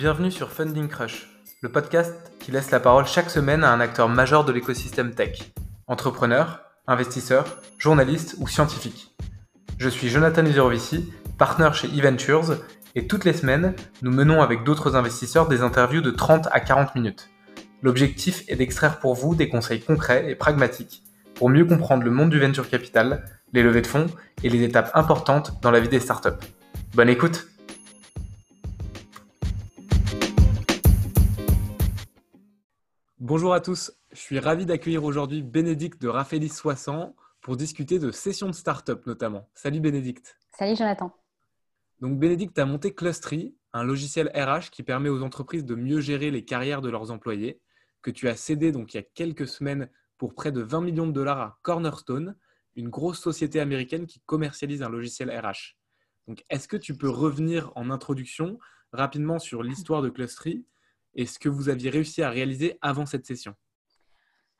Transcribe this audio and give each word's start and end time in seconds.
Bienvenue 0.00 0.30
sur 0.30 0.50
Funding 0.50 0.88
Crush, 0.88 1.28
le 1.60 1.68
podcast 1.68 2.32
qui 2.40 2.50
laisse 2.50 2.70
la 2.70 2.80
parole 2.80 3.04
chaque 3.04 3.28
semaine 3.28 3.62
à 3.62 3.70
un 3.70 3.80
acteur 3.80 4.08
majeur 4.08 4.46
de 4.46 4.52
l'écosystème 4.52 5.14
tech. 5.14 5.52
Entrepreneur, 5.88 6.62
investisseur, 6.86 7.60
journaliste 7.76 8.36
ou 8.38 8.48
scientifique. 8.48 9.14
Je 9.76 9.90
suis 9.90 10.08
Jonathan 10.08 10.46
Uzerovici, 10.46 11.12
partenaire 11.36 11.74
chez 11.74 11.88
eVentures, 11.88 12.56
et 12.94 13.06
toutes 13.06 13.26
les 13.26 13.34
semaines, 13.34 13.74
nous 14.00 14.10
menons 14.10 14.40
avec 14.40 14.64
d'autres 14.64 14.96
investisseurs 14.96 15.48
des 15.48 15.60
interviews 15.60 16.00
de 16.00 16.10
30 16.10 16.48
à 16.50 16.60
40 16.60 16.94
minutes. 16.94 17.28
L'objectif 17.82 18.44
est 18.48 18.56
d'extraire 18.56 19.00
pour 19.00 19.14
vous 19.14 19.34
des 19.34 19.50
conseils 19.50 19.82
concrets 19.82 20.30
et 20.30 20.34
pragmatiques 20.34 21.02
pour 21.34 21.50
mieux 21.50 21.66
comprendre 21.66 22.04
le 22.04 22.10
monde 22.10 22.30
du 22.30 22.40
venture 22.40 22.70
capital, 22.70 23.26
les 23.52 23.62
levées 23.62 23.82
de 23.82 23.86
fonds 23.86 24.06
et 24.42 24.48
les 24.48 24.62
étapes 24.62 24.92
importantes 24.94 25.60
dans 25.60 25.70
la 25.70 25.80
vie 25.80 25.90
des 25.90 26.00
startups. 26.00 26.40
Bonne 26.94 27.10
écoute 27.10 27.49
Bonjour 33.20 33.52
à 33.52 33.60
tous, 33.60 33.92
je 34.12 34.18
suis 34.18 34.38
ravi 34.38 34.64
d'accueillir 34.64 35.04
aujourd'hui 35.04 35.42
Bénédicte 35.42 36.00
de 36.00 36.08
Raphaëlis 36.08 36.48
60 36.48 37.14
pour 37.42 37.58
discuter 37.58 37.98
de 37.98 38.10
sessions 38.10 38.46
de 38.46 38.54
startup 38.54 39.04
notamment. 39.04 39.46
Salut 39.52 39.80
Bénédicte. 39.80 40.38
Salut 40.56 40.74
Jonathan. 40.74 41.14
Donc 42.00 42.18
Bénédicte 42.18 42.58
a 42.58 42.64
monté 42.64 42.94
Clustry, 42.94 43.54
un 43.74 43.84
logiciel 43.84 44.30
RH 44.34 44.70
qui 44.70 44.82
permet 44.82 45.10
aux 45.10 45.22
entreprises 45.22 45.66
de 45.66 45.74
mieux 45.74 46.00
gérer 46.00 46.30
les 46.30 46.46
carrières 46.46 46.80
de 46.80 46.88
leurs 46.88 47.10
employés, 47.10 47.60
que 48.00 48.10
tu 48.10 48.26
as 48.26 48.36
cédé 48.36 48.72
donc 48.72 48.94
il 48.94 48.96
y 48.96 49.00
a 49.00 49.02
quelques 49.02 49.46
semaines 49.46 49.90
pour 50.16 50.34
près 50.34 50.50
de 50.50 50.62
20 50.62 50.80
millions 50.80 51.06
de 51.06 51.12
dollars 51.12 51.40
à 51.40 51.58
Cornerstone, 51.60 52.38
une 52.74 52.88
grosse 52.88 53.20
société 53.20 53.60
américaine 53.60 54.06
qui 54.06 54.20
commercialise 54.20 54.82
un 54.82 54.88
logiciel 54.88 55.30
RH. 55.30 55.76
Donc, 56.26 56.42
est-ce 56.48 56.68
que 56.68 56.78
tu 56.78 56.96
peux 56.96 57.10
revenir 57.10 57.70
en 57.74 57.90
introduction 57.90 58.58
rapidement 58.94 59.38
sur 59.38 59.62
l'histoire 59.62 60.00
de 60.00 60.08
Clustry 60.08 60.64
et 61.20 61.26
ce 61.26 61.38
que 61.38 61.50
vous 61.50 61.68
aviez 61.68 61.90
réussi 61.90 62.22
à 62.22 62.30
réaliser 62.30 62.78
avant 62.80 63.04
cette 63.04 63.26
session 63.26 63.54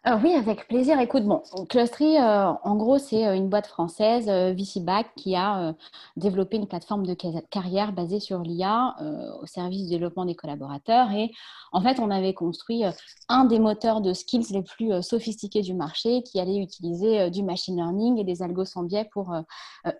euh, 0.06 0.16
oui, 0.22 0.33
avec 0.33 0.66
plaisir. 0.66 0.98
Écoute, 0.98 1.25
bon, 1.25 1.42
Clustery, 1.69 2.16
euh, 2.16 2.53
en 2.64 2.75
gros, 2.77 2.97
c'est 2.97 3.27
euh, 3.27 3.34
une 3.34 3.50
boîte 3.50 3.66
française, 3.66 4.30
VCBack, 4.30 5.14
qui 5.14 5.36
a 5.36 5.75
développé 6.16 6.56
une 6.56 6.66
plateforme 6.66 7.05
de 7.05 7.12
carrière 7.50 7.92
basée 7.92 8.19
sur 8.19 8.38
l'IA 8.38 8.97
au 9.42 9.44
service 9.44 9.83
du 9.83 9.91
développement 9.91 10.25
des 10.25 10.34
collaborateurs. 10.34 11.11
Et 11.11 11.33
en 11.72 11.83
fait, 11.83 12.00
on 12.00 12.11
avait 12.11 12.33
construit 12.33 12.84
un 13.28 13.44
des 13.44 13.58
moteurs 13.58 14.00
de 14.00 14.14
skills 14.14 14.47
les 14.53 14.62
plus 14.62 15.03
sophistiqués 15.03 15.61
du 15.61 15.75
marché 15.75 16.22
qui 16.22 16.41
allait 16.41 16.56
utiliser 16.56 17.31
du 17.31 17.42
machine 17.42 17.77
learning 17.77 18.19
et 18.19 18.25
des 18.25 18.42
algos 18.42 18.64
sans 18.64 18.84
biais 18.84 19.08
pour 19.12 19.34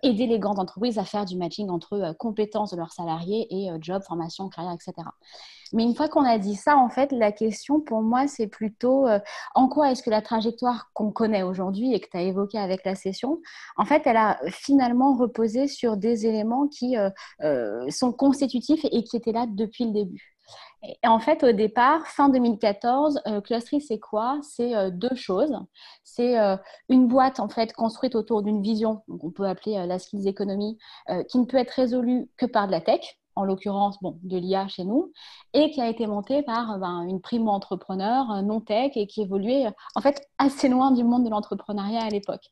aider 0.01 0.25
les 0.25 0.39
grandes 0.39 0.59
entreprises 0.59 0.97
à 0.97 1.05
faire 1.05 1.25
du 1.25 1.37
matching 1.37 1.69
entre 1.69 2.15
compétences 2.17 2.71
de 2.71 2.77
leurs 2.77 2.93
salariés 2.93 3.47
et 3.51 3.69
job, 3.81 4.01
formation, 4.01 4.49
carrière, 4.49 4.73
etc. 4.73 5.07
Mais 5.73 5.83
une 5.83 5.95
fois 5.95 6.09
qu'on 6.09 6.23
a 6.23 6.37
dit 6.37 6.55
ça, 6.55 6.77
en 6.77 6.89
fait, 6.89 7.11
la 7.11 7.31
question 7.31 7.79
pour 7.79 8.01
moi, 8.01 8.27
c'est 8.27 8.47
plutôt 8.47 9.07
euh, 9.07 9.19
en 9.55 9.67
quoi 9.67 9.91
est-ce 9.91 10.03
que 10.03 10.09
la 10.09 10.21
trajectoire 10.21 10.91
qu'on 10.93 11.11
connaît 11.11 11.43
aujourd'hui 11.43 11.93
et 11.93 11.99
que 11.99 12.09
tu 12.09 12.17
as 12.17 12.21
évoquée 12.21 12.59
avec 12.59 12.83
la 12.85 12.95
session, 12.95 13.39
en 13.77 13.85
fait, 13.85 14.03
elle 14.05 14.17
a 14.17 14.39
finalement 14.49 15.15
reposé 15.15 15.67
sur 15.67 15.97
des 15.97 16.25
éléments 16.25 16.67
qui 16.67 16.97
euh, 16.97 17.09
euh, 17.43 17.89
sont 17.89 18.11
constitutifs 18.11 18.85
et 18.85 19.03
qui 19.03 19.17
étaient 19.17 19.31
là 19.31 19.45
depuis 19.47 19.85
le 19.85 19.91
début. 19.91 20.37
Et 20.83 21.07
en 21.07 21.19
fait, 21.19 21.43
au 21.43 21.51
départ, 21.51 22.07
fin 22.07 22.29
2014, 22.29 23.21
euh, 23.27 23.39
Clustery, 23.41 23.81
c'est 23.81 23.99
quoi? 23.99 24.39
C'est 24.41 24.91
deux 24.91 25.15
choses. 25.15 25.55
C'est 26.03 26.35
une 26.89 27.07
boîte 27.07 27.39
en 27.39 27.47
fait 27.49 27.71
construite 27.73 28.15
autour 28.15 28.41
d'une 28.41 28.61
vision, 28.61 29.03
donc 29.07 29.23
on 29.23 29.31
peut 29.31 29.45
appeler 29.45 29.85
la 29.85 29.99
skills 29.99 30.27
economy, 30.27 30.77
qui 31.29 31.37
ne 31.37 31.45
peut 31.45 31.57
être 31.57 31.71
résolue 31.71 32.29
que 32.35 32.47
par 32.47 32.65
de 32.65 32.71
la 32.71 32.81
tech 32.81 33.20
en 33.35 33.43
l'occurrence 33.43 33.97
bon, 34.01 34.19
de 34.23 34.37
l'IA 34.37 34.67
chez 34.67 34.83
nous, 34.83 35.11
et 35.53 35.71
qui 35.71 35.81
a 35.81 35.87
été 35.89 36.07
montée 36.07 36.43
par 36.43 36.77
ben, 36.79 37.01
une 37.03 37.21
primo-entrepreneur 37.21 38.29
euh, 38.31 38.41
non-tech 38.41 38.91
et 38.95 39.07
qui 39.07 39.21
évoluait 39.21 39.67
euh, 39.67 39.71
en 39.95 40.01
fait 40.01 40.27
assez 40.37 40.69
loin 40.69 40.91
du 40.91 41.03
monde 41.03 41.23
de 41.25 41.29
l'entrepreneuriat 41.29 42.03
à 42.03 42.09
l'époque. 42.09 42.49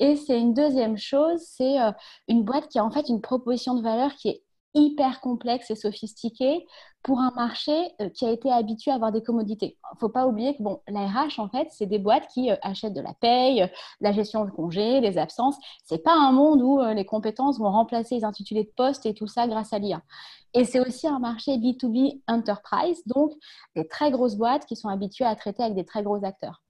Et 0.00 0.16
c'est 0.16 0.38
une 0.40 0.54
deuxième 0.54 0.96
chose, 0.96 1.40
c'est 1.40 1.80
euh, 1.80 1.92
une 2.28 2.42
boîte 2.44 2.68
qui 2.68 2.78
a 2.78 2.84
en 2.84 2.90
fait 2.90 3.08
une 3.08 3.20
proposition 3.20 3.74
de 3.74 3.82
valeur 3.82 4.14
qui 4.16 4.28
est 4.28 4.42
hyper 4.74 5.20
complexe 5.20 5.70
et 5.70 5.76
sophistiqué 5.76 6.66
pour 7.02 7.20
un 7.20 7.30
marché 7.36 7.72
euh, 8.00 8.08
qui 8.08 8.26
a 8.26 8.30
été 8.30 8.50
habitué 8.50 8.90
à 8.90 8.94
avoir 8.94 9.12
des 9.12 9.22
commodités. 9.22 9.78
Il 9.92 9.94
ne 9.94 9.98
faut 10.00 10.08
pas 10.08 10.26
oublier 10.26 10.56
que 10.56 10.62
bon, 10.62 10.80
la 10.88 11.08
en 11.38 11.48
fait, 11.48 11.68
c'est 11.70 11.86
des 11.86 11.98
boîtes 11.98 12.26
qui 12.28 12.50
euh, 12.50 12.56
achètent 12.62 12.94
de 12.94 13.00
la 13.00 13.14
paye, 13.14 13.62
euh, 13.62 13.66
la 14.00 14.12
gestion 14.12 14.44
de 14.44 14.50
congés, 14.50 15.00
les 15.00 15.18
absences. 15.18 15.56
Ce 15.88 15.94
n'est 15.94 16.00
pas 16.00 16.14
un 16.14 16.32
monde 16.32 16.60
où 16.62 16.80
les 16.94 17.04
compétences 17.04 17.58
vont 17.58 17.70
remplacer 17.70 18.16
les 18.16 18.24
intitulés 18.24 18.64
de 18.64 18.72
poste 18.76 19.06
et 19.06 19.14
tout 19.14 19.26
ça 19.26 19.46
grâce 19.46 19.72
à 19.72 19.78
l'IA. 19.78 20.02
Et 20.54 20.64
c'est 20.64 20.80
aussi 20.80 21.06
un 21.06 21.18
marché 21.18 21.56
B2B 21.58 22.22
enterprise, 22.28 23.02
donc 23.06 23.32
des 23.76 23.86
très 23.86 24.10
grosses 24.10 24.36
boîtes 24.36 24.66
qui 24.66 24.76
sont 24.76 24.88
habituées 24.88 25.24
à 25.24 25.34
traiter 25.36 25.62
avec 25.62 25.74
des 25.74 25.84
très 25.84 26.02
gros 26.02 26.24
acteurs. 26.24 26.62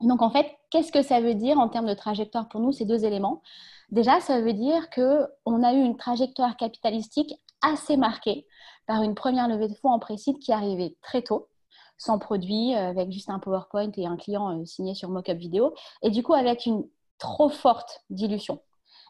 Donc 0.00 0.22
en 0.22 0.30
fait, 0.30 0.46
qu'est-ce 0.70 0.92
que 0.92 1.02
ça 1.02 1.20
veut 1.20 1.34
dire 1.34 1.58
en 1.58 1.68
termes 1.68 1.86
de 1.86 1.94
trajectoire 1.94 2.48
pour 2.48 2.60
nous, 2.60 2.72
ces 2.72 2.84
deux 2.84 3.04
éléments? 3.04 3.42
Déjà, 3.90 4.20
ça 4.20 4.40
veut 4.40 4.54
dire 4.54 4.88
qu'on 4.90 5.62
a 5.62 5.72
eu 5.72 5.82
une 5.82 5.96
trajectoire 5.96 6.56
capitalistique 6.56 7.34
assez 7.62 7.96
marquée 7.96 8.46
par 8.86 9.02
une 9.02 9.14
première 9.14 9.48
levée 9.48 9.68
de 9.68 9.74
fonds 9.74 9.90
en 9.90 9.98
précide 9.98 10.38
qui 10.38 10.52
arrivait 10.52 10.96
très 11.02 11.22
tôt, 11.22 11.48
sans 11.96 12.18
produit, 12.18 12.74
euh, 12.74 12.90
avec 12.90 13.10
juste 13.12 13.30
un 13.30 13.38
PowerPoint 13.38 13.90
et 13.96 14.06
un 14.06 14.16
client 14.16 14.58
euh, 14.58 14.64
signé 14.64 14.94
sur 14.94 15.10
Mockup 15.10 15.34
Vidéo, 15.34 15.74
et 16.02 16.10
du 16.10 16.22
coup 16.22 16.34
avec 16.34 16.66
une 16.66 16.84
trop 17.18 17.48
forte 17.48 18.04
dilution, 18.10 18.60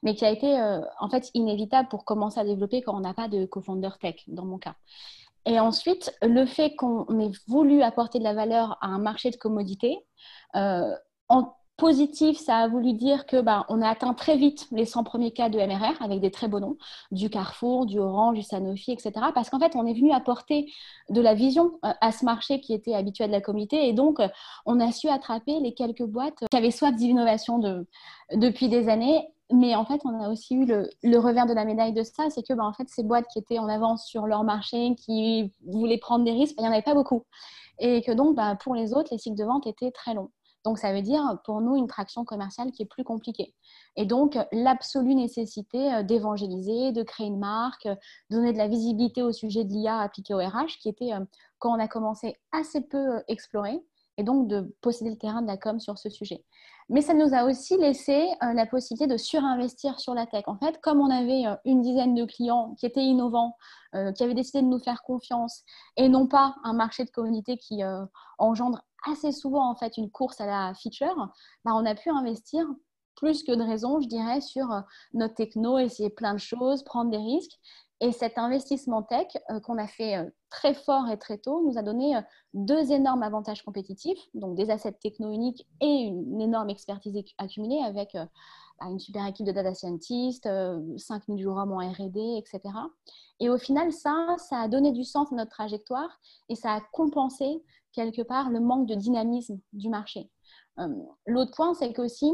mais 0.03 0.15
qui 0.15 0.25
a 0.25 0.31
été 0.31 0.59
euh, 0.59 0.81
en 1.01 1.09
fait 1.09 1.31
inévitable 1.35 1.89
pour 1.89 2.05
commencer 2.05 2.39
à 2.39 2.45
développer 2.45 2.83
quand 2.83 2.97
on 2.97 3.01
n'a 3.01 3.15
pas 3.15 3.29
de 3.29 3.47
co-founder 3.47 3.91
tech, 4.01 4.23
dans 4.29 4.45
mon 4.45 4.59
cas. 4.59 4.75
Et 5.47 5.61
ensuite, 5.61 6.17
le 6.23 6.47
fait 6.47 6.75
qu'on 6.75 7.21
ait 7.21 7.33
voulu 7.49 7.83
apporter 7.83 8.19
de 8.19 8.25
la 8.25 8.33
valeur 8.33 8.79
à 8.81 8.87
un 8.87 8.99
marché 8.99 9.31
de 9.31 9.37
commodités, 9.37 9.99
en 10.55 11.53
Positif, 11.77 12.39
ça 12.39 12.59
a 12.59 12.69
voulu 12.69 12.93
dire 12.93 13.27
que 13.27 13.41
bah, 13.41 13.67
on 13.69 13.83
a 13.83 13.89
atteint 13.89 14.15
très 14.15 14.37
vite 14.37 14.69
les 14.71 14.85
100 14.85 15.03
premiers 15.03 15.33
cas 15.33 15.49
de 15.49 15.59
MRR 15.59 16.01
avec 16.01 16.21
des 16.21 16.31
très 16.31 16.47
beaux 16.47 16.61
noms, 16.61 16.77
du 17.11 17.29
Carrefour, 17.31 17.85
du 17.85 17.99
Orange, 17.99 18.37
du 18.37 18.43
Sanofi, 18.45 18.93
etc. 18.93 19.13
Parce 19.35 19.51
qu'en 19.51 19.59
fait, 19.59 19.75
on 19.75 19.85
est 19.85 19.93
venu 19.93 20.13
apporter 20.13 20.73
de 21.11 21.21
la 21.21 21.35
vision 21.35 21.73
euh, 21.85 21.93
à 22.01 22.13
ce 22.13 22.25
marché 22.25 22.61
qui 22.61 22.75
était 22.75 22.95
habitué 22.95 23.27
de 23.27 23.33
la 23.33 23.41
communauté 23.41 23.89
et 23.89 23.93
donc 23.93 24.21
euh, 24.21 24.29
on 24.67 24.79
a 24.79 24.93
su 24.93 25.09
attraper 25.09 25.59
les 25.59 25.75
quelques 25.75 26.05
boîtes 26.05 26.45
qui 26.49 26.57
avaient 26.57 26.71
soif 26.71 26.95
d'innovation 26.95 27.59
de, 27.59 27.89
depuis 28.35 28.69
des 28.69 28.89
années. 28.89 29.27
Mais 29.53 29.75
en 29.75 29.85
fait, 29.85 30.01
on 30.05 30.21
a 30.23 30.29
aussi 30.31 30.55
eu 30.55 30.67
le, 30.67 31.19
revers 31.19 31.47
de 31.47 31.55
la 31.55 31.65
médaille 31.65 31.93
de 31.93 32.05
ça, 32.05 32.31
c'est 32.31 32.47
que 32.47 32.55
bah, 32.55 32.65
en 32.65 32.73
fait, 32.73 32.89
ces 32.89 33.03
boîtes 33.03 33.27
qui 33.33 33.41
étaient 33.41 33.59
en 33.59 33.69
avance 33.69 34.07
sur 34.07 34.29
leur 34.29 34.45
marché, 34.45 34.95
qui 34.95 35.53
voulaient 35.67 35.99
prendre 35.99 36.25
des 36.25 36.33
risques, 36.33 36.55
bah, 36.57 36.63
il 36.63 36.67
n'y 36.67 36.69
en 36.69 36.73
avait 36.73 36.83
pas 36.83 36.95
beaucoup. 36.95 37.25
Et 37.81 38.01
que 38.03 38.13
donc, 38.13 38.39
pour 38.61 38.77
les 38.77 38.95
autres, 38.95 39.09
les 39.11 39.19
cycles 39.19 39.37
de 39.37 39.45
vente 39.45 39.67
étaient 39.67 39.91
très 39.91 40.15
longs. 40.15 40.31
Donc, 40.65 40.79
ça 40.79 40.93
veut 40.93 41.03
dire 41.03 41.39
pour 41.45 41.61
nous 41.61 41.77
une 41.77 41.87
traction 41.87 42.25
commerciale 42.25 42.73
qui 42.73 42.83
est 42.83 42.87
plus 42.87 43.05
compliquée. 43.05 43.55
Et 43.97 44.07
donc, 44.07 44.39
l'absolue 44.51 45.15
nécessité 45.15 45.93
euh, 45.93 46.03
d'évangéliser, 46.03 46.93
de 46.93 47.03
créer 47.03 47.27
une 47.27 47.39
marque, 47.39 47.87
de 47.87 47.97
donner 48.31 48.53
de 48.53 48.59
la 48.59 48.69
visibilité 48.69 49.23
au 49.23 49.33
sujet 49.33 49.65
de 49.65 49.73
l'IA 49.73 50.01
appliqué 50.01 50.35
au 50.35 50.39
RH, 50.39 50.79
qui 50.81 50.89
était, 50.89 51.13
euh, 51.13 51.21
quand 51.59 51.77
on 51.77 51.81
a 51.81 51.89
commencé, 51.89 52.37
assez 52.53 52.81
peu 52.81 53.17
euh, 53.17 53.21
exploré, 53.29 53.79
et 54.17 54.23
donc 54.23 54.49
de 54.49 54.75
posséder 54.81 55.11
le 55.11 55.19
terrain 55.19 55.43
de 55.43 55.47
la 55.47 55.57
com 55.57 55.81
sur 55.81 55.99
ce 55.99 56.09
sujet. 56.09 56.45
Mais 56.89 57.01
ça 57.01 57.15
nous 57.15 57.35
a 57.35 57.45
aussi 57.45 57.77
laissé 57.79 58.29
la 58.43 58.65
possibilité 58.67 59.13
de 59.13 59.17
surinvestir 59.17 59.99
sur 59.99 60.15
la 60.15 60.27
tech. 60.27 60.45
En 60.47 60.57
fait, 60.57 60.81
comme 60.83 61.01
on 61.01 61.11
avait 61.11 61.43
une 61.65 61.81
dizaine 61.81 62.15
de 62.15 62.25
clients 62.25 62.77
qui 62.79 62.87
étaient 62.87 63.03
innovants, 63.03 63.57
qui 63.93 64.23
avaient 64.23 64.35
décidé 64.35 64.63
de 64.63 64.69
nous 64.69 64.79
faire 64.79 65.03
confiance, 65.03 65.65
et 65.97 66.09
non 66.09 66.29
pas 66.29 66.55
un 66.63 66.75
marché 66.75 67.05
de 67.05 67.11
communauté 67.11 67.57
qui 67.57 67.83
engendre 68.39 68.83
assez 69.11 69.33
souvent 69.33 69.71
en 69.71 69.75
fait 69.75 69.97
une 69.97 70.11
course 70.11 70.41
à 70.41 70.47
la 70.47 70.75
feature, 70.75 71.17
bah, 71.65 71.73
on 71.75 71.85
a 71.87 71.95
pu 71.95 72.11
investir 72.11 72.67
plus 73.17 73.43
que 73.43 73.53
de 73.53 73.63
raison, 73.63 74.01
je 74.01 74.09
dirais, 74.09 74.41
sur 74.41 74.71
euh, 74.73 74.81
notre 75.13 75.35
techno, 75.35 75.79
essayer 75.79 76.11
plein 76.11 76.35
de 76.35 76.39
choses, 76.39 76.83
prendre 76.83 77.11
des 77.11 77.19
risques. 77.19 77.59
Et 78.01 78.13
cet 78.13 78.39
investissement 78.39 79.03
tech 79.03 79.29
euh, 79.51 79.61
qu'on 79.61 79.79
a 79.79 79.87
fait 79.87 80.17
euh, 80.17 80.29
très 80.51 80.75
fort 80.75 81.09
et 81.09 81.19
très 81.19 81.39
tôt 81.39 81.63
nous 81.65 81.79
a 81.79 81.83
donné 81.83 82.21
deux 82.53 82.93
énormes 82.93 83.23
avantages 83.23 83.63
compétitifs, 83.63 84.19
donc 84.35 84.57
des 84.57 84.71
assets 84.71 84.93
techno 84.93 85.33
uniques 85.33 85.67
et 85.81 85.87
une 85.87 86.41
énorme 86.41 86.71
expertise 86.71 87.17
accumulée 87.39 87.81
avec 87.85 88.13
bah, 88.15 88.87
une 88.87 89.01
super 89.01 89.27
équipe 89.27 89.47
de 89.47 89.53
data 89.53 89.75
scientists, 89.75 90.49
5000 90.97 91.43
jours 91.43 91.57
en 91.57 91.79
RD, 91.79 92.17
etc. 92.37 92.61
Et 93.41 93.49
au 93.51 93.59
final, 93.59 93.93
ça, 93.93 94.37
ça 94.39 94.59
a 94.61 94.69
donné 94.69 94.93
du 94.93 95.03
sens 95.03 95.33
à 95.33 95.35
notre 95.35 95.51
trajectoire 95.51 96.21
et 96.49 96.55
ça 96.55 96.75
a 96.75 96.81
compensé 96.93 97.65
quelque 97.95 98.23
part 98.23 98.51
le 98.51 98.61
manque 98.61 98.87
de 98.87 98.95
dynamisme 98.95 99.59
du 99.73 99.89
marché. 99.89 100.31
Euh, 100.79 100.89
l'autre 101.27 101.53
point, 101.55 101.75
c'est 101.75 101.93
qu'aussi, 101.93 102.33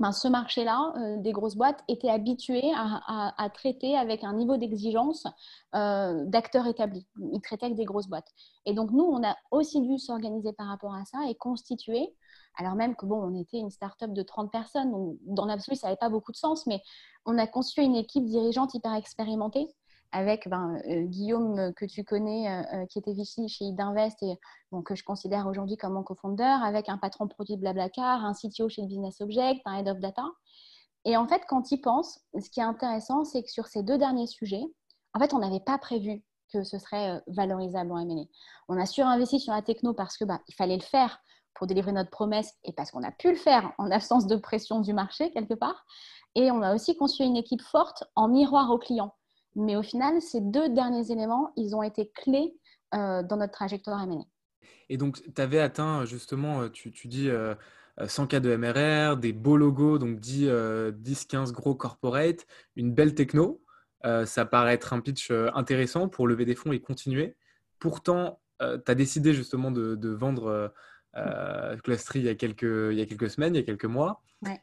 ben, 0.00 0.12
ce 0.12 0.26
marché-là, 0.26 0.92
euh, 0.96 1.16
des 1.18 1.32
grosses 1.32 1.56
boîtes, 1.56 1.82
étaient 1.88 2.08
habitués 2.08 2.72
à, 2.74 3.50
traiter 3.52 3.96
avec 3.96 4.24
un 4.24 4.32
niveau 4.32 4.56
d'exigence 4.56 5.26
euh, 5.74 6.24
d'acteurs 6.24 6.66
établis. 6.66 7.06
Ils 7.32 7.40
traitaient 7.42 7.66
avec 7.66 7.76
des 7.76 7.84
grosses 7.84 8.08
boîtes. 8.08 8.28
Et 8.64 8.72
donc, 8.72 8.90
nous, 8.90 9.04
on 9.04 9.22
a 9.22 9.36
aussi 9.50 9.80
dû 9.82 9.98
s'organiser 9.98 10.52
par 10.54 10.68
rapport 10.68 10.94
à 10.94 11.04
ça 11.04 11.18
et 11.28 11.34
constituer, 11.34 12.14
alors 12.56 12.74
même 12.74 12.96
que, 12.96 13.04
bon, 13.04 13.16
on 13.16 13.38
était 13.38 13.58
une 13.58 13.70
start-up 13.70 14.12
de 14.12 14.22
30 14.22 14.50
personnes, 14.50 14.90
donc 14.92 15.18
dans 15.22 15.44
l'absolu, 15.44 15.76
ça 15.76 15.88
n'avait 15.88 15.98
pas 15.98 16.08
beaucoup 16.08 16.32
de 16.32 16.36
sens, 16.36 16.66
mais 16.66 16.80
on 17.26 17.36
a 17.36 17.46
constitué 17.46 17.82
une 17.82 17.96
équipe 17.96 18.24
dirigeante 18.24 18.74
hyper 18.74 18.94
expérimentée 18.94 19.68
avec 20.12 20.48
ben, 20.48 20.80
Guillaume 21.06 21.72
que 21.74 21.84
tu 21.84 22.04
connais, 22.04 22.64
qui 22.90 22.98
était 22.98 23.12
Vichy 23.12 23.48
chez 23.48 23.64
Idinvest 23.64 24.22
et 24.22 24.38
que 24.84 24.94
je 24.94 25.04
considère 25.04 25.46
aujourd'hui 25.46 25.76
comme 25.76 25.94
mon 25.94 26.02
cofondeur, 26.02 26.62
avec 26.62 26.88
un 26.88 26.98
patron 26.98 27.28
produit 27.28 27.56
Blablacar, 27.56 28.24
un 28.24 28.34
CTO 28.34 28.68
chez 28.68 28.86
Business 28.86 29.20
Object, 29.20 29.60
un 29.64 29.78
Head 29.78 29.88
of 29.88 29.98
Data. 29.98 30.24
Et 31.04 31.16
en 31.16 31.26
fait, 31.26 31.42
quand 31.48 31.72
il 31.72 31.80
pense, 31.80 32.20
ce 32.38 32.48
qui 32.50 32.60
est 32.60 32.64
intéressant, 32.64 33.24
c'est 33.24 33.42
que 33.42 33.50
sur 33.50 33.66
ces 33.66 33.82
deux 33.82 33.98
derniers 33.98 34.26
sujets, 34.26 34.64
en 35.14 35.18
fait, 35.18 35.34
on 35.34 35.38
n'avait 35.38 35.60
pas 35.60 35.78
prévu 35.78 36.22
que 36.52 36.62
ce 36.64 36.78
serait 36.78 37.20
valorisable 37.26 37.92
en 37.92 37.98
M&A. 37.98 38.24
On 38.68 38.78
a 38.78 38.86
surinvesti 38.86 39.40
sur 39.40 39.52
la 39.52 39.62
techno 39.62 39.94
parce 39.94 40.16
que 40.16 40.24
bah, 40.24 40.40
fallait 40.56 40.76
le 40.76 40.82
faire 40.82 41.18
pour 41.54 41.66
délivrer 41.66 41.92
notre 41.92 42.10
promesse 42.10 42.54
et 42.64 42.72
parce 42.72 42.90
qu'on 42.90 43.02
a 43.02 43.10
pu 43.10 43.30
le 43.30 43.36
faire 43.36 43.72
en 43.78 43.90
absence 43.90 44.26
de 44.26 44.36
pression 44.36 44.80
du 44.80 44.92
marché 44.92 45.30
quelque 45.32 45.54
part. 45.54 45.84
Et 46.34 46.50
on 46.50 46.62
a 46.62 46.74
aussi 46.74 46.96
construit 46.96 47.26
une 47.26 47.36
équipe 47.36 47.62
forte 47.62 48.04
en 48.14 48.28
miroir 48.28 48.70
aux 48.70 48.78
clients. 48.78 49.14
Mais 49.54 49.76
au 49.76 49.82
final, 49.82 50.20
ces 50.22 50.40
deux 50.40 50.68
derniers 50.70 51.10
éléments, 51.10 51.52
ils 51.56 51.74
ont 51.76 51.82
été 51.82 52.10
clés 52.14 52.54
euh, 52.94 53.22
dans 53.22 53.36
notre 53.36 53.52
trajectoire 53.52 54.02
M&A. 54.02 54.24
Et 54.88 54.96
donc, 54.96 55.22
tu 55.34 55.42
avais 55.42 55.60
atteint 55.60 56.04
justement, 56.04 56.62
euh, 56.62 56.68
tu, 56.68 56.90
dis 57.08 57.28
100 58.04 58.22
euh, 58.22 58.26
cas 58.26 58.40
de 58.40 58.56
MRR, 58.56 59.16
des 59.16 59.32
beaux 59.32 59.56
logos, 59.56 59.98
donc 59.98 60.20
10-15 60.20 61.52
gros 61.52 61.74
corporate, 61.74 62.46
une 62.76 62.92
belle 62.92 63.14
techno. 63.14 63.62
ça 64.24 64.44
paraît 64.44 64.74
être 64.74 64.92
un 64.92 65.00
pitch 65.00 65.30
intéressant 65.30 66.08
pour 66.08 66.26
lever 66.26 66.44
des 66.44 66.54
fonds 66.54 66.72
et 66.72 66.80
continuer. 66.80 67.36
Pourtant, 67.78 68.40
tu 68.60 68.66
as 68.66 68.94
décidé 68.94 69.32
justement 69.34 69.70
de 69.70 70.08
vendre 70.08 70.72
Clustry 71.84 72.20
il 72.20 72.24
y, 72.26 72.28
a 72.28 72.34
quelques, 72.34 72.62
il 72.62 72.98
y 72.98 73.02
a 73.02 73.06
quelques 73.06 73.30
semaines, 73.30 73.54
il 73.54 73.58
y 73.58 73.62
a 73.62 73.66
quelques 73.66 73.84
mois. 73.84 74.22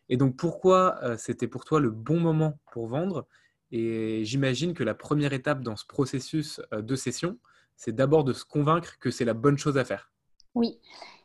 Et 0.10 0.18
donc, 0.18 0.36
pourquoi 0.36 1.00
c'était 1.18 1.48
pour 1.48 1.66
toi 1.66 1.80
le 1.80 1.90
bon 1.90 2.20
moment 2.20 2.60
pour 2.72 2.88
vendre? 2.88 3.28
Et 3.72 4.26
j'imagine 4.26 4.74
que 4.74 4.84
la 4.84 4.96
première 4.96 5.34
étape 5.34 5.62
dans 5.62 5.76
ce 5.76 5.86
processus 5.86 6.62
euh, 6.74 6.82
de 6.82 6.96
session, 6.96 7.38
c'est 7.76 7.96
d'abord 7.96 8.24
de 8.24 8.34
se 8.34 8.44
convaincre 8.44 8.98
que 9.00 9.12
c'est 9.12 9.26
la 9.26 9.34
bonne 9.34 9.58
chose 9.58 9.78
à 9.78 9.86
faire. 9.86 10.12
Oui. 10.56 10.80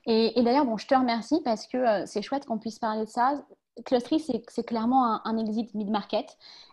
Et, 0.06 0.43
d'ailleurs, 0.43 0.67
bon, 0.67 0.76
je 0.76 0.87
te 0.87 0.94
remercie 0.94 1.41
parce 1.44 1.67
que 1.67 1.79
euh, 1.79 2.06
c'est 2.06 2.20
chouette 2.20 2.44
qu'on 2.44 2.58
puisse 2.58 2.79
parler 2.79 3.06
de 3.06 3.11
ça. 3.11 3.43
Clustery, 3.87 4.20
c'est 4.49 4.62
clairement 4.62 5.26
un, 5.26 5.37
exit 5.38 5.75
mid-market. 5.75 6.26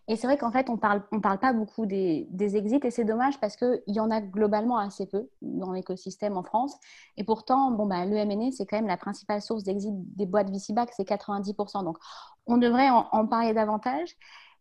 Et 0.07 0.15
c'est 0.15 0.27
vrai 0.27 0.37
qu'en 0.37 0.51
fait, 0.51 0.69
on 0.69 0.77
parle, 0.77 1.01
parle 1.23 1.39
pas 1.39 1.51
beaucoup 1.51 1.87
des, 1.87 2.27
exits 2.39 2.79
et 2.83 2.91
c'est 2.91 3.05
dommage 3.05 3.39
parce 3.39 3.55
qu'il 3.55 3.81
y 3.87 3.99
en 3.99 4.11
a 4.11 4.21
globalement 4.21 4.77
assez 4.77 5.07
peu 5.07 5.27
dans 5.41 5.71
l'écosystème 5.71 6.37
en 6.37 6.43
France. 6.43 6.75
Et 7.17 7.23
pourtant, 7.23 7.71
bon, 7.71 7.87
bah, 7.87 8.05
le 8.05 8.17
M&A, 8.17 8.51
c'est 8.51 8.67
quand 8.67 8.75
même 8.75 8.87
la 8.87 8.97
principale 8.97 9.41
source 9.41 9.63
d'exit 9.63 9.93
des 10.15 10.27
boîtes 10.27 10.51
VC-Back, 10.51 10.91
c'est 10.95 11.07
90%. 11.07 11.83
Donc, 11.83 11.97
on 12.45 12.57
devrait 12.57 12.89
en 12.89 13.25
parler 13.25 13.53
davantage. 13.53 14.15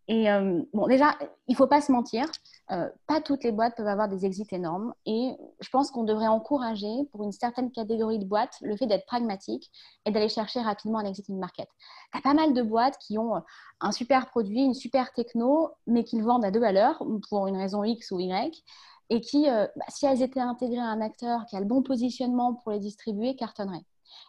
Et 0.08 0.30
euh, 0.30 0.62
bon, 0.72 0.88
déjà, 0.88 1.16
il 1.46 1.52
ne 1.52 1.56
faut 1.56 1.66
pas 1.66 1.80
se 1.80 1.92
mentir, 1.92 2.26
euh, 2.72 2.88
pas 3.06 3.20
toutes 3.20 3.44
les 3.44 3.52
boîtes 3.52 3.76
peuvent 3.76 3.86
avoir 3.86 4.08
des 4.08 4.26
exits 4.26 4.46
énormes. 4.50 4.92
Et 5.06 5.36
je 5.60 5.68
pense 5.70 5.90
qu'on 5.90 6.02
devrait 6.02 6.26
encourager, 6.26 7.04
pour 7.12 7.22
une 7.22 7.32
certaine 7.32 7.70
catégorie 7.70 8.18
de 8.18 8.24
boîtes, 8.24 8.56
le 8.60 8.76
fait 8.76 8.86
d'être 8.86 9.06
pragmatique 9.06 9.70
et 10.06 10.10
d'aller 10.10 10.28
chercher 10.28 10.60
rapidement 10.62 10.98
un 10.98 11.04
exit 11.04 11.28
in 11.30 11.36
market. 11.36 11.68
Tu 12.12 12.18
as 12.18 12.22
pas 12.22 12.34
mal 12.34 12.54
de 12.54 12.62
boîtes 12.62 12.98
qui 12.98 13.18
ont 13.18 13.36
euh, 13.36 13.40
un 13.80 13.92
super 13.92 14.26
produit, 14.26 14.62
une 14.62 14.74
super 14.74 15.12
techno, 15.12 15.70
mais 15.86 16.02
qu'ils 16.02 16.24
vendent 16.24 16.44
à 16.44 16.50
deux 16.50 16.60
valeurs, 16.60 17.04
pour 17.28 17.46
une 17.46 17.56
raison 17.56 17.84
X 17.84 18.10
ou 18.10 18.18
Y, 18.18 18.64
et 19.10 19.20
qui, 19.20 19.46
bah, 19.46 19.84
si 19.88 20.06
elles 20.06 20.22
étaient 20.22 20.40
intégrées 20.40 20.78
à 20.78 20.86
un 20.86 21.00
acteur 21.00 21.44
qui 21.46 21.56
a 21.56 21.60
le 21.60 21.66
bon 21.66 21.82
positionnement 21.82 22.54
pour 22.54 22.70
les 22.70 22.78
distribuer, 22.78 23.34
cartonneraient. 23.34 23.84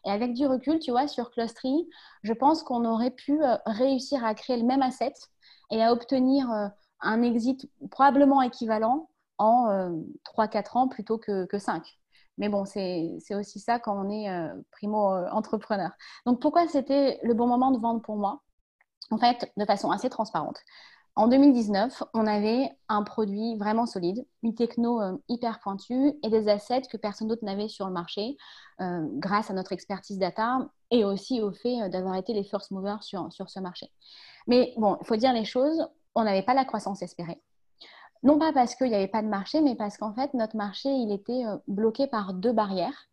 Et 0.06 0.10
avec 0.10 0.34
du 0.34 0.48
recul, 0.48 0.80
tu 0.80 0.92
vois, 0.92 1.08
sur 1.08 1.30
Clustery, 1.32 1.88
je 2.24 2.34
pense 2.34 2.64
qu'on 2.64 2.86
aurait 2.86 3.12
pu 3.12 3.40
réussir 3.66 4.26
à 4.26 4.34
créer 4.34 4.58
le 4.58 4.64
même 4.64 4.82
asset 4.82 5.14
et 5.72 5.82
à 5.82 5.92
obtenir 5.92 6.52
euh, 6.52 6.68
un 7.00 7.24
exit 7.24 7.68
probablement 7.90 8.42
équivalent 8.42 9.10
en 9.38 9.90
3-4 10.38 10.78
euh, 10.78 10.80
ans 10.80 10.88
plutôt 10.88 11.18
que, 11.18 11.46
que 11.46 11.58
5. 11.58 11.84
Mais 12.38 12.50
bon, 12.50 12.66
c'est 12.66 13.20
aussi 13.32 13.60
ça 13.60 13.80
quand 13.80 14.06
on 14.06 14.10
est 14.10 14.30
euh, 14.30 14.54
primo-entrepreneur. 14.72 15.92
Donc, 16.26 16.42
pourquoi 16.42 16.68
c'était 16.68 17.20
le 17.24 17.34
bon 17.34 17.48
moment 17.48 17.72
de 17.72 17.80
vendre 17.80 18.02
pour 18.02 18.18
moi? 18.18 18.42
En 19.10 19.18
fait, 19.18 19.52
de 19.58 19.66
façon 19.66 19.92
assez 19.92 20.10
transparente. 20.10 20.60
En 21.16 21.28
2019, 21.28 22.04
on 22.14 22.26
avait 22.26 22.70
un 22.88 23.04
produit 23.04 23.58
vraiment 23.58 23.86
solide, 23.86 24.26
une 24.44 24.56
techno 24.56 25.02
hyper 25.28 25.60
pointue 25.60 26.14
et 26.24 26.30
des 26.30 26.48
assets 26.48 26.84
que 26.90 26.96
personne 26.96 27.28
d'autre 27.28 27.44
n'avait 27.44 27.68
sur 27.68 27.86
le 27.86 27.92
marché 27.92 28.38
grâce 28.80 29.52
à 29.52 29.54
notre 29.54 29.74
expertise 29.74 30.18
data 30.18 30.70
et 30.90 31.04
aussi 31.04 31.42
au 31.42 31.52
fait 31.52 31.90
d'avoir 31.90 32.16
été 32.16 32.32
les 32.34 32.46
first 32.46 32.72
movers 32.72 33.04
sur, 33.04 33.28
sur 33.34 33.50
ce 33.50 33.60
marché. 33.60 33.92
Mais 34.48 34.74
bon, 34.78 34.98
il 35.02 35.06
faut 35.06 35.16
dire 35.16 35.34
les 35.34 35.46
choses, 35.46 35.88
on 36.16 36.24
n'avait 36.24 36.44
pas 36.44 36.54
la 36.54 36.66
croissance 36.66 37.02
espérée. 37.02 37.42
Non 38.24 38.38
pas 38.38 38.54
parce 38.54 38.76
qu'il 38.76 38.88
n'y 38.88 38.96
avait 38.96 39.08
pas 39.08 39.24
de 39.24 39.28
marché, 39.28 39.62
mais 39.62 39.76
parce 39.76 39.98
qu'en 39.98 40.14
fait, 40.14 40.34
notre 40.34 40.56
marché, 40.56 40.90
il 40.90 41.12
était 41.12 41.46
euh, 41.46 41.58
bloqué 41.68 42.08
par 42.08 42.34
deux 42.34 42.54
barrières. 42.54 43.08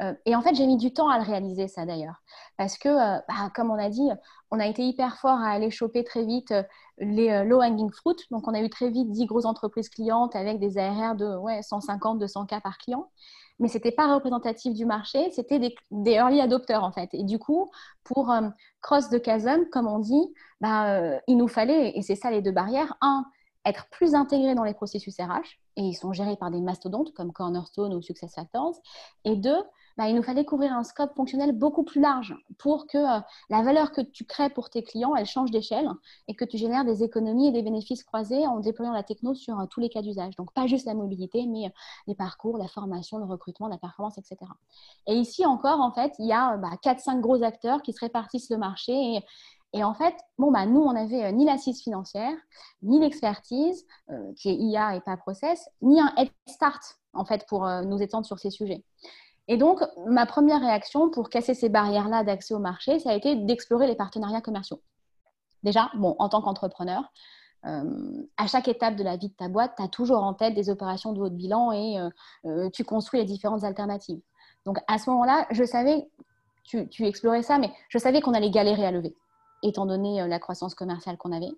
Euh, 0.00 0.14
et 0.26 0.34
en 0.34 0.42
fait, 0.42 0.54
j'ai 0.54 0.66
mis 0.66 0.76
du 0.76 0.92
temps 0.92 1.08
à 1.08 1.18
le 1.18 1.24
réaliser, 1.24 1.68
ça 1.68 1.86
d'ailleurs. 1.86 2.22
Parce 2.56 2.76
que, 2.76 2.88
euh, 2.88 3.20
bah, 3.28 3.50
comme 3.54 3.70
on 3.70 3.78
a 3.78 3.88
dit, 3.88 4.08
on 4.50 4.58
a 4.58 4.66
été 4.66 4.84
hyper 4.84 5.18
fort 5.18 5.38
à 5.38 5.50
aller 5.50 5.70
choper 5.70 6.02
très 6.02 6.24
vite 6.24 6.52
les 6.98 7.44
low-hanging 7.44 7.92
fruit. 7.92 8.16
Donc, 8.30 8.48
on 8.48 8.54
a 8.54 8.60
eu 8.60 8.70
très 8.70 8.90
vite 8.90 9.10
10 9.10 9.26
grosses 9.26 9.44
entreprises 9.44 9.88
clientes 9.88 10.34
avec 10.34 10.58
des 10.58 10.78
ARR 10.78 11.14
de 11.14 11.36
ouais, 11.36 11.62
150, 11.62 12.18
200 12.18 12.46
cas 12.46 12.60
par 12.60 12.78
client 12.78 13.08
mais 13.58 13.68
ce 13.68 13.74
n'était 13.74 13.92
pas 13.92 14.14
représentatif 14.14 14.74
du 14.74 14.84
marché, 14.84 15.30
c'était 15.30 15.58
des, 15.58 15.74
early 16.12 16.40
adopters 16.40 16.82
en 16.82 16.92
fait. 16.92 17.08
Et 17.12 17.24
du 17.24 17.38
coup, 17.38 17.70
pour 18.04 18.30
euh, 18.30 18.48
cross 18.80 19.08
the 19.10 19.24
chasm, 19.24 19.66
comme 19.70 19.86
on 19.86 19.98
dit, 19.98 20.34
bah, 20.60 20.96
euh, 20.96 21.18
il 21.26 21.36
nous 21.36 21.48
fallait, 21.48 21.96
et 21.96 22.02
c'est 22.02 22.14
ça 22.14 22.30
les 22.30 22.42
deux 22.42 22.52
barrières, 22.52 22.96
un, 23.00 23.24
être 23.64 23.86
plus 23.90 24.14
intégré 24.14 24.54
dans 24.54 24.64
les 24.64 24.74
processus 24.74 25.16
RH, 25.18 25.58
et 25.76 25.82
ils 25.82 25.94
sont 25.94 26.12
gérés 26.12 26.36
par 26.36 26.50
des 26.50 26.60
mastodontes 26.60 27.12
comme 27.14 27.32
Cornerstone 27.32 27.94
ou 27.94 28.02
SuccessFactors, 28.02 28.80
et 29.24 29.36
deux, 29.36 29.58
bah, 29.98 30.08
il 30.08 30.14
nous 30.14 30.22
fallait 30.22 30.44
couvrir 30.44 30.72
un 30.72 30.84
scope 30.84 31.12
fonctionnel 31.16 31.50
beaucoup 31.50 31.82
plus 31.82 32.00
large 32.00 32.36
pour 32.56 32.86
que 32.86 32.98
euh, 32.98 33.20
la 33.50 33.62
valeur 33.62 33.90
que 33.90 34.00
tu 34.00 34.24
crées 34.24 34.48
pour 34.48 34.70
tes 34.70 34.84
clients, 34.84 35.16
elle 35.16 35.26
change 35.26 35.50
d'échelle 35.50 35.90
et 36.28 36.36
que 36.36 36.44
tu 36.44 36.56
génères 36.56 36.84
des 36.84 37.02
économies 37.02 37.48
et 37.48 37.52
des 37.52 37.62
bénéfices 37.62 38.04
croisés 38.04 38.46
en 38.46 38.60
déployant 38.60 38.92
la 38.92 39.02
techno 39.02 39.34
sur 39.34 39.58
euh, 39.58 39.66
tous 39.66 39.80
les 39.80 39.88
cas 39.88 40.00
d'usage. 40.00 40.36
Donc, 40.36 40.52
pas 40.52 40.68
juste 40.68 40.86
la 40.86 40.94
mobilité, 40.94 41.46
mais 41.48 41.66
euh, 41.66 41.70
les 42.06 42.14
parcours, 42.14 42.58
la 42.58 42.68
formation, 42.68 43.18
le 43.18 43.24
recrutement, 43.24 43.66
la 43.66 43.76
performance, 43.76 44.16
etc. 44.18 44.36
Et 45.08 45.14
ici 45.14 45.44
encore, 45.44 45.80
en 45.80 45.90
fait, 45.90 46.12
il 46.20 46.26
y 46.26 46.32
a 46.32 46.56
bah, 46.58 46.70
4-5 46.84 47.20
gros 47.20 47.42
acteurs 47.42 47.82
qui 47.82 47.92
se 47.92 47.98
répartissent 47.98 48.50
le 48.50 48.56
marché 48.56 49.20
et, 49.72 49.82
en 49.82 49.94
fait, 49.94 50.14
bon, 50.38 50.52
bah, 50.52 50.64
nous, 50.64 50.80
on 50.80 50.92
n'avait 50.92 51.32
ni 51.32 51.44
l'assise 51.44 51.82
financière, 51.82 52.36
ni 52.82 53.00
l'expertise, 53.00 53.84
qui 54.36 54.48
est 54.48 54.54
IA 54.54 54.94
et 54.94 55.00
pas 55.00 55.16
process, 55.16 55.68
ni 55.82 56.00
un 56.00 56.10
head 56.16 56.30
start, 56.46 56.98
en 57.12 57.24
fait, 57.24 57.44
pour 57.48 57.68
nous 57.82 58.00
étendre 58.00 58.24
sur 58.24 58.38
ces 58.38 58.50
sujets. 58.50 58.82
Et 59.48 59.56
donc, 59.56 59.82
ma 60.06 60.26
première 60.26 60.60
réaction 60.60 61.08
pour 61.10 61.30
casser 61.30 61.54
ces 61.54 61.70
barrières-là 61.70 62.22
d'accès 62.22 62.54
au 62.54 62.58
marché, 62.58 62.98
ça 62.98 63.10
a 63.10 63.14
été 63.14 63.34
d'explorer 63.34 63.86
les 63.86 63.96
partenariats 63.96 64.42
commerciaux. 64.42 64.82
Déjà, 65.62 65.90
bon, 65.94 66.14
en 66.18 66.28
tant 66.28 66.42
qu'entrepreneur, 66.42 67.02
euh, 67.66 68.22
à 68.36 68.46
chaque 68.46 68.68
étape 68.68 68.94
de 68.94 69.02
la 69.02 69.16
vie 69.16 69.30
de 69.30 69.34
ta 69.34 69.48
boîte, 69.48 69.72
tu 69.76 69.82
as 69.82 69.88
toujours 69.88 70.22
en 70.22 70.34
tête 70.34 70.54
des 70.54 70.68
opérations 70.68 71.12
de 71.14 71.20
haut 71.20 71.30
bilan 71.30 71.72
et 71.72 71.98
euh, 71.98 72.10
euh, 72.44 72.70
tu 72.70 72.84
construis 72.84 73.20
les 73.20 73.26
différentes 73.26 73.64
alternatives. 73.64 74.20
Donc, 74.66 74.78
à 74.86 74.98
ce 74.98 75.08
moment-là, 75.10 75.46
je 75.50 75.64
savais, 75.64 76.06
tu, 76.64 76.86
tu 76.88 77.06
explorais 77.06 77.42
ça, 77.42 77.58
mais 77.58 77.72
je 77.88 77.98
savais 77.98 78.20
qu'on 78.20 78.34
allait 78.34 78.50
galérer 78.50 78.84
à 78.84 78.90
lever, 78.90 79.16
étant 79.62 79.86
donné 79.86 80.28
la 80.28 80.38
croissance 80.38 80.74
commerciale 80.74 81.16
qu'on 81.16 81.32
avait. 81.32 81.50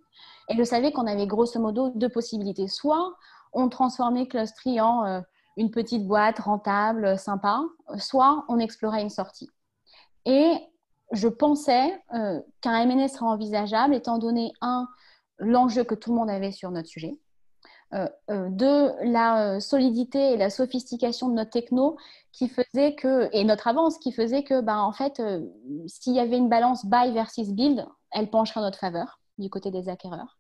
Et 0.49 0.57
je 0.57 0.63
savais 0.63 0.93
qu'on 0.93 1.09
avait 1.09 1.27
grosso 1.27 1.59
modo 1.59 1.91
deux 1.97 2.09
possibilités. 2.09 2.69
Soit 2.69 3.15
on 3.53 3.69
transformait 3.69 4.29
Clustry 4.29 4.81
en 4.81 5.23
une 5.61 5.71
petite 5.71 6.07
boîte 6.07 6.39
rentable, 6.39 7.19
sympa, 7.19 7.61
soit 7.99 8.47
on 8.49 8.59
explorait 8.59 9.03
une 9.03 9.11
sortie. 9.11 9.51
Et 10.25 10.55
je 11.13 11.29
pensais 11.29 12.03
euh, 12.15 12.41
qu'un 12.63 12.81
M&A 12.81 13.09
serait 13.09 13.27
envisageable 13.27 13.95
étant 13.95 14.17
donné, 14.17 14.53
un, 14.63 14.89
l'enjeu 15.39 15.85
que 15.85 15.95
tout 15.95 16.11
le 16.11 16.17
monde 16.17 16.31
avait 16.31 16.51
sur 16.51 16.71
notre 16.71 16.89
sujet, 16.89 17.19
euh, 17.93 18.09
euh, 18.31 18.49
deux, 18.49 18.91
la 19.03 19.61
solidité 19.61 20.33
et 20.33 20.37
la 20.39 20.49
sophistication 20.49 21.29
de 21.29 21.35
notre 21.35 21.51
techno 21.51 21.99
qui 22.33 22.49
faisait 22.49 22.95
que, 22.95 23.29
et 23.33 23.45
notre 23.45 23.69
avance 23.69 23.99
qui 23.99 24.13
faisait 24.13 24.45
que, 24.45 24.63
ben, 24.63 24.79
en 24.79 24.93
fait, 24.93 25.21
s'il 25.89 26.15
y 26.15 26.21
avait 26.21 26.39
une 26.39 26.49
balance 26.49 26.87
buy 26.87 27.13
versus 27.13 27.51
build, 27.51 27.87
elle 28.13 28.31
pencherait 28.31 28.61
en 28.61 28.63
notre 28.63 28.79
faveur 28.79 29.21
du 29.37 29.51
côté 29.51 29.71
des 29.71 29.91
acquéreurs. 29.91 30.39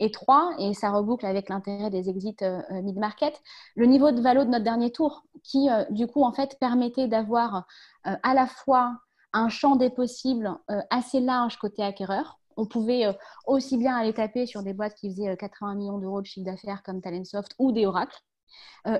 Et 0.00 0.10
trois, 0.10 0.52
et 0.58 0.74
ça 0.74 0.90
reboucle 0.90 1.26
avec 1.26 1.48
l'intérêt 1.48 1.90
des 1.90 2.08
exits 2.08 2.36
euh, 2.42 2.62
euh, 2.70 2.82
mid-market, 2.82 3.40
le 3.74 3.86
niveau 3.86 4.12
de 4.12 4.20
valo 4.20 4.44
de 4.44 4.50
notre 4.50 4.64
dernier 4.64 4.92
tour, 4.92 5.24
qui 5.42 5.68
euh, 5.68 5.84
du 5.90 6.06
coup 6.06 6.22
en 6.22 6.32
fait 6.32 6.56
permettait 6.60 7.08
d'avoir 7.08 7.66
à 8.04 8.32
la 8.32 8.46
fois 8.46 8.96
un 9.32 9.48
champ 9.48 9.76
des 9.76 9.90
possibles 9.90 10.50
assez 10.88 11.20
large 11.20 11.58
côté 11.58 11.82
acquéreur. 11.82 12.38
On 12.56 12.66
pouvait 12.66 13.14
aussi 13.46 13.76
bien 13.76 13.94
aller 13.94 14.14
taper 14.14 14.46
sur 14.46 14.62
des 14.62 14.72
boîtes 14.72 14.94
qui 14.94 15.10
faisaient 15.10 15.36
80 15.36 15.74
millions 15.74 15.98
d'euros 15.98 16.22
de 16.22 16.26
chiffre 16.26 16.46
d'affaires 16.46 16.82
comme 16.82 17.02
Talentsoft 17.02 17.54
ou 17.58 17.70
des 17.70 17.84
Oracle, 17.84 18.18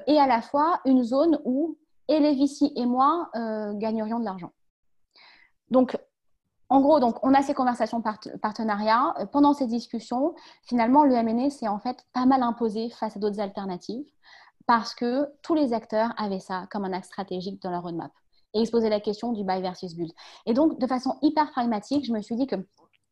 et 0.06 0.18
à 0.18 0.26
la 0.26 0.42
fois 0.42 0.80
une 0.84 1.02
zone 1.02 1.40
où 1.44 1.78
et 2.08 2.20
les 2.20 2.44
et 2.76 2.86
moi 2.86 3.30
gagnerions 3.76 4.20
de 4.20 4.24
l'argent. 4.26 4.52
Donc 5.70 5.98
en 6.70 6.80
gros, 6.80 7.00
donc, 7.00 7.16
on 7.22 7.32
a 7.32 7.42
ces 7.42 7.54
conversations 7.54 8.02
part 8.02 8.18
partenariat. 8.42 9.14
Pendant 9.32 9.54
ces 9.54 9.66
discussions, 9.66 10.34
finalement, 10.64 11.04
le 11.04 11.14
MNE 11.14 11.50
s'est 11.50 11.68
en 11.68 11.78
fait 11.78 12.04
pas 12.12 12.26
mal 12.26 12.42
imposé 12.42 12.90
face 12.90 13.16
à 13.16 13.20
d'autres 13.20 13.40
alternatives 13.40 14.04
parce 14.66 14.94
que 14.94 15.26
tous 15.42 15.54
les 15.54 15.72
acteurs 15.72 16.12
avaient 16.18 16.40
ça 16.40 16.66
comme 16.70 16.84
un 16.84 16.92
axe 16.92 17.08
stratégique 17.08 17.62
dans 17.62 17.70
leur 17.70 17.82
roadmap. 17.82 18.12
Et 18.52 18.60
ils 18.60 18.70
posaient 18.70 18.90
la 18.90 19.00
question 19.00 19.32
du 19.32 19.44
buy 19.44 19.62
versus 19.62 19.94
build. 19.94 20.12
Et 20.44 20.52
donc, 20.52 20.78
de 20.78 20.86
façon 20.86 21.16
hyper 21.22 21.50
pragmatique, 21.52 22.04
je 22.04 22.12
me 22.12 22.20
suis 22.20 22.36
dit 22.36 22.46
que 22.46 22.56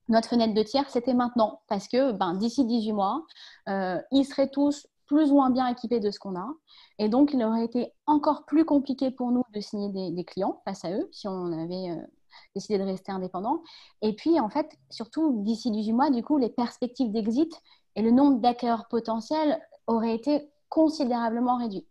notre 0.08 0.28
fenêtre 0.28 0.54
de 0.54 0.62
tir, 0.62 0.84
c'était 0.88 1.14
maintenant. 1.14 1.60
Parce 1.68 1.88
que 1.88 2.12
ben, 2.12 2.34
d'ici 2.34 2.64
18 2.66 2.92
mois, 2.92 3.24
euh, 3.68 4.00
ils 4.12 4.24
seraient 4.24 4.50
tous 4.50 4.86
plus 5.06 5.30
ou 5.30 5.34
moins 5.36 5.50
bien 5.50 5.66
équipés 5.68 6.00
de 6.00 6.10
ce 6.10 6.18
qu'on 6.18 6.36
a. 6.36 6.48
Et 6.98 7.08
donc, 7.08 7.32
il 7.32 7.42
aurait 7.42 7.64
été 7.64 7.92
encore 8.06 8.44
plus 8.44 8.66
compliqué 8.66 9.10
pour 9.10 9.30
nous 9.30 9.42
de 9.54 9.60
signer 9.60 10.10
des, 10.10 10.24
clients 10.24 10.60
face 10.64 10.84
à 10.84 10.90
eux 10.90 11.08
si 11.12 11.26
on 11.26 11.52
avait 11.52 11.90
euh, 11.90 12.06
décidé 12.54 12.78
de 12.78 12.84
rester 12.84 13.12
indépendant. 13.12 13.62
Et 14.02 14.14
puis, 14.14 14.40
en 14.40 14.48
fait, 14.48 14.76
surtout 14.90 15.42
d'ici 15.42 15.70
18 15.70 15.92
mois, 15.92 16.10
du 16.10 16.22
coup, 16.22 16.38
les 16.38 16.48
perspectives 16.48 17.10
d'exit 17.12 17.52
et 17.94 18.02
le 18.02 18.10
nombre 18.10 18.40
d'acquéreurs 18.40 18.88
potentiels 18.88 19.60
auraient 19.86 20.14
été 20.14 20.50
considérablement 20.68 21.58
réduits. 21.58 21.86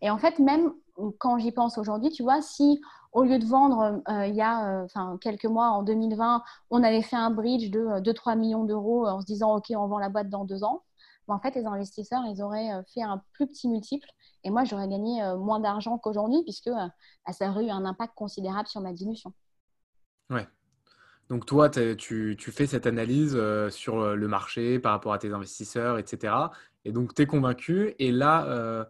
Et 0.00 0.10
en 0.10 0.18
fait, 0.18 0.38
même 0.38 0.72
quand 1.18 1.38
j'y 1.38 1.52
pense 1.52 1.78
aujourd'hui, 1.78 2.10
tu 2.10 2.22
vois, 2.22 2.42
si 2.42 2.80
au 3.12 3.24
lieu 3.24 3.38
de 3.38 3.44
vendre 3.44 4.02
euh, 4.08 4.26
il 4.26 4.34
y 4.34 4.42
a 4.42 4.84
euh, 4.84 5.16
quelques 5.18 5.46
mois, 5.46 5.68
en 5.68 5.82
2020, 5.82 6.42
on 6.70 6.82
avait 6.82 7.02
fait 7.02 7.16
un 7.16 7.30
bridge 7.30 7.70
de 7.70 8.00
2-3 8.00 8.38
millions 8.38 8.64
d'euros 8.64 9.06
en 9.06 9.20
se 9.20 9.26
disant, 9.26 9.56
OK, 9.56 9.66
on 9.70 9.86
vend 9.86 9.98
la 9.98 10.08
boîte 10.08 10.28
dans 10.28 10.44
deux 10.44 10.64
ans, 10.64 10.82
en 11.32 11.38
fait, 11.38 11.54
les 11.54 11.66
investisseurs, 11.66 12.24
ils 12.26 12.42
auraient 12.42 12.72
euh, 12.72 12.82
fait 12.94 13.02
un 13.02 13.22
plus 13.32 13.46
petit 13.46 13.68
multiple. 13.68 14.08
Et 14.44 14.50
moi, 14.50 14.64
j'aurais 14.64 14.88
gagné 14.88 15.22
euh, 15.22 15.36
moins 15.36 15.60
d'argent 15.60 15.98
qu'aujourd'hui, 15.98 16.42
puisque 16.42 16.68
euh, 16.68 16.88
bah, 17.26 17.32
ça 17.32 17.50
aurait 17.50 17.66
eu 17.66 17.70
un 17.70 17.84
impact 17.84 18.14
considérable 18.14 18.68
sur 18.68 18.80
ma 18.80 18.92
dilution. 18.92 19.32
Ouais. 20.32 20.48
Donc, 21.28 21.46
toi, 21.46 21.70
tu, 21.70 22.36
fais 22.38 22.66
cette 22.66 22.86
analyse 22.86 23.38
sur 23.70 24.14
le 24.14 24.28
marché 24.28 24.78
par 24.78 24.92
rapport 24.92 25.14
à 25.14 25.18
tes 25.18 25.32
investisseurs, 25.32 25.98
etc. 25.98 26.34
Et 26.84 26.92
donc, 26.92 27.14
tu 27.14 27.22
es 27.22 27.26
convaincu. 27.26 27.94
Et 27.98 28.12
là, 28.12 28.86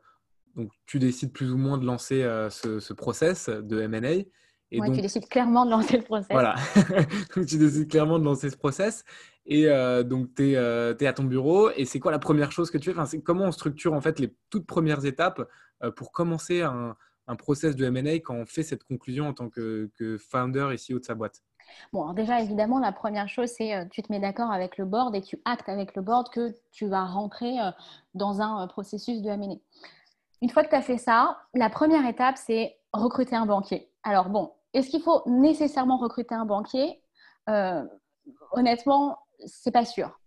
donc, 0.57 0.73
tu 0.87 0.99
décides 0.99 1.33
plus 1.33 1.53
ou 1.53 1.57
moins 1.57 1.79
de 1.79 1.87
lancer 1.87 2.23
ce, 2.51 2.93
process 2.95 3.49
de 3.49 3.87
MA. 3.87 4.25
Et 4.73 4.81
tu 4.81 5.03
décides 5.03 5.29
clairement 5.29 5.67
de 5.67 5.71
lancer 5.71 5.99
le 5.99 6.03
process. 6.03 6.29
Voilà. 6.31 6.55
tu 7.47 7.59
décides 7.59 7.89
clairement 7.89 8.19
de 8.19 8.25
lancer 8.25 8.51
ce 8.51 8.57
process. 8.57 9.05
Et 9.47 9.67
euh, 9.67 10.03
donc, 10.03 10.35
tu 10.35 10.53
es, 10.53 10.57
euh, 10.57 10.95
à 10.99 11.13
ton 11.13 11.25
bureau. 11.25 11.71
Et 11.77 11.85
c'est 11.85 12.01
quoi 12.01 12.13
la 12.13 12.19
première 12.19 12.53
chose 12.53 12.71
que 12.71 12.79
tu 12.79 12.93
fais? 12.93 12.99
Enfin, 12.99 13.19
Comment 13.25 13.45
on 13.45 13.53
structure 13.53 13.93
en 13.93 14.01
fait 14.01 14.19
les 14.19 14.35
toutes 14.51 14.67
premières 14.67 15.05
étapes 15.05 15.47
euh, 15.83 15.91
pour 15.91 16.13
commencer 16.13 16.63
un, 16.63 16.97
un, 17.26 17.37
process 17.37 17.76
de 17.76 17.85
M&A 17.85 18.21
quand 18.21 18.35
on 18.35 18.47
fait 18.47 18.62
cette 18.62 18.85
conclusion 18.85 19.29
en 19.29 19.35
tant 19.35 19.49
que, 19.49 19.91
que 19.97 20.19
founder 20.19 20.69
et 20.73 20.76
CEO 20.76 20.99
de 20.99 21.05
sa 21.05 21.14
boîte? 21.14 21.43
Bon, 21.93 22.12
déjà, 22.12 22.41
évidemment, 22.41 22.79
la 22.79 22.93
première 22.93 23.29
chose, 23.29 23.49
c'est 23.49 23.88
tu 23.91 24.02
te 24.02 24.12
mets 24.12 24.21
d'accord 24.21 24.50
avec 24.50 24.76
le 24.79 24.85
board 24.85 25.14
et 25.14 25.23
tu 25.23 25.41
actes 25.45 25.69
avec 25.69 25.95
le 25.95 26.02
board 26.02 26.29
que 26.29 26.55
tu 26.71 26.87
vas 26.87 27.05
rentrer 27.05 27.57
dans 28.14 28.41
un 28.41 28.67
processus 28.67 29.23
de 29.23 29.31
M&A. 29.31 29.57
Une 30.43 30.50
fois 30.50 30.64
que 30.64 30.69
tu 30.69 30.75
as 30.75 30.83
fait 30.83 30.99
ça, 30.99 31.38
la 31.55 31.71
première 31.71 32.07
étape, 32.07 32.37
c'est 32.37 32.76
recruter 32.93 33.37
un 33.37 33.47
banquier. 33.47 33.88
Alors 34.02 34.29
bon, 34.29 34.52
est-ce 34.75 34.91
qu'il 34.91 35.00
faut 35.00 35.23
nécessairement 35.26 35.97
recruter 35.97 36.35
un 36.35 36.45
banquier? 36.45 37.00
Honnêtement, 38.52 39.19
c'est 39.47 39.73
pas 39.73 39.85
sûr. 39.85 40.19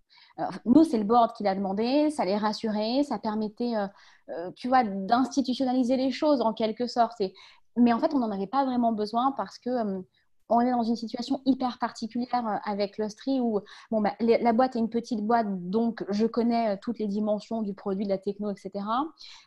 Nous, 0.65 0.83
c'est 0.83 0.97
le 0.97 1.03
board 1.03 1.33
qui 1.33 1.43
l'a 1.43 1.55
demandé, 1.55 2.09
ça 2.09 2.25
les 2.25 2.35
rassurait, 2.35 3.03
ça 3.03 3.19
permettait, 3.19 3.75
euh, 3.75 3.87
euh, 4.29 4.51
tu 4.55 4.67
vois, 4.67 4.83
d'institutionnaliser 4.83 5.97
les 5.97 6.11
choses 6.11 6.41
en 6.41 6.53
quelque 6.53 6.87
sorte. 6.87 7.21
Mais 7.77 7.93
en 7.93 7.99
fait, 7.99 8.13
on 8.13 8.19
n'en 8.19 8.31
avait 8.31 8.47
pas 8.47 8.65
vraiment 8.65 8.91
besoin 8.91 9.33
parce 9.37 9.57
que 9.59 9.69
euh, 9.69 10.01
on 10.49 10.61
est 10.61 10.71
dans 10.71 10.83
une 10.83 10.95
situation 10.95 11.41
hyper 11.45 11.79
particulière 11.79 12.61
avec 12.65 12.99
l'Austrie 12.99 13.39
où 13.39 13.61
bon, 13.89 14.01
bah, 14.01 14.13
la 14.19 14.53
boîte 14.53 14.75
est 14.75 14.79
une 14.79 14.91
petite 14.91 15.21
boîte, 15.21 15.47
donc 15.71 16.05
je 16.09 16.27
connais 16.27 16.77
toutes 16.77 16.99
les 16.99 17.07
dimensions 17.07 17.63
du 17.63 17.73
produit, 17.73 18.05
de 18.05 18.09
la 18.09 18.19
techno, 18.19 18.51
etc. 18.51 18.85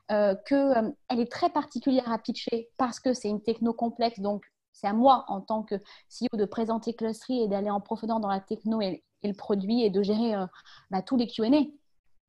Qu'elle 0.09 1.21
est 1.21 1.31
très 1.31 1.51
particulière 1.51 2.11
à 2.11 2.19
pitcher 2.19 2.69
parce 2.79 2.99
que 2.99 3.13
c'est 3.13 3.29
une 3.29 3.41
techno 3.41 3.73
complexe, 3.73 4.19
donc 4.19 4.43
c'est 4.73 4.89
à 4.89 4.93
moi 4.93 5.25
en 5.29 5.41
tant 5.41 5.63
que 5.63 5.77
CEO 6.09 6.37
de 6.37 6.45
présenter 6.45 6.95
Clustery 6.95 7.43
et 7.43 7.49
d'aller 7.49 7.71
en 7.71 7.81
profondeur 7.81 8.19
dans 8.19 8.29
la 8.29 8.41
techno 8.41 8.81
et, 8.81 9.05
le 9.23 9.33
produit 9.33 9.83
et 9.83 9.91
de 9.91 10.03
gérer 10.03 10.35
euh, 10.35 10.47
bah, 10.91 11.03
tous 11.03 11.17
les 11.17 11.27
Q&A. 11.27 11.49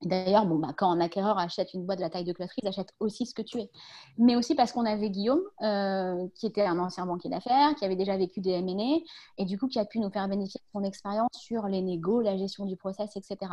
D'ailleurs, 0.02 0.46
bah, 0.46 0.70
quand 0.78 0.90
un 0.90 1.02
acquéreur 1.02 1.38
achète 1.38 1.74
une 1.74 1.86
boîte 1.86 1.98
de 1.98 2.04
la 2.04 2.10
taille 2.10 2.24
de 2.24 2.32
Clustery, 2.32 2.62
il 2.64 2.70
achète 2.70 2.94
aussi 3.02 3.26
ce 3.26 3.34
que 3.34 3.42
tu 3.42 3.60
es. 3.60 3.70
Mais 4.18 4.38
aussi 4.38 4.56
parce 4.56 4.72
qu'on 4.72 4.86
avait 4.86 5.10
Guillaume, 5.10 5.42
euh, 5.62 6.26
qui 6.36 6.46
était 6.46 6.64
un 6.64 6.80
ancien 6.80 7.06
banquier 7.06 7.30
d'affaires, 7.30 7.76
qui 7.76 7.84
avait 7.84 7.98
déjà 7.98 8.16
vécu 8.16 8.40
des 8.40 8.52
M&A, 8.52 9.00
et 9.38 9.46
du 9.46 9.60
coup, 9.60 9.68
qui 9.68 9.78
a 9.78 9.84
pu 9.84 10.00
nous 10.00 10.10
faire 10.10 10.30
bénéficier 10.30 10.62
de 10.62 10.80
son 10.80 10.86
expérience 10.86 11.32
sur 11.34 11.68
les 11.68 11.82
négos, 11.82 12.22
la 12.22 12.38
gestion 12.38 12.66
du 12.66 12.78
process, 12.78 13.18
etc. 13.18 13.52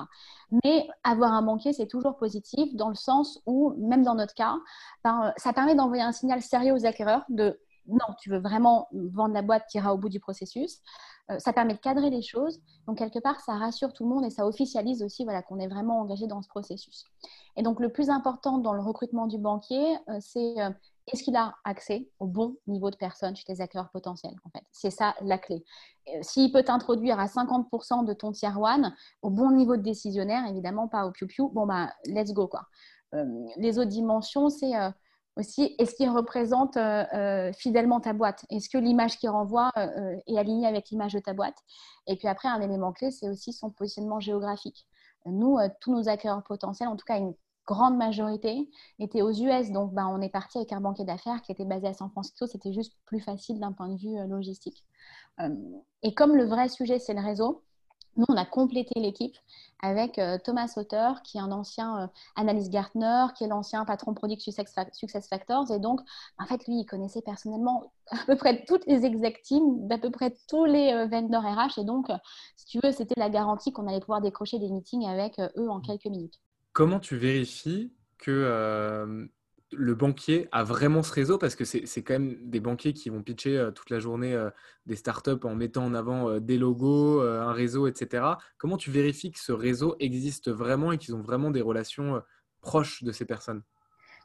Mais 0.65 0.87
avoir 1.03 1.33
un 1.33 1.43
banquier, 1.43 1.73
c'est 1.73 1.89
toujours 1.89 2.17
positif 2.17 2.77
dans 2.77 2.91
le 2.91 2.95
sens 2.95 3.41
où, 3.47 3.75
même 3.79 4.05
dans 4.05 4.15
notre 4.15 4.35
cas, 4.35 4.55
ben, 5.03 5.33
ça 5.39 5.53
permet 5.53 5.75
d'envoyer 5.75 6.05
un 6.05 6.13
signal 6.13 6.43
sérieux 6.43 6.75
aux 6.75 6.87
acquéreurs 6.87 7.25
de 7.29 7.59
non, 7.89 8.15
tu 8.19 8.31
veux 8.31 8.39
vraiment 8.39 8.89
vendre 8.93 9.35
la 9.35 9.43
boîte 9.43 9.65
qui 9.71 9.79
ira 9.79 9.95
au 9.95 9.99
bout 9.99 10.09
du 10.09 10.21
processus. 10.21 10.81
Euh, 11.31 11.39
ça 11.39 11.53
permet 11.53 11.75
de 11.75 11.79
cadrer 11.79 12.11
les 12.11 12.23
choses. 12.23 12.61
Donc, 12.87 12.99
quelque 12.99 13.19
part, 13.19 13.41
ça 13.41 13.55
rassure 13.55 13.93
tout 13.93 14.05
le 14.05 14.15
monde 14.15 14.25
et 14.25 14.31
ça 14.31 14.47
officialise 14.47 15.03
aussi 15.03 15.25
voilà, 15.25 15.43
qu'on 15.43 15.59
est 15.59 15.67
vraiment 15.67 16.01
engagé 16.01 16.27
dans 16.27 16.41
ce 16.41 16.49
processus. 16.49 17.05
Et 17.57 17.63
donc, 17.63 17.81
le 17.81 17.91
plus 17.91 18.11
important 18.11 18.59
dans 18.59 18.73
le 18.73 18.81
recrutement 18.81 19.27
du 19.27 19.39
banquier, 19.39 19.97
euh, 20.09 20.19
c'est 20.21 20.61
euh, 20.61 20.71
est-ce 21.13 21.23
qu'il 21.23 21.37
a 21.37 21.55
accès 21.65 22.09
au 22.19 22.27
bon 22.27 22.57
niveau 22.67 22.91
de 22.91 22.97
personnes 22.97 23.35
chez 23.37 23.45
tes 23.45 23.61
acteurs 23.61 23.91
potentiels 23.91 24.35
en 24.45 24.51
fait? 24.51 24.65
C'est 24.73 24.91
ça 24.91 25.15
la 25.21 25.39
clé. 25.39 25.65
S'il 26.23 26.51
peut 26.51 26.65
t'introduire 26.65 27.21
à 27.21 27.27
50% 27.27 28.05
de 28.05 28.13
ton 28.13 28.33
tier 28.33 28.51
one 28.57 28.93
au 29.23 29.31
bon 29.31 29.53
niveau 29.53 29.77
de 29.77 29.83
décisionnaire, 29.83 30.45
évidemment 30.49 30.89
pas 30.89 31.07
au 31.07 31.13
piou-piou, 31.13 31.49
bon 31.51 31.65
bah 31.65 31.93
let's 32.07 32.33
go 32.33 32.49
quoi. 32.49 32.67
les 33.57 33.79
autres 33.79 33.91
dimensions, 33.91 34.49
c'est 34.49 34.73
aussi, 35.37 35.75
est-ce 35.79 35.95
qu'il 35.95 36.09
représente 36.09 36.77
euh, 36.77 37.05
euh, 37.15 37.53
fidèlement 37.53 38.01
ta 38.01 38.13
boîte? 38.13 38.45
Est-ce 38.51 38.69
que 38.69 38.79
l'image 38.79 39.19
qu'il 39.19 39.29
renvoie 39.31 39.71
euh, 39.77 40.17
est 40.27 40.39
alignée 40.39 40.67
avec 40.67 40.89
l'image 40.91 41.13
de 41.13 41.19
ta 41.19 41.35
boîte? 41.35 41.59
Et 42.07 42.17
puis 42.17 42.29
après, 42.29 42.49
un 42.49 42.61
élément 42.61 42.93
clé, 42.93 43.11
c'est 43.11 43.29
aussi 43.29 43.53
son 43.53 43.71
positionnement 43.71 44.21
géographique. 44.21 44.87
Nous, 45.27 45.59
tous 45.81 45.93
nos 45.93 46.09
acquéreurs 46.09 46.45
potentiels, 46.45 46.89
en 46.89 46.97
tout 46.97 47.05
cas 47.05 47.19
une 47.19 47.35
grande 47.67 47.97
majorité, 47.97 48.71
étaient 49.01 49.23
aux 49.23 49.33
US. 49.33 49.73
Donc, 49.73 49.93
ben, 49.93 50.07
on 50.07 50.21
est 50.21 50.29
parti 50.29 50.59
avec 50.59 50.73
un 50.73 50.81
banquier 50.81 51.05
d'affaires 51.05 51.43
qui 51.43 51.51
était 51.51 51.65
basé 51.65 51.89
à 51.89 51.95
San 51.95 52.09
Francisco. 52.11 52.47
C'était 52.47 52.73
juste 52.73 52.97
plus 53.07 53.19
facile 53.19 53.59
d'un 53.59 53.73
point 53.73 53.89
de 53.89 53.97
vue 53.97 54.17
logistique. 54.29 54.85
et 56.03 56.15
comme 56.15 56.37
le 56.37 56.45
vrai 56.45 56.69
sujet, 56.69 57.01
c'est 57.01 57.13
le 57.13 57.21
réseau, 57.21 57.65
nous, 58.17 58.25
on 58.29 58.37
a 58.37 58.45
complété 58.45 58.99
l'équipe 58.99 59.37
avec 59.83 60.19
euh, 60.19 60.39
Thomas 60.43 60.69
Sauter, 60.69 61.13
qui 61.23 61.37
est 61.37 61.41
un 61.41 61.53
ancien 61.53 62.03
euh, 62.03 62.07
analyste 62.35 62.73
Gartner, 62.73 63.27
qui 63.37 63.45
est 63.45 63.49
l'ancien 63.49 63.85
patron 63.85 64.15
product 64.15 64.41
Success 64.41 65.29
Factors. 65.29 65.71
Et 65.71 65.79
donc, 65.79 66.01
en 66.39 66.47
fait, 66.47 66.67
lui, 66.67 66.81
il 66.81 66.87
connaissait 66.87 67.23
personnellement 67.23 67.93
à 68.11 68.25
peu 68.27 68.37
près 68.37 68.65
toutes 68.65 68.87
les 68.87 69.05
exec 69.05 69.43
teams 69.43 69.87
d'à 69.87 69.99
peu 69.99 70.11
près 70.11 70.35
tous 70.49 70.65
les 70.65 70.93
euh, 70.93 71.07
vendors 71.07 71.43
RH. 71.43 71.79
Et 71.79 71.85
donc, 71.85 72.07
si 72.57 72.67
tu 72.67 72.81
veux, 72.83 72.93
c'était 72.93 73.19
la 73.19 73.29
garantie 73.29 73.73
qu'on 73.73 73.87
allait 73.87 74.01
pouvoir 74.01 74.21
décrocher 74.21 74.59
des 74.59 74.71
meetings 74.71 75.07
avec 75.07 75.39
eux 75.39 75.69
en 75.69 75.81
quelques 75.81 76.07
minutes. 76.07 76.41
Comment 76.73 77.01
tu 77.01 77.17
vérifies 77.17 77.93
que 78.19 79.29
le 79.73 79.95
banquier 79.95 80.49
a 80.53 80.63
vraiment 80.63 81.03
ce 81.03 81.13
réseau 81.13 81.39
parce 81.39 81.55
que 81.57 81.65
c'est 81.65 82.03
quand 82.03 82.15
même 82.15 82.37
des 82.43 82.61
banquiers 82.61 82.93
qui 82.93 83.11
vont 83.11 83.23
pitcher 83.23 83.59
euh, 83.59 83.71
toute 83.71 83.91
la 83.91 83.99
journée 83.99 84.33
euh, 84.33 84.51
des 84.87 84.97
startups 84.97 85.45
en 85.45 85.55
mettant 85.55 85.85
en 85.85 85.95
avant 85.95 86.29
euh, 86.29 86.41
des 86.41 86.59
logos, 86.59 87.21
un 87.21 87.53
réseau, 87.53 87.87
etc. 87.87 88.25
Comment 88.59 88.77
tu 88.77 88.91
vérifies 88.91 89.33
que 89.33 89.41
ce 89.41 89.53
réseau 89.53 89.97
existe 89.99 90.51
vraiment 90.51 90.93
et 90.93 90.99
qu'ils 90.99 91.15
ont 91.15 91.23
vraiment 91.23 91.51
des 91.51 91.63
relations 91.63 92.23
proches 92.61 93.03
de 93.03 93.13
ces 93.13 93.25
personnes? 93.25 93.63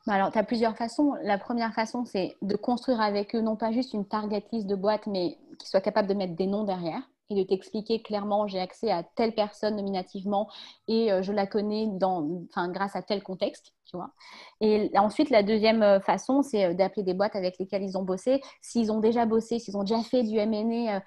Bah 0.07 0.13
alors, 0.13 0.31
tu 0.31 0.37
as 0.39 0.43
plusieurs 0.43 0.75
façons. 0.75 1.13
La 1.23 1.37
première 1.37 1.73
façon, 1.73 2.05
c'est 2.05 2.35
de 2.41 2.55
construire 2.55 3.01
avec 3.01 3.35
eux 3.35 3.41
non 3.41 3.55
pas 3.55 3.71
juste 3.71 3.93
une 3.93 4.05
target 4.05 4.43
list 4.51 4.67
de 4.67 4.75
boîtes, 4.75 5.05
mais 5.05 5.37
qu'ils 5.59 5.69
soient 5.69 5.81
capables 5.81 6.07
de 6.07 6.15
mettre 6.15 6.35
des 6.35 6.47
noms 6.47 6.63
derrière 6.63 7.03
et 7.31 7.35
de 7.35 7.47
t'expliquer 7.47 8.01
clairement 8.01 8.47
j'ai 8.47 8.59
accès 8.59 8.91
à 8.91 9.03
telle 9.03 9.33
personne 9.33 9.75
nominativement 9.75 10.49
et 10.87 11.11
euh, 11.11 11.21
je 11.21 11.31
la 11.31 11.47
connais 11.47 11.87
dans, 11.87 12.45
grâce 12.69 12.95
à 12.95 13.01
tel 13.01 13.23
contexte, 13.23 13.73
tu 13.85 13.97
vois. 13.97 14.11
Et 14.59 14.91
ensuite, 14.95 15.29
la 15.29 15.43
deuxième 15.43 15.83
euh, 15.83 15.99
façon, 15.99 16.41
c'est 16.41 16.65
euh, 16.65 16.73
d'appeler 16.73 17.03
des 17.03 17.13
boîtes 17.13 17.35
avec 17.35 17.57
lesquelles 17.59 17.83
ils 17.83 17.97
ont 17.97 18.03
bossé. 18.03 18.41
S'ils 18.61 18.91
ont 18.91 18.99
déjà 18.99 19.25
bossé, 19.25 19.59
s'ils 19.59 19.77
ont 19.77 19.83
déjà 19.83 20.01
fait 20.03 20.23
du 20.23 20.37
M&A 20.37 21.01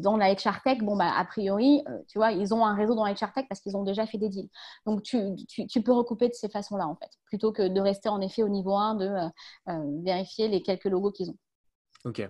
dans 0.00 0.16
la 0.16 0.32
HR 0.32 0.62
Tech, 0.64 0.78
bon, 0.78 0.96
bah, 0.96 1.12
a 1.16 1.24
priori, 1.24 1.82
tu 2.08 2.18
vois, 2.18 2.32
ils 2.32 2.54
ont 2.54 2.64
un 2.64 2.74
réseau 2.74 2.94
dans 2.94 3.04
la 3.04 3.12
HR 3.12 3.32
Tech 3.32 3.46
parce 3.48 3.60
qu'ils 3.60 3.76
ont 3.76 3.84
déjà 3.84 4.06
fait 4.06 4.18
des 4.18 4.28
deals. 4.28 4.48
Donc, 4.86 5.02
tu, 5.02 5.18
tu, 5.48 5.66
tu 5.66 5.82
peux 5.82 5.92
recouper 5.92 6.28
de 6.28 6.34
ces 6.34 6.48
façons-là, 6.48 6.86
en 6.86 6.96
fait, 6.96 7.10
plutôt 7.26 7.52
que 7.52 7.66
de 7.68 7.80
rester 7.80 8.08
en 8.08 8.20
effet 8.20 8.42
au 8.42 8.48
niveau 8.48 8.74
1, 8.74 8.94
de 8.94 10.04
vérifier 10.04 10.48
les 10.48 10.62
quelques 10.62 10.84
logos 10.84 11.12
qu'ils 11.12 11.30
ont. 11.30 11.36
Ok. 12.04 12.28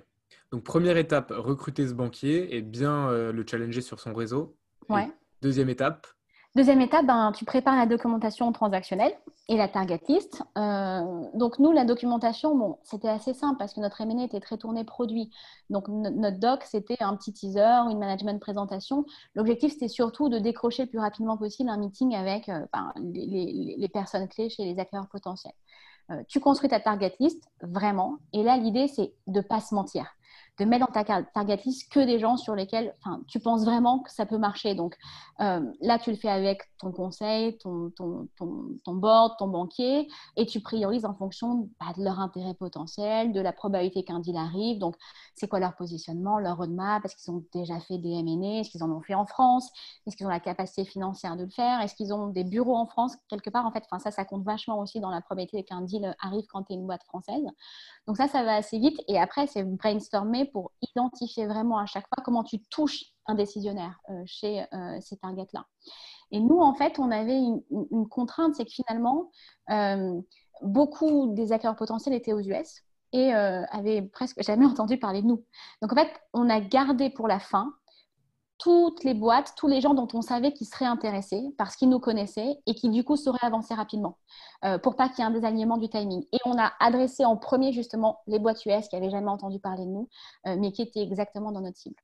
Donc, 0.53 0.65
première 0.65 0.97
étape, 0.97 1.33
recruter 1.35 1.87
ce 1.87 1.95
banquier 1.95 2.57
et 2.57 2.63
bien 2.63 3.09
euh, 3.09 3.33
le 3.33 3.45
challenger 3.47 3.81
sur 3.81 4.01
son 4.01 4.15
réseau. 4.15 4.57
Ouais. 4.89 5.11
deuxième 5.43 5.69
étape 5.69 6.07
Deuxième 6.59 6.81
étape, 6.81 7.07
ben, 7.07 7.31
tu 7.33 7.45
prépares 7.45 7.77
la 7.77 7.87
documentation 7.87 8.51
transactionnelle 8.51 9.13
et 9.49 9.57
la 9.57 9.69
target 9.69 10.01
list. 10.09 10.43
Euh, 10.57 11.25
donc 11.35 11.59
nous, 11.59 11.71
la 11.73 11.85
documentation, 11.85 12.57
bon, 12.57 12.79
c'était 12.83 13.09
assez 13.09 13.35
simple 13.35 13.59
parce 13.59 13.75
que 13.75 13.81
notre 13.81 14.01
M&A 14.01 14.25
était 14.25 14.41
très 14.41 14.57
tourné 14.57 14.83
produit. 14.83 15.31
Donc 15.71 15.87
notre 15.89 16.39
doc, 16.39 16.65
c'était 16.65 16.97
un 17.01 17.15
petit 17.17 17.33
teaser, 17.33 17.91
une 17.91 17.99
management 17.99 18.41
présentation. 18.41 19.05
L'objectif, 19.35 19.73
c'était 19.73 19.89
surtout 19.89 20.29
de 20.31 20.39
décrocher 20.39 20.85
le 20.85 20.89
plus 20.89 20.99
rapidement 20.99 21.37
possible 21.37 21.69
un 21.69 21.77
meeting 21.77 22.17
avec 22.17 22.49
euh, 22.49 22.67
ben, 22.73 22.93
les, 23.05 23.89
personnes 23.93 24.27
clés 24.27 24.49
chez 24.49 24.65
les 24.65 24.81
acteurs 24.81 25.07
potentiels. 25.09 25.55
Euh, 26.11 26.23
tu 26.27 26.41
construis 26.41 26.71
ta 26.71 26.81
target 26.81 27.15
list, 27.21 27.45
vraiment. 27.61 28.17
Et 28.33 28.43
là, 28.43 28.57
l'idée, 28.57 28.89
c'est 28.89 29.15
de 29.27 29.39
ne 29.39 29.43
pas 29.43 29.61
se 29.61 29.75
mentir 29.75 30.07
de 30.59 30.65
mettre 30.65 30.87
dans 30.87 30.93
ta 30.93 31.23
target 31.23 31.61
list 31.65 31.91
que 31.93 32.01
des 32.01 32.19
gens 32.19 32.37
sur 32.37 32.55
lesquels 32.55 32.95
tu 33.29 33.41
penses 33.41 33.65
vraiment 33.65 34.01
que 34.01 34.11
ça 34.11 34.27
peut 34.27 34.39
marcher. 34.39 34.75
Donc 34.75 34.97
euh, 35.41 35.61
là, 35.81 35.99
tu 35.99 36.11
le 36.11 36.17
fais 36.17 36.29
avec 36.29 36.63
ton 36.79 36.91
conseil, 36.91 37.57
ton, 37.59 37.91
ton, 37.91 38.29
ton, 38.37 38.95
board, 38.95 39.37
ton 39.39 39.49
banquier, 39.49 40.09
et 40.37 40.47
tu 40.47 40.61
priorises 40.61 41.05
en 41.05 41.15
fonction 41.15 41.69
bah, 41.79 41.93
de 41.97 42.03
leur 42.03 42.19
intérêt 42.19 42.55
potentiel, 42.55 43.33
de 43.33 43.41
la 43.41 43.53
probabilité 43.53 44.03
qu'un 44.03 44.19
deal 44.19 44.37
arrive. 44.37 44.79
Donc, 44.79 44.97
c'est 45.37 45.47
quoi 45.47 45.61
leur 45.61 45.77
positionnement, 45.77 46.39
leur 46.39 46.57
roadmap? 46.57 47.05
Est-ce 47.05 47.17
qu'ils 47.17 47.33
ont 47.33 47.45
déjà 47.53 47.79
fait 47.81 47.99
des 47.99 48.11
M&A 48.11 48.61
Est-ce 48.61 48.71
qu'ils 48.71 48.83
en 48.83 48.91
ont 48.91 49.01
fait 49.01 49.15
en 49.15 49.27
France? 49.27 49.71
Est-ce 50.07 50.17
qu'ils 50.17 50.27
ont 50.27 50.31
la 50.31 50.41
capacité 50.41 50.85
financière 50.85 51.37
de 51.37 51.45
le 51.45 51.51
faire? 51.51 51.81
Est-ce 51.81 51.95
qu'ils 51.95 52.13
ont 52.13 52.29
des 52.29 52.45
bureaux 52.45 52.77
en 52.77 52.87
France 52.87 53.17
quelque 53.29 53.51
part? 53.51 53.65
En 53.65 53.71
fait, 53.71 53.85
ça, 53.99 54.11
ça 54.11 54.25
compte 54.25 54.45
vachement 54.45 54.81
aussi 54.81 54.99
dans 54.99 55.11
la 55.11 55.21
probabilité 55.21 55.63
qu'un 55.63 55.83
deal 55.83 56.17
arrive 56.21 56.47
quand 56.49 56.65
tu 56.65 56.73
es 56.73 56.77
une 56.77 56.87
boîte 56.87 57.05
française. 57.05 57.45
Donc 58.09 58.17
ça, 58.17 58.27
ça 58.27 58.43
va 58.43 58.57
assez 58.57 58.79
vite. 58.79 59.01
Et 59.07 59.19
après, 59.19 59.47
c'est 59.47 59.63
brainstormer 59.63 60.48
pour 60.53 60.73
identifier 60.83 61.47
vraiment 61.47 61.79
à 61.79 61.87
chaque 61.87 62.07
fois 62.09 62.23
comment 62.25 62.45
tu 62.45 62.61
touches 62.65 63.05
un 63.27 63.35
décisionnaire 63.35 64.01
euh, 64.11 64.23
chez 64.27 64.65
euh, 64.73 64.99
ces 65.01 65.17
targets-là. 65.19 65.67
Et 66.31 66.41
nous, 66.41 66.59
en 66.59 66.75
fait, 66.75 66.99
on 66.99 67.11
avait 67.11 67.39
une, 67.39 68.09
contrainte, 68.09 68.55
c'est 68.55 68.65
que 68.65 68.71
finalement, 68.71 69.31
euh, 69.71 70.21
beaucoup 70.63 71.33
des 71.35 71.53
acteurs 71.53 71.77
potentiels 71.77 72.15
étaient 72.15 72.33
aux 72.33 72.41
US 72.41 72.83
et 73.13 73.33
avaient 73.33 74.03
presque 74.03 74.43
jamais 74.43 74.67
entendu 74.67 74.99
parler 74.99 75.23
de 75.23 75.27
nous. 75.27 75.45
Donc, 75.81 75.93
en 75.93 75.97
fait, 75.97 76.11
on 76.35 76.51
a 76.51 76.61
gardé 76.61 77.09
pour 77.09 77.29
la 77.29 77.39
fin 77.39 77.73
toutes 78.59 79.05
les 79.05 79.15
boîtes, 79.15 79.55
tous 79.57 79.69
les 79.69 79.81
gens 79.81 79.95
dont 79.95 80.09
on 80.15 80.21
savait 80.21 80.53
qu'ils 80.53 80.67
seraient 80.67 80.85
intéressés 80.85 81.43
parce 81.57 81.77
qu'ils 81.77 81.89
nous 81.89 82.01
connaissaient 82.01 82.59
et 82.67 82.75
qui 82.75 82.91
du 82.91 83.05
coup 83.05 83.17
sauraient 83.17 83.39
avancer 83.43 83.73
rapidement 83.73 84.19
euh, 84.65 84.79
pour 84.79 84.97
pas 84.97 85.09
qu'il 85.09 85.21
y 85.21 85.23
ait 85.23 85.25
un 85.25 85.31
désalignement 85.31 85.77
du 85.77 85.89
timing. 85.89 86.25
Et 86.33 86.39
on 86.45 86.59
a 86.59 86.73
adressé 86.81 87.25
en 87.25 87.37
premier 87.37 87.73
justement 87.73 88.19
les 88.27 88.41
boîtes 88.41 88.67
US 88.67 88.89
qui 88.89 88.97
n'avaient 88.97 89.11
jamais 89.11 89.31
entendu 89.31 89.61
parler 89.61 89.85
de 89.85 89.91
nous, 89.91 90.09
euh, 90.47 90.57
mais 90.59 90.73
qui 90.73 90.83
étaient 90.83 91.03
exactement 91.03 91.53
dans 91.53 91.61
notre 91.61 91.79
cible. 91.79 91.97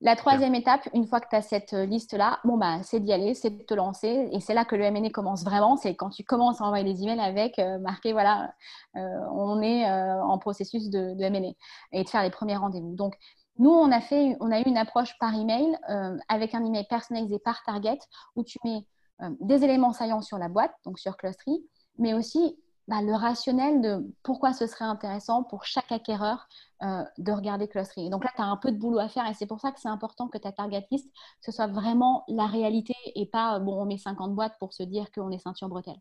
La 0.00 0.14
troisième 0.14 0.54
étape, 0.54 0.88
une 0.94 1.08
fois 1.08 1.20
que 1.20 1.28
tu 1.28 1.34
as 1.34 1.42
cette 1.42 1.72
euh, 1.72 1.84
liste-là, 1.84 2.38
bon, 2.44 2.56
bah, 2.56 2.84
c'est 2.84 3.00
d'y 3.00 3.12
aller, 3.12 3.34
c'est 3.34 3.50
de 3.50 3.62
te 3.64 3.74
lancer. 3.74 4.28
Et 4.30 4.38
c'est 4.38 4.54
là 4.54 4.64
que 4.64 4.76
le 4.76 4.88
MNE 4.88 5.10
commence 5.10 5.42
vraiment. 5.42 5.76
C'est 5.76 5.96
quand 5.96 6.10
tu 6.10 6.22
commences 6.22 6.60
à 6.60 6.64
envoyer 6.64 6.84
des 6.84 7.02
emails 7.02 7.18
avec 7.18 7.58
marqué, 7.80 8.12
voilà, 8.12 8.54
on 8.94 9.60
est 9.60 9.90
en 9.90 10.38
processus 10.38 10.88
de, 10.88 11.14
de 11.14 11.28
MNE 11.28 11.52
et 11.90 12.04
de 12.04 12.08
faire 12.08 12.22
les 12.22 12.30
premiers 12.30 12.56
rendez-vous. 12.56 12.94
Donc, 12.94 13.16
nous, 13.58 13.70
on 13.70 13.90
a, 13.90 14.00
fait, 14.00 14.36
on 14.40 14.52
a 14.52 14.60
eu 14.60 14.64
une 14.64 14.76
approche 14.76 15.18
par 15.18 15.34
email 15.34 15.76
euh, 15.90 16.16
avec 16.28 16.54
un 16.54 16.64
email 16.64 16.86
personnalisé 16.88 17.38
par 17.40 17.62
target 17.64 17.98
où 18.36 18.44
tu 18.44 18.58
mets 18.64 18.86
euh, 19.22 19.30
des 19.40 19.64
éléments 19.64 19.92
saillants 19.92 20.22
sur 20.22 20.38
la 20.38 20.48
boîte, 20.48 20.72
donc 20.84 20.98
sur 20.98 21.16
Clustery, 21.16 21.64
mais 21.98 22.14
aussi 22.14 22.56
bah, 22.86 23.02
le 23.02 23.14
rationnel 23.14 23.80
de 23.80 24.14
pourquoi 24.22 24.52
ce 24.52 24.66
serait 24.68 24.84
intéressant 24.84 25.42
pour 25.42 25.64
chaque 25.64 25.90
acquéreur 25.90 26.46
euh, 26.84 27.02
de 27.18 27.32
regarder 27.32 27.66
Clustery. 27.66 28.10
donc 28.10 28.22
là, 28.22 28.30
tu 28.34 28.40
as 28.40 28.46
un 28.46 28.56
peu 28.56 28.70
de 28.70 28.78
boulot 28.78 29.00
à 29.00 29.08
faire 29.08 29.26
et 29.26 29.34
c'est 29.34 29.46
pour 29.46 29.60
ça 29.60 29.72
que 29.72 29.80
c'est 29.80 29.88
important 29.88 30.28
que 30.28 30.38
ta 30.38 30.52
target 30.52 30.86
list, 30.92 31.10
ce 31.40 31.50
soit 31.50 31.66
vraiment 31.66 32.24
la 32.28 32.46
réalité 32.46 32.94
et 33.16 33.26
pas, 33.26 33.58
bon, 33.58 33.82
on 33.82 33.86
met 33.86 33.98
50 33.98 34.36
boîtes 34.36 34.56
pour 34.60 34.72
se 34.72 34.84
dire 34.84 35.10
qu'on 35.10 35.32
est 35.32 35.38
ceinture 35.38 35.68
bretelle. 35.68 36.00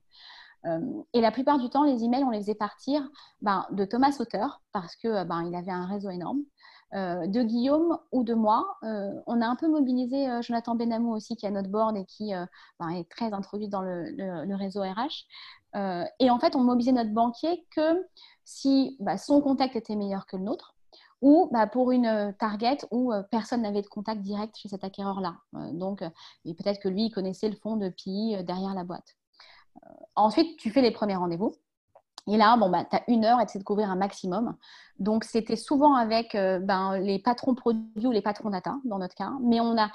et 1.13 1.21
la 1.21 1.31
plupart 1.31 1.57
du 1.57 1.69
temps, 1.69 1.83
les 1.83 2.03
emails, 2.03 2.23
on 2.23 2.29
les 2.29 2.39
faisait 2.39 2.55
partir 2.55 3.01
ben, 3.41 3.65
de 3.71 3.83
Thomas 3.83 4.11
Sauter 4.11 4.47
parce 4.71 4.95
que 4.95 5.23
ben, 5.23 5.43
il 5.43 5.55
avait 5.55 5.71
un 5.71 5.87
réseau 5.87 6.11
énorme. 6.11 6.41
Euh, 6.93 7.27
de 7.27 7.43
Guillaume 7.43 7.99
ou 8.13 8.23
de 8.23 8.33
moi. 8.33 8.77
Euh, 8.83 9.11
on 9.25 9.41
a 9.41 9.45
un 9.45 9.57
peu 9.57 9.67
mobilisé 9.67 10.29
euh, 10.29 10.41
Jonathan 10.41 10.75
Benamou 10.75 11.13
aussi, 11.13 11.35
qui 11.35 11.45
à 11.45 11.51
notre 11.51 11.69
board 11.69 11.97
et 11.97 12.05
qui 12.05 12.31
ben, 12.79 12.89
est 12.89 13.09
très 13.09 13.33
introduit 13.33 13.67
dans 13.67 13.81
le, 13.81 14.55
réseau 14.55 14.81
RH. 14.81 15.25
et 16.19 16.29
en 16.29 16.39
fait, 16.39 16.55
on 16.55 16.63
mobilisait 16.63 16.93
notre 16.93 17.13
banquier 17.13 17.65
que 17.75 18.05
si 18.45 18.95
bah, 18.99 19.17
son 19.17 19.41
contact 19.41 19.75
était 19.75 19.95
meilleur 19.95 20.25
que 20.25 20.37
le 20.37 20.43
nôtre, 20.43 20.75
ou 21.21 21.49
bah, 21.51 21.67
pour 21.67 21.91
une 21.91 22.33
target 22.39 22.77
où 22.91 23.11
personne 23.31 23.63
n'avait 23.63 23.81
de 23.81 23.87
contact 23.87 24.21
direct 24.21 24.55
chez 24.55 24.69
cet 24.69 24.83
acquéreur-là. 24.83 25.35
donc, 25.73 25.99
peut-être 26.45 26.79
que 26.79 26.87
lui, 26.87 27.07
il 27.07 27.11
connaissait 27.11 27.49
le 27.49 27.55
fond 27.57 27.75
de 27.75 27.89
PI 27.89 28.43
derrière 28.43 28.73
la 28.73 28.85
boîte. 28.85 29.17
ensuite, 30.15 30.57
tu 30.57 30.71
fais 30.71 30.81
les 30.81 30.91
premiers 30.91 31.15
rendez-vous. 31.15 31.53
Et 32.27 32.37
là, 32.37 32.57
bon, 32.57 32.69
bah, 32.69 32.85
tu 32.89 32.95
as 32.95 33.03
une 33.07 33.25
heure 33.25 33.39
et 33.39 33.45
tu 33.45 33.57
de 33.57 33.63
couvrir 33.63 33.89
un 33.89 33.95
maximum. 33.95 34.55
Donc, 34.99 35.23
c'était 35.23 35.55
souvent 35.55 35.95
avec 35.95 36.35
euh, 36.35 36.59
ben, 36.59 36.97
les 36.97 37.19
patrons 37.19 37.55
produits 37.55 38.05
ou 38.05 38.11
les 38.11 38.21
patrons 38.21 38.49
data, 38.49 38.75
dans 38.83 38.99
notre 38.99 39.15
cas. 39.15 39.31
Mais 39.41 39.59
on 39.59 39.77
a 39.77 39.89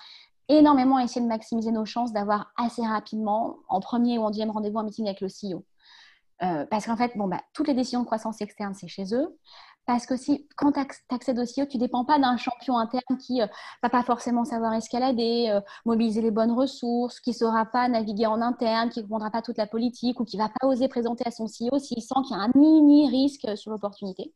énormément 0.49 0.99
essayé 0.99 1.21
de 1.21 1.29
maximiser 1.29 1.71
nos 1.71 1.85
chances 1.85 2.13
d'avoir 2.13 2.53
assez 2.57 2.83
rapidement, 2.83 3.59
en 3.69 3.81
premier 3.81 4.19
ou 4.19 4.23
en 4.23 4.31
deuxième 4.31 4.51
rendez-vous, 4.51 4.79
un 4.79 4.85
meeting 4.85 5.07
avec 5.07 5.21
le 5.21 5.29
CEO. 5.29 5.65
Euh, 6.43 6.67
parce 6.67 6.87
qu'en 6.87 6.97
fait, 6.97 7.13
bon, 7.17 7.29
bah, 7.29 7.41
toutes 7.53 7.69
les 7.69 7.75
décisions 7.75 8.01
de 8.01 8.07
croissance 8.07 8.41
externe, 8.41 8.75
c'est 8.75 8.89
chez 8.89 9.15
eux. 9.15 9.39
Parce 9.87 10.07
que 10.07 10.17
si, 10.17 10.47
quand 10.57 10.73
tu 10.73 10.81
accèdes 11.11 11.39
au 11.39 11.43
CEO, 11.43 11.67
tu 11.67 11.77
ne 11.77 11.83
dépends 11.83 12.05
pas 12.05 12.19
d'un 12.19 12.37
champion 12.37 12.79
interne 12.79 13.19
qui 13.19 13.39
ne 13.39 13.45
euh, 13.45 13.47
va 13.83 13.91
pas 13.91 14.03
forcément 14.05 14.45
savoir 14.45 14.73
escalader, 14.75 15.51
euh, 15.51 15.61
mobiliser 15.85 16.21
les 16.23 16.31
bonnes 16.31 16.53
ressources, 16.53 17.19
qui 17.21 17.31
ne 17.31 17.35
saura 17.35 17.67
pas 17.67 17.89
naviguer 17.89 18.27
en 18.27 18.41
interne, 18.41 18.91
qui 18.91 19.01
ne 19.01 19.05
comprendra 19.05 19.31
pas 19.31 19.43
toute 19.43 19.59
la 19.59 19.67
politique 19.67 20.21
ou 20.21 20.25
qui 20.25 20.37
ne 20.37 20.43
va 20.43 20.49
pas 20.49 20.69
oser 20.69 20.89
présenter 20.89 21.25
à 21.27 21.33
son 21.33 21.47
CEO 21.47 21.79
s'il 21.79 22.01
sent 22.01 22.15
qu'il 22.27 22.37
y 22.37 22.41
a 22.41 22.43
un 22.43 22.51
mini 22.55 23.09
risque 23.11 23.57
sur 23.57 23.73
l'opportunité. 23.73 24.33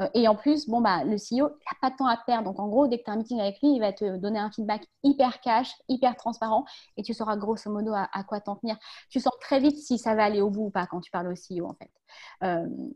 Euh, 0.00 0.08
et 0.14 0.26
en 0.28 0.36
plus, 0.36 0.68
bon, 0.68 0.80
bah, 0.80 1.04
le 1.04 1.16
CEO 1.16 1.48
n'a 1.48 1.76
pas 1.82 1.90
de 1.90 1.96
temps 1.96 2.06
à 2.06 2.16
perdre. 2.16 2.44
Donc, 2.44 2.58
en 2.58 2.68
gros, 2.68 2.86
dès 2.86 2.98
que 2.98 3.04
tu 3.04 3.10
as 3.10 3.14
un 3.14 3.16
meeting 3.16 3.40
avec 3.40 3.60
lui, 3.60 3.72
il 3.72 3.80
va 3.80 3.92
te 3.92 4.16
donner 4.16 4.38
un 4.38 4.50
feedback 4.50 4.86
hyper 5.02 5.40
cash, 5.40 5.74
hyper 5.88 6.16
transparent 6.16 6.64
et 6.96 7.02
tu 7.02 7.12
sauras 7.12 7.36
grosso 7.36 7.70
modo 7.70 7.92
à, 7.94 8.24
quoi 8.24 8.40
t'en 8.40 8.56
tenir. 8.56 8.76
Tu 9.10 9.20
sens 9.20 9.34
très 9.40 9.60
vite 9.60 9.76
si 9.76 9.98
ça 9.98 10.14
va 10.14 10.24
aller 10.24 10.40
au 10.40 10.50
bout 10.50 10.66
ou 10.66 10.70
pas 10.70 10.86
quand 10.86 11.00
tu 11.00 11.10
parles 11.10 11.28
au 11.28 11.34
CEO, 11.34 11.66
en 11.66 11.74
fait. 11.74 11.90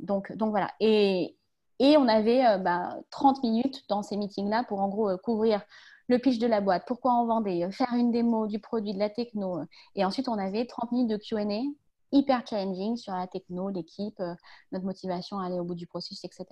donc, 0.01 0.33
donc, 0.37 0.51
voilà. 0.51 0.71
Et, 0.81 1.37
et 1.79 1.97
on 1.97 2.09
avait 2.09 2.43
30 2.43 2.59
euh, 2.59 2.59
bah, 2.61 3.41
minutes 3.43 3.85
dans 3.89 4.03
ces 4.03 4.17
meetings-là 4.17 4.65
pour 4.65 4.81
en 4.81 4.89
gros 4.89 5.11
euh, 5.11 5.17
couvrir 5.17 5.63
le 6.09 6.19
pitch 6.19 6.39
de 6.39 6.47
la 6.47 6.61
boîte, 6.61 6.85
pourquoi 6.87 7.15
on 7.15 7.27
vendait, 7.27 7.65
euh, 7.65 7.71
faire 7.71 7.93
une 7.95 8.11
démo 8.11 8.47
du 8.47 8.59
produit, 8.59 8.93
de 8.93 8.99
la 8.99 9.11
techno. 9.11 9.61
Et 9.95 10.05
ensuite, 10.05 10.29
on 10.29 10.39
avait 10.39 10.67
30 10.67 10.93
minutes 10.93 11.11
de 11.11 11.17
QA 11.17 11.45
hyper 12.13 12.47
challenging 12.47 12.97
sur 12.97 13.15
la 13.15 13.27
techno, 13.27 13.71
l'équipe, 13.71 14.21
notre 14.71 14.85
motivation 14.85 15.39
à 15.39 15.47
aller 15.47 15.59
au 15.59 15.65
bout 15.65 15.75
du 15.75 15.87
processus, 15.87 16.23
etc. 16.25 16.47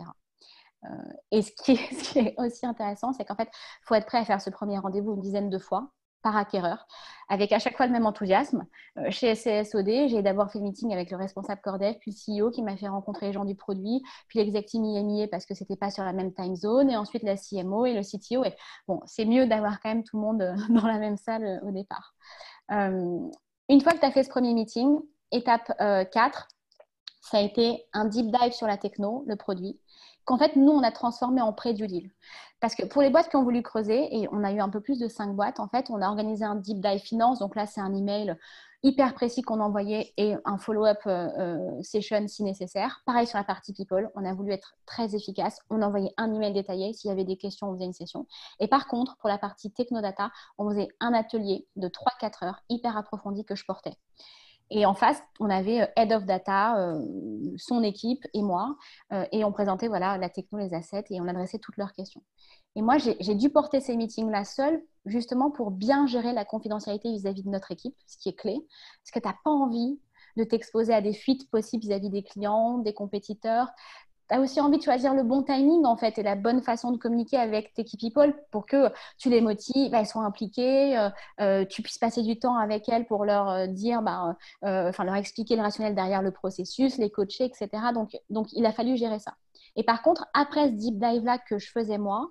et 1.31 1.43
ce 1.43 1.53
qui, 1.53 1.73
est, 1.73 1.77
ce 1.95 2.13
qui, 2.13 2.19
est, 2.21 2.35
aussi 2.39 2.65
intéressant, 2.65 3.13
c'est 3.13 3.27
qu'en 3.27 3.35
fait, 3.35 3.51
il 3.53 3.87
faut 3.87 3.95
être 3.95 4.07
prêt 4.07 4.19
à 4.19 4.25
faire 4.25 4.41
ce 4.41 4.49
premier 4.49 4.79
rendez-vous 4.79 5.15
une 5.15 5.21
dizaine 5.21 5.51
de 5.51 5.59
fois 5.59 5.91
par 6.23 6.37
acquéreur, 6.37 6.87
avec 7.29 7.53
à 7.53 7.59
chaque 7.59 7.77
fois 7.77 7.87
le 7.87 7.93
même 7.93 8.07
enthousiasme. 8.07 8.67
Euh, 8.99 9.11
chez 9.11 9.35
SCSOD, 9.35 10.09
j'ai 10.09 10.23
d'abord 10.23 10.51
fait 10.51 10.59
le 10.59 10.65
meeting 10.65 10.93
avec 10.93 11.11
le 11.11 11.17
responsable 11.17 11.61
Cordev, 11.63 11.97
puis 12.01 12.15
le 12.29 12.45
CEO 12.45 12.51
qui 12.51 12.63
m'a 12.63 12.77
fait 12.77 12.89
rencontrer 12.89 13.27
les 13.27 13.33
gens 13.33 13.45
du 13.45 13.55
produit, 13.55 14.03
puis 14.29 14.39
l'executive 14.39 14.83
IMIA 14.83 15.29
parce 15.29 15.47
que 15.47 15.55
c'était 15.55 15.77
pas 15.77 15.91
sur 15.91 16.05
la 16.05 16.13
même 16.13 16.33
time 16.33 16.57
zone, 16.57 16.91
et 16.91 16.97
ensuite 16.97 17.23
la 17.23 17.37
CMO 17.37 17.87
et 17.87 17.95
le 17.95 18.03
CTO. 18.03 18.45
Et 18.45 18.55
c'est 19.07 19.25
mieux 19.25 19.47
d'avoir 19.47 19.81
quand 19.81 19.89
même 19.89 20.05
tout 20.05 20.17
le 20.17 20.23
monde 20.23 20.43
euh, 20.43 20.55
dans 20.69 20.87
la 20.87 20.99
même 20.99 21.17
salle 21.17 21.45
euh, 21.45 21.69
au 21.69 21.71
départ. 21.71 22.15
une 22.71 23.81
fois 23.81 23.93
que 23.93 24.01
tu 24.01 24.07
as 24.07 24.13
fait 24.13 24.25
ce 24.25 24.31
premier 24.31 24.55
meeting, 24.55 24.99
étape 25.33 25.73
4, 25.79 26.49
ça 27.23 27.39
a 27.39 27.41
été 27.41 27.85
un 27.93 28.07
deep 28.07 28.27
dive 28.33 28.53
sur 28.53 28.67
la 28.67 28.77
techno, 28.77 29.25
le 29.27 29.37
produit 29.37 29.79
qu'en 30.25 30.39
fait, 30.39 30.57
nous, 30.57 30.73
on 30.73 30.83
a 30.83 30.93
transformé 30.93 31.41
en 31.41 31.53
pré-due 31.53 31.87
deal. 31.87 32.11
Parce 32.61 32.75
que 32.75 32.85
pour 32.85 33.03
les 33.03 33.11
boîtes 33.11 33.31
qui 33.31 33.37
ont 33.37 33.43
voulu 33.43 33.63
creuser, 33.63 34.15
et 34.15 34.29
on 34.33 34.45
a 34.45 34.53
eu 34.53 34.61
un 34.61 34.69
peu 34.69 34.81
plus 34.81 34.99
de 34.99 35.09
cinq 35.09 35.35
boîtes, 35.35 35.61
en 35.61 35.69
fait, 35.69 35.87
on 35.91 36.03
a 36.03 36.09
organisé 36.09 36.45
un 36.45 36.57
deep 36.57 36.81
dive 36.81 37.01
finance. 37.01 37.39
Donc 37.39 37.57
là, 37.57 37.67
c'est 37.67 37.81
un 37.81 37.95
email 37.95 38.37
hyper 38.83 39.15
précis 39.15 39.43
qu'on 39.43 39.61
envoyait 39.61 40.13
et 40.17 40.35
un 40.45 40.59
follow-up 40.59 40.99
euh, 41.07 41.29
euh, 41.39 41.83
session 41.83 42.27
si 42.29 42.43
nécessaire. 42.43 43.03
Pareil 43.05 43.27
sur 43.27 43.39
la 43.39 43.45
partie 43.45 43.73
people, 43.73 44.11
on 44.15 44.25
a 44.25 44.33
voulu 44.33 44.53
être 44.53 44.75
très 44.87 45.15
efficace. 45.15 45.59
On 45.69 45.83
envoyait 45.83 46.13
un 46.17 46.33
email 46.35 46.53
détaillé. 46.53 46.93
S'il 46.93 47.09
y 47.09 47.13
avait 47.13 47.25
des 47.25 47.37
questions, 47.37 47.69
on 47.69 47.75
faisait 47.75 47.85
une 47.85 47.93
session. 47.93 48.27
Et 48.59 48.69
par 48.69 48.87
contre, 48.89 49.17
pour 49.19 49.29
la 49.29 49.39
partie 49.39 49.71
technodata, 49.71 50.31
on 50.59 50.69
faisait 50.71 50.89
un 51.01 51.13
atelier 51.13 51.67
de 51.77 51.89
3-4 51.89 52.47
heures 52.47 52.63
hyper 52.69 52.97
approfondi 52.97 53.45
que 53.45 53.55
je 53.55 53.65
portais. 53.65 53.95
Et 54.71 54.87
en 54.87 54.95
face, 54.95 55.21
on 55.41 55.51
avait 55.51 55.83
euh, 55.83 55.87
Head 55.97 56.13
of 56.13 56.25
Data, 56.25 56.79
euh, 56.79 57.05
son 57.57 57.83
équipe 57.83 58.25
et 58.35 58.43
moi. 58.43 58.77
Euh, 59.13 59.25
et 59.33 59.45
on 59.45 59.53
présentait 59.53 59.89
voilà, 59.89 60.17
la 60.17 60.29
techno, 60.29 60.59
les 60.59 60.75
assets 60.75 61.05
et 61.11 61.21
on 61.21 61.27
adressait 61.27 61.59
toutes 61.59 61.77
leurs 61.77 61.93
questions. 61.93 62.23
Et 62.77 62.83
moi, 62.83 62.99
j'ai 62.99 63.35
dû 63.35 63.51
porter 63.51 63.81
ces 63.81 63.97
meetings-là 63.97 64.45
seul, 64.45 64.81
justement 65.05 65.51
pour 65.51 65.73
bien 65.73 66.07
gérer 66.07 66.33
la 66.33 66.45
confidentialité 66.45 67.11
vis-à-vis 67.11 67.43
de 67.43 67.49
notre 67.49 67.73
équipe, 67.73 67.97
ce 68.07 68.17
qui 68.17 68.29
est 68.29 68.39
clé. 68.39 68.55
Parce 69.03 69.11
que 69.13 69.19
tu 69.19 69.27
n'as 69.27 69.35
pas 69.45 69.51
envie 69.51 69.99
de 70.37 70.45
t'exposer 70.45 70.95
à 70.95 71.01
des 71.01 71.13
fuites 71.13 71.51
possibles 71.51 71.83
vis-à-vis 71.83 72.11
des 72.11 72.23
clients, 72.23 72.79
des 72.79 72.95
compétiteurs. 72.95 73.67
As 74.31 74.41
aussi 74.41 74.61
envie 74.61 74.79
de 74.79 74.83
choisir 74.83 75.15
le 75.15 75.23
bon 75.23 75.43
timing 75.43 75.85
en 75.85 75.97
fait 75.97 76.19
et 76.19 76.23
la 76.23 76.37
bonne 76.37 76.63
façon 76.63 76.91
de 76.91 76.97
communiquer 76.97 77.37
avec 77.37 77.73
tes 77.75 77.85
key 77.85 77.97
people 77.99 78.35
pour 78.51 78.67
que 78.67 78.91
tu 79.19 79.31
les 79.31 79.41
motives, 79.41 79.93
elles 79.95 80.07
soient 80.07 80.25
impliquées, 80.25 80.99
euh, 80.99 81.11
euh, 81.41 81.65
tu 81.65 81.83
puisses 81.83 81.99
passer 81.99 82.23
du 82.23 82.39
temps 82.39 82.57
avec 82.57 82.89
elles 82.89 83.07
pour 83.07 83.25
leur 83.25 83.69
dire, 83.69 84.03
bah, 84.03 84.37
enfin 84.63 85.05
leur 85.05 85.17
expliquer 85.17 85.57
le 85.57 85.63
rationnel 85.63 85.95
derrière 85.95 86.23
le 86.23 86.31
processus, 86.31 86.99
les 86.99 87.11
coacher, 87.11 87.45
etc. 87.45 87.69
Donc, 87.95 88.17
donc 88.31 88.49
il 88.53 88.65
a 88.67 88.73
fallu 88.73 88.97
gérer 88.97 89.19
ça. 89.19 89.35
Et 89.77 89.85
par 89.85 90.03
contre, 90.03 90.27
après 90.35 90.69
ce 90.69 90.73
deep 90.73 90.99
dive 90.99 91.25
là 91.25 91.39
que 91.39 91.59
je 91.59 91.71
faisais 91.71 91.99
moi, 91.99 92.31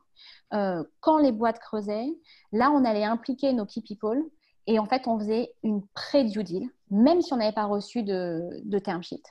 quand 0.51 1.17
les 1.19 1.31
boîtes 1.31 1.59
creusaient, 1.59 2.07
là 2.51 2.71
on 2.71 2.83
allait 2.85 3.05
impliquer 3.05 3.53
nos 3.53 3.65
key 3.65 3.81
people 3.81 4.23
et 4.69 4.77
en 4.77 4.85
fait, 4.85 5.07
on 5.07 5.17
faisait 5.17 5.55
une 5.63 5.81
pré-due 5.95 6.43
deal, 6.43 6.69
même 6.89 7.21
si 7.21 7.34
on 7.34 7.38
n'avait 7.38 7.54
pas 7.54 7.65
reçu 7.65 8.04
de, 8.04 8.49
de 8.63 8.80
term 8.80 9.04
sheet. 9.04 9.23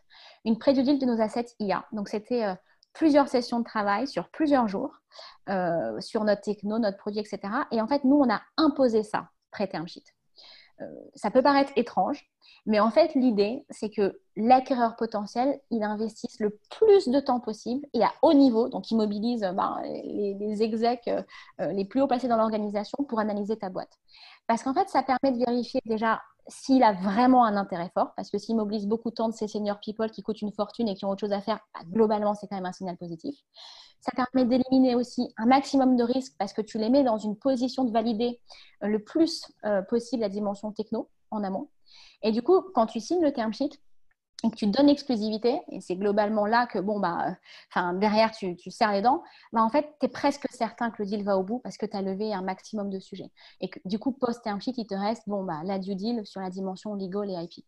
Une 0.44 0.56
deal 0.56 0.98
de 0.98 1.06
nos 1.06 1.20
assets 1.20 1.54
IA. 1.58 1.84
Donc, 1.92 2.08
c'était 2.08 2.44
euh, 2.44 2.54
plusieurs 2.92 3.28
sessions 3.28 3.58
de 3.58 3.64
travail 3.64 4.06
sur 4.06 4.28
plusieurs 4.30 4.68
jours 4.68 4.94
euh, 5.48 6.00
sur 6.00 6.24
notre 6.24 6.42
techno, 6.42 6.78
notre 6.78 6.98
produit, 6.98 7.20
etc. 7.20 7.40
Et 7.70 7.80
en 7.80 7.86
fait, 7.86 8.04
nous, 8.04 8.16
on 8.16 8.30
a 8.32 8.40
imposé 8.56 9.02
ça, 9.02 9.28
pré-term 9.50 9.86
sheet. 9.88 10.04
Euh, 10.80 10.84
ça 11.14 11.30
peut 11.30 11.42
paraître 11.42 11.72
étrange, 11.74 12.24
mais 12.64 12.78
en 12.78 12.90
fait, 12.90 13.14
l'idée, 13.14 13.64
c'est 13.70 13.90
que 13.90 14.20
l'acquéreur 14.36 14.94
potentiel, 14.94 15.58
il 15.70 15.82
investisse 15.82 16.38
le 16.38 16.56
plus 16.70 17.08
de 17.08 17.18
temps 17.18 17.40
possible 17.40 17.84
et 17.94 18.04
à 18.04 18.12
haut 18.22 18.32
niveau, 18.32 18.68
donc 18.68 18.90
il 18.92 18.96
mobilise 18.96 19.40
ben, 19.40 19.80
les, 19.82 20.36
les, 20.38 20.56
les 21.72 21.84
plus 21.84 22.00
hauts 22.00 22.06
placés 22.06 22.28
dans 22.28 22.36
l'organisation 22.36 23.02
pour 23.08 23.18
analyser 23.18 23.56
ta 23.56 23.70
boîte. 23.70 23.98
Parce 24.48 24.62
qu'en 24.62 24.74
fait, 24.74 24.88
ça 24.88 25.02
permet 25.02 25.38
de 25.38 25.44
vérifier 25.44 25.80
déjà 25.84 26.22
s'il 26.48 26.82
a 26.82 26.94
vraiment 26.94 27.44
un 27.44 27.56
intérêt 27.56 27.90
fort, 27.92 28.14
parce 28.16 28.30
que 28.30 28.38
s'il 28.38 28.56
mobilise 28.56 28.86
beaucoup 28.86 29.10
de 29.10 29.14
temps 29.14 29.28
de 29.28 29.34
ces 29.34 29.46
senior 29.46 29.78
people 29.78 30.10
qui 30.10 30.22
coûtent 30.22 30.40
une 30.40 30.52
fortune 30.52 30.88
et 30.88 30.94
qui 30.94 31.04
ont 31.04 31.10
autre 31.10 31.20
chose 31.20 31.32
à 31.32 31.42
faire, 31.42 31.60
bah, 31.74 31.80
globalement, 31.86 32.34
c'est 32.34 32.48
quand 32.48 32.56
même 32.56 32.64
un 32.64 32.72
signal 32.72 32.96
positif. 32.96 33.36
Ça 34.00 34.12
permet 34.16 34.46
d'éliminer 34.46 34.94
aussi 34.94 35.34
un 35.36 35.44
maximum 35.44 35.96
de 35.96 36.02
risques 36.02 36.34
parce 36.38 36.54
que 36.54 36.62
tu 36.62 36.78
les 36.78 36.88
mets 36.88 37.04
dans 37.04 37.18
une 37.18 37.36
position 37.36 37.84
de 37.84 37.92
valider 37.92 38.40
euh, 38.82 38.88
le 38.88 39.04
plus 39.04 39.44
euh, 39.66 39.82
possible 39.82 40.22
la 40.22 40.30
dimension 40.30 40.72
techno 40.72 41.10
en 41.30 41.44
amont. 41.44 41.68
Et 42.22 42.32
du 42.32 42.42
coup, 42.42 42.62
quand 42.74 42.86
tu 42.86 43.00
signes 43.00 43.22
le 43.22 43.32
term 43.32 43.52
sheet, 43.52 43.78
et 44.44 44.50
que 44.50 44.54
tu 44.54 44.66
donnes 44.68 44.86
l'exclusivité, 44.86 45.60
et 45.68 45.80
c'est 45.80 45.96
globalement 45.96 46.46
là 46.46 46.66
que, 46.66 46.78
bon, 46.78 47.00
bah, 47.00 47.36
enfin, 47.70 47.94
derrière, 47.94 48.30
tu, 48.30 48.54
tu, 48.56 48.70
serres 48.70 48.92
les 48.92 49.02
dents, 49.02 49.22
bah, 49.52 49.62
en 49.62 49.68
fait, 49.68 49.96
tu 49.98 50.06
es 50.06 50.08
presque 50.08 50.46
certain 50.50 50.90
que 50.90 51.02
le 51.02 51.08
deal 51.08 51.24
va 51.24 51.36
au 51.36 51.42
bout 51.42 51.58
parce 51.58 51.76
que 51.76 51.86
tu 51.86 51.96
as 51.96 52.02
levé 52.02 52.32
un 52.32 52.42
maximum 52.42 52.88
de 52.88 53.00
sujets. 53.00 53.30
Et 53.60 53.68
que, 53.68 53.80
du 53.84 53.98
coup, 53.98 54.12
post-term 54.12 54.60
sheet, 54.60 54.74
il 54.76 54.86
te 54.86 54.94
reste, 54.94 55.24
bah, 55.26 55.60
la 55.64 55.78
due 55.80 55.96
deal 55.96 56.24
sur 56.24 56.40
la 56.40 56.50
dimension 56.50 56.94
legal 56.94 57.30
et 57.30 57.34
IP. 57.34 57.64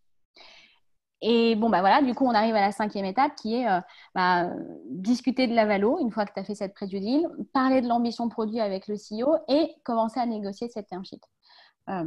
Et 1.22 1.54
bon, 1.54 1.68
bah 1.68 1.80
voilà, 1.80 2.00
du 2.00 2.14
coup, 2.14 2.24
on 2.24 2.32
arrive 2.34 2.54
à 2.54 2.60
la 2.60 2.72
cinquième 2.72 3.04
étape 3.04 3.34
qui 3.36 3.56
est 3.56 3.68
euh, 3.68 3.80
bah, 4.14 4.50
discuter 4.86 5.46
de 5.46 5.54
la 5.54 5.66
valo 5.66 5.98
une 6.00 6.10
fois 6.10 6.24
que 6.24 6.32
tu 6.32 6.40
as 6.40 6.44
fait 6.44 6.54
cette 6.54 6.72
pré-due 6.72 7.00
deal, 7.00 7.28
parler 7.52 7.82
de 7.82 7.88
l'ambition 7.88 8.28
produit 8.30 8.60
avec 8.60 8.88
le 8.88 8.94
CEO 8.94 9.36
et 9.48 9.74
commencer 9.84 10.18
à 10.18 10.24
négocier 10.24 10.68
cette 10.70 10.86
term 10.88 11.04
sheet. 11.04 11.20
Euh, 11.90 12.04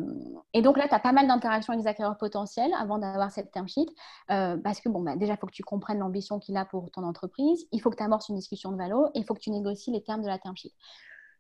et 0.54 0.62
donc 0.62 0.78
là, 0.78 0.88
tu 0.88 0.96
as 0.96 1.00
pas 1.00 1.12
mal 1.12 1.28
d'interactions 1.28 1.74
avec 1.74 1.84
les 1.84 1.90
acquéreurs 1.90 2.18
potentiels 2.18 2.72
avant 2.80 2.98
d'avoir 2.98 3.32
cette 3.32 3.52
term 3.52 3.68
sheet. 3.68 3.88
Euh, 4.32 4.58
parce 4.58 4.80
que 4.80 4.90
bon, 4.90 5.02
bah, 5.02 5.16
déjà, 5.16 5.34
il 5.34 5.38
faut 5.38 5.48
que 5.48 5.52
tu 5.54 5.64
comprennes 5.64 6.00
l'ambition 6.00 6.40
qu'il 6.40 6.56
a 6.58 6.66
pour 6.66 6.90
ton 6.92 7.04
entreprise. 7.04 7.68
Il 7.72 7.82
faut 7.82 7.90
que 7.90 7.98
tu 7.98 8.04
amorces 8.04 8.30
une 8.30 8.36
discussion 8.36 8.72
de 8.72 8.78
valo 8.78 9.08
et 9.14 9.20
il 9.20 9.26
faut 9.26 9.34
que 9.34 9.40
tu 9.40 9.52
négocies 9.52 9.92
les 9.92 10.04
termes 10.04 10.22
de 10.22 10.28
la 10.28 10.40
term 10.40 10.56
sheet. 10.56 10.74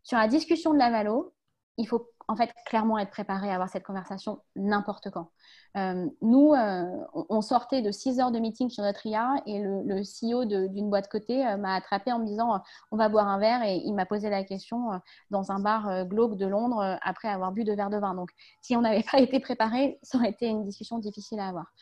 Sur 0.03 0.17
la 0.17 0.27
discussion 0.27 0.73
de 0.73 0.77
la 0.77 0.91
valo, 0.91 1.33
il 1.77 1.87
faut 1.87 2.09
en 2.27 2.35
fait 2.35 2.53
clairement 2.65 2.97
être 2.97 3.09
préparé 3.09 3.49
à 3.49 3.55
avoir 3.55 3.69
cette 3.69 3.83
conversation 3.83 4.39
n'importe 4.55 5.09
quand. 5.09 5.29
Euh, 5.75 6.07
nous, 6.21 6.53
euh, 6.53 6.85
on 7.13 7.41
sortait 7.41 7.81
de 7.81 7.91
6 7.91 8.19
heures 8.19 8.31
de 8.31 8.39
meeting 8.39 8.69
sur 8.69 8.83
notre 8.83 9.05
IA 9.05 9.35
et 9.45 9.59
le, 9.59 10.01
CEO 10.03 10.45
d'une 10.45 10.89
boîte 10.89 11.09
côté 11.09 11.45
euh, 11.45 11.57
m'a 11.57 11.73
attrapé 11.73 12.11
en 12.11 12.19
me 12.19 12.25
disant 12.25 12.61
on 12.91 12.97
va 12.97 13.09
boire 13.09 13.27
un 13.27 13.39
verre 13.39 13.63
et 13.63 13.77
il 13.77 13.93
m'a 13.93 14.05
posé 14.05 14.29
la 14.29 14.43
question 14.43 15.01
dans 15.31 15.51
un 15.51 15.59
bar 15.59 16.05
glauque 16.05 16.37
de 16.37 16.45
Londres 16.45 16.97
après 17.01 17.27
avoir 17.27 17.51
bu 17.51 17.63
deux 17.63 17.75
verres 17.75 17.89
de 17.89 17.97
vin. 17.97 18.13
Donc, 18.13 18.29
si 18.61 18.75
on 18.75 18.81
n'avait 18.81 19.03
pas 19.11 19.19
été 19.19 19.39
préparé, 19.39 19.99
ça 20.03 20.17
aurait 20.17 20.29
été 20.29 20.47
une 20.47 20.63
discussion 20.63 20.99
difficile 20.99 21.39
à 21.39 21.47
avoir. 21.47 21.73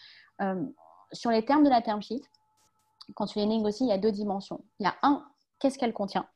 sur 1.12 1.32
les 1.32 1.44
termes 1.46 1.64
de 1.64 1.70
la 1.70 1.82
term 1.82 2.02
sheet, 2.02 2.22
quand 3.16 3.26
tu 3.26 3.40
les 3.40 3.46
négocies, 3.46 3.84
il 3.84 3.90
y 3.90 3.94
a 3.94 3.98
deux 3.98 4.12
dimensions. 4.12 4.64
Il 4.80 4.86
y 4.86 4.88
a 4.88 4.96
un, 5.04 5.26
qu'est-ce 5.60 5.78
qu'elle 5.78 5.94
contient? 5.94 6.28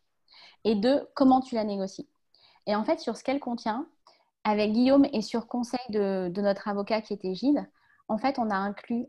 Et 0.65 0.75
deux, 0.75 1.07
comment 1.15 1.39
tu 1.39 1.55
la 1.55 1.63
négocies? 1.63 2.07
Et 2.67 2.75
en 2.75 2.83
fait, 2.83 2.99
sur 2.99 3.17
ce 3.17 3.23
qu'elle 3.23 3.39
contient, 3.39 3.87
avec 4.43 4.71
Guillaume 4.71 5.05
et 5.11 5.21
sur 5.21 5.47
conseil 5.47 5.79
de, 5.89 6.31
notre 6.37 6.67
avocat 6.67 7.01
qui 7.01 7.13
était 7.13 7.33
Gilles, 7.33 7.67
en 8.07 8.17
fait, 8.17 8.37
on 8.37 8.49
a 8.49 8.55
inclus 8.55 9.07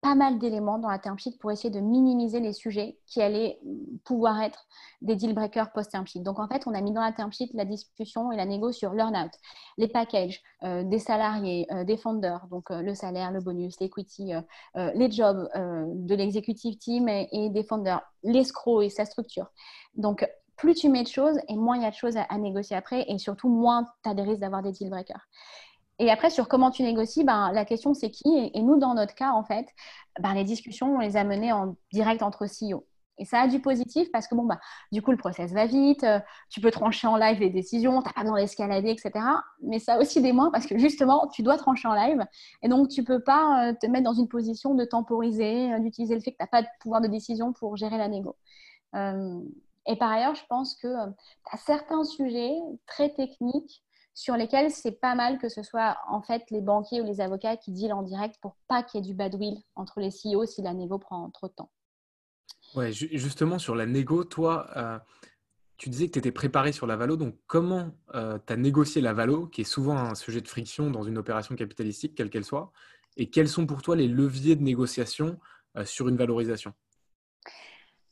pas 0.00 0.14
mal 0.14 0.38
d'éléments 0.38 0.78
dans 0.78 0.88
la 0.88 0.98
term 0.98 1.18
sheet 1.18 1.38
pour 1.40 1.50
essayer 1.50 1.70
de 1.70 1.80
minimiser 1.80 2.38
les 2.38 2.52
sujets 2.52 2.98
qui 3.06 3.20
allaient 3.20 3.58
pouvoir 4.04 4.40
être 4.40 4.66
des 5.02 5.16
deal 5.16 5.34
breakers 5.34 5.72
post-term 5.72 6.06
sheet. 6.06 6.20
Donc, 6.20 6.38
en 6.38 6.46
fait, 6.46 6.66
on 6.66 6.74
a 6.74 6.80
mis 6.80 6.92
dans 6.92 7.02
la 7.02 7.12
term 7.12 7.32
sheet 7.32 7.50
la 7.52 7.64
discussion 7.64 8.30
et 8.30 8.36
la 8.36 8.46
négo 8.46 8.70
sur 8.70 8.94
learn-out, 8.94 9.32
les 9.76 9.88
packages 9.88 10.40
euh, 10.62 10.84
des 10.84 11.00
salariés, 11.00 11.66
euh, 11.72 11.82
des 11.82 11.96
founders, 11.96 12.46
donc 12.46 12.70
euh, 12.70 12.80
le 12.80 12.94
salaire, 12.94 13.32
le 13.32 13.40
bonus, 13.40 13.80
l'equity, 13.80 14.32
les 14.76 15.10
jobs 15.10 15.48
de 15.54 16.14
l'executive 16.14 16.78
team 16.78 17.08
et, 17.08 17.50
des 17.50 17.64
founders, 17.64 18.02
l'escroc 18.22 18.82
et 18.82 18.90
sa 18.90 19.04
structure. 19.04 19.48
Donc, 19.96 20.26
plus 20.58 20.74
tu 20.74 20.88
mets 20.88 21.04
de 21.04 21.08
choses 21.08 21.38
et 21.48 21.56
moins 21.56 21.76
il 21.76 21.82
y 21.82 21.86
a 21.86 21.90
de 21.90 21.94
choses 21.94 22.16
à, 22.16 22.38
négocier 22.38 22.76
après 22.76 23.04
et 23.08 23.16
surtout 23.18 23.48
moins 23.48 23.86
tu 24.02 24.10
as 24.10 24.14
des 24.14 24.22
risques 24.22 24.40
d'avoir 24.40 24.62
des 24.62 24.72
deal 24.72 24.90
breakers. 24.90 25.26
Et 26.00 26.10
après, 26.10 26.30
sur 26.30 26.46
comment 26.48 26.70
tu 26.70 26.82
négocies, 26.82 27.24
ben, 27.24 27.50
la 27.52 27.64
question 27.64 27.94
c'est 27.94 28.10
qui 28.10 28.50
et, 28.54 28.62
nous, 28.62 28.78
dans 28.78 28.94
notre 28.94 29.14
cas, 29.14 29.32
en 29.32 29.42
fait, 29.42 29.66
ben, 30.20 30.34
les 30.34 30.44
discussions, 30.44 30.96
on 30.96 30.98
les 30.98 31.16
a 31.16 31.24
menées 31.24 31.52
en 31.52 31.76
direct 31.92 32.22
entre 32.22 32.46
CEO. 32.46 32.84
Et 33.20 33.24
ça 33.24 33.40
a 33.40 33.48
du 33.48 33.60
positif 33.60 34.08
parce 34.12 34.28
que, 34.28 34.36
bon, 34.36 34.44
bah, 34.44 34.60
du 34.92 35.02
coup, 35.02 35.10
le 35.10 35.16
process 35.16 35.52
va 35.52 35.66
vite, 35.66 36.04
euh, 36.04 36.20
tu 36.50 36.60
peux 36.60 36.70
trancher 36.70 37.08
en 37.08 37.16
live 37.16 37.40
les 37.40 37.50
décisions, 37.50 38.00
tu 38.00 38.06
n'as 38.06 38.12
pas 38.12 38.22
besoin 38.22 38.38
d'escalader, 38.40 38.90
etc. 38.90 39.10
Mais 39.60 39.80
ça 39.80 39.94
a 39.94 39.98
aussi 39.98 40.22
des 40.22 40.32
moins 40.32 40.52
parce 40.52 40.66
que, 40.66 40.78
justement, 40.78 41.26
tu 41.28 41.42
dois 41.42 41.56
trancher 41.56 41.88
en 41.88 41.94
live. 41.94 42.24
Et 42.62 42.68
donc, 42.68 42.88
tu 42.88 43.00
ne 43.00 43.06
peux 43.06 43.20
pas 43.20 43.70
euh, 43.70 43.72
te 43.80 43.86
mettre 43.86 44.04
dans 44.04 44.14
une 44.14 44.28
position 44.28 44.74
de 44.76 44.84
temporiser, 44.84 45.72
euh, 45.72 45.80
d'utiliser 45.80 46.14
le 46.14 46.20
fait 46.20 46.30
que 46.30 46.36
tu 46.36 46.42
n'as 46.44 46.46
pas 46.46 46.62
de 46.62 46.68
pouvoir 46.80 47.00
de 47.00 47.08
décision 47.08 47.52
pour 47.52 47.76
gérer 47.76 47.98
la 47.98 48.08
négo. 48.08 48.36
Et 49.88 49.96
par 49.96 50.12
ailleurs, 50.12 50.34
je 50.34 50.44
pense 50.48 50.76
que 50.76 50.86
euh, 50.86 51.06
tu 51.06 51.56
as 51.56 51.56
certains 51.56 52.04
sujets 52.04 52.54
très 52.86 53.12
techniques 53.14 53.82
sur 54.12 54.36
lesquels 54.36 54.70
c'est 54.70 55.00
pas 55.00 55.14
mal 55.14 55.38
que 55.38 55.48
ce 55.48 55.62
soit 55.62 55.96
en 56.08 56.20
fait 56.20 56.42
les 56.50 56.60
banquiers 56.60 57.00
ou 57.00 57.04
les 57.04 57.20
avocats 57.20 57.56
qui 57.56 57.72
dealent 57.72 57.94
en 57.94 58.02
direct 58.02 58.36
pour 58.42 58.56
pas 58.68 58.82
qu'il 58.82 59.00
y 59.00 59.02
ait 59.02 59.06
du 59.06 59.14
badwill 59.14 59.56
entre 59.76 60.00
les 60.00 60.10
CEO 60.10 60.44
si 60.44 60.60
la 60.60 60.74
négo 60.74 60.98
prend 60.98 61.30
trop 61.30 61.48
de 61.48 61.54
temps. 61.54 61.70
Ouais, 62.74 62.92
justement 62.92 63.58
sur 63.58 63.74
la 63.74 63.86
négo, 63.86 64.24
toi, 64.24 64.68
euh, 64.76 64.98
tu 65.78 65.88
disais 65.88 66.08
que 66.08 66.12
tu 66.12 66.18
étais 66.18 66.32
préparé 66.32 66.72
sur 66.72 66.86
la 66.86 66.96
valo, 66.96 67.16
donc 67.16 67.36
comment 67.46 67.92
euh, 68.14 68.38
tu 68.46 68.52
as 68.52 68.56
négocié 68.56 69.00
la 69.00 69.14
valo, 69.14 69.46
qui 69.46 69.62
est 69.62 69.64
souvent 69.64 69.96
un 69.96 70.14
sujet 70.14 70.42
de 70.42 70.48
friction 70.48 70.90
dans 70.90 71.04
une 71.04 71.16
opération 71.16 71.54
capitalistique, 71.54 72.14
quelle 72.14 72.28
qu'elle 72.28 72.44
soit, 72.44 72.72
et 73.16 73.30
quels 73.30 73.48
sont 73.48 73.66
pour 73.66 73.80
toi 73.80 73.96
les 73.96 74.08
leviers 74.08 74.56
de 74.56 74.62
négociation 74.62 75.38
sur 75.84 76.08
une 76.08 76.16
valorisation? 76.16 76.74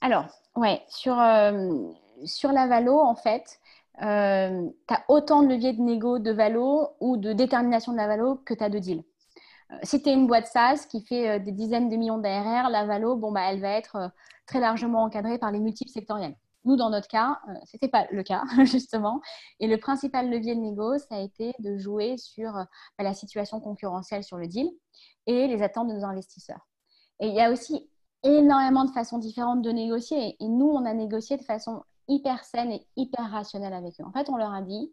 Alors, 0.07 0.27
ouais, 0.55 0.85
sur, 0.89 1.19
euh, 1.19 1.91
sur 2.25 2.53
la 2.53 2.69
valo, 2.69 2.97
en 2.97 3.17
fait, 3.17 3.59
euh, 4.03 4.71
tu 4.87 4.95
as 4.95 5.05
autant 5.09 5.43
de 5.43 5.49
leviers 5.49 5.73
de 5.73 5.83
négo 5.83 6.21
de 6.21 6.31
valo 6.31 6.91
ou 7.01 7.17
de 7.17 7.33
détermination 7.33 7.91
de 7.91 7.97
la 7.97 8.07
valo 8.07 8.37
que 8.37 8.55
tu 8.55 8.63
as 8.63 8.69
de 8.69 8.79
deal. 8.79 9.03
Euh, 9.73 9.75
si 9.83 10.01
tu 10.01 10.09
es 10.09 10.13
une 10.13 10.29
boîte 10.29 10.47
SaaS 10.47 10.87
qui 10.89 11.05
fait 11.05 11.41
des 11.41 11.51
dizaines 11.51 11.89
de 11.89 11.97
millions 11.97 12.19
d'ARR, 12.19 12.71
la 12.71 12.85
valo, 12.87 13.17
bon, 13.17 13.33
bah, 13.33 13.51
elle 13.51 13.61
va 13.61 13.71
être 13.71 14.13
très 14.47 14.61
largement 14.61 15.03
encadrée 15.03 15.39
par 15.39 15.51
les 15.51 15.59
multiples 15.59 15.91
sectoriels. 15.91 16.37
Nous, 16.65 16.77
dans 16.77 16.91
notre 16.91 17.09
cas, 17.09 17.41
ce 17.65 17.77
n'était 17.77 17.89
pas 17.89 18.07
le 18.13 18.23
cas, 18.23 18.45
justement. 18.65 19.21
Et 19.59 19.67
le 19.67 19.77
principal 19.77 20.31
levier 20.31 20.55
de 20.55 20.61
négo, 20.61 20.99
ça 20.99 21.17
a 21.17 21.21
été 21.21 21.53
de 21.59 21.79
jouer 21.79 22.17
sur 22.17 22.53
bah, 22.53 23.03
la 23.03 23.13
situation 23.13 23.59
concurrentielle 23.59 24.23
sur 24.23 24.37
le 24.37 24.47
deal 24.47 24.71
et 25.27 25.49
les 25.49 25.63
attentes 25.65 25.89
de 25.89 25.95
nos 25.95 26.05
investisseurs. 26.05 26.65
Et 27.19 27.27
il 27.27 27.35
y 27.35 27.41
a 27.41 27.51
aussi 27.51 27.91
énormément 28.23 28.85
de 28.85 28.91
façons 28.91 29.19
différentes 29.19 29.63
de 29.63 29.71
négocier. 29.71 30.37
Et 30.41 30.49
nous, 30.49 30.67
on 30.67 30.85
a 30.85 30.95
négocié 30.95 31.37
de 31.37 31.45
façon 31.45 31.83
hyper 32.09 32.45
saine 32.45 32.73
et 32.73 32.87
hyper 32.97 33.31
rationnelle 33.31 33.73
avec 33.73 34.01
eux. 34.01 34.05
En 34.05 34.13
fait, 34.13 34.29
on 34.29 34.37
leur 34.37 34.53
a 34.53 34.63
dit 34.63 34.93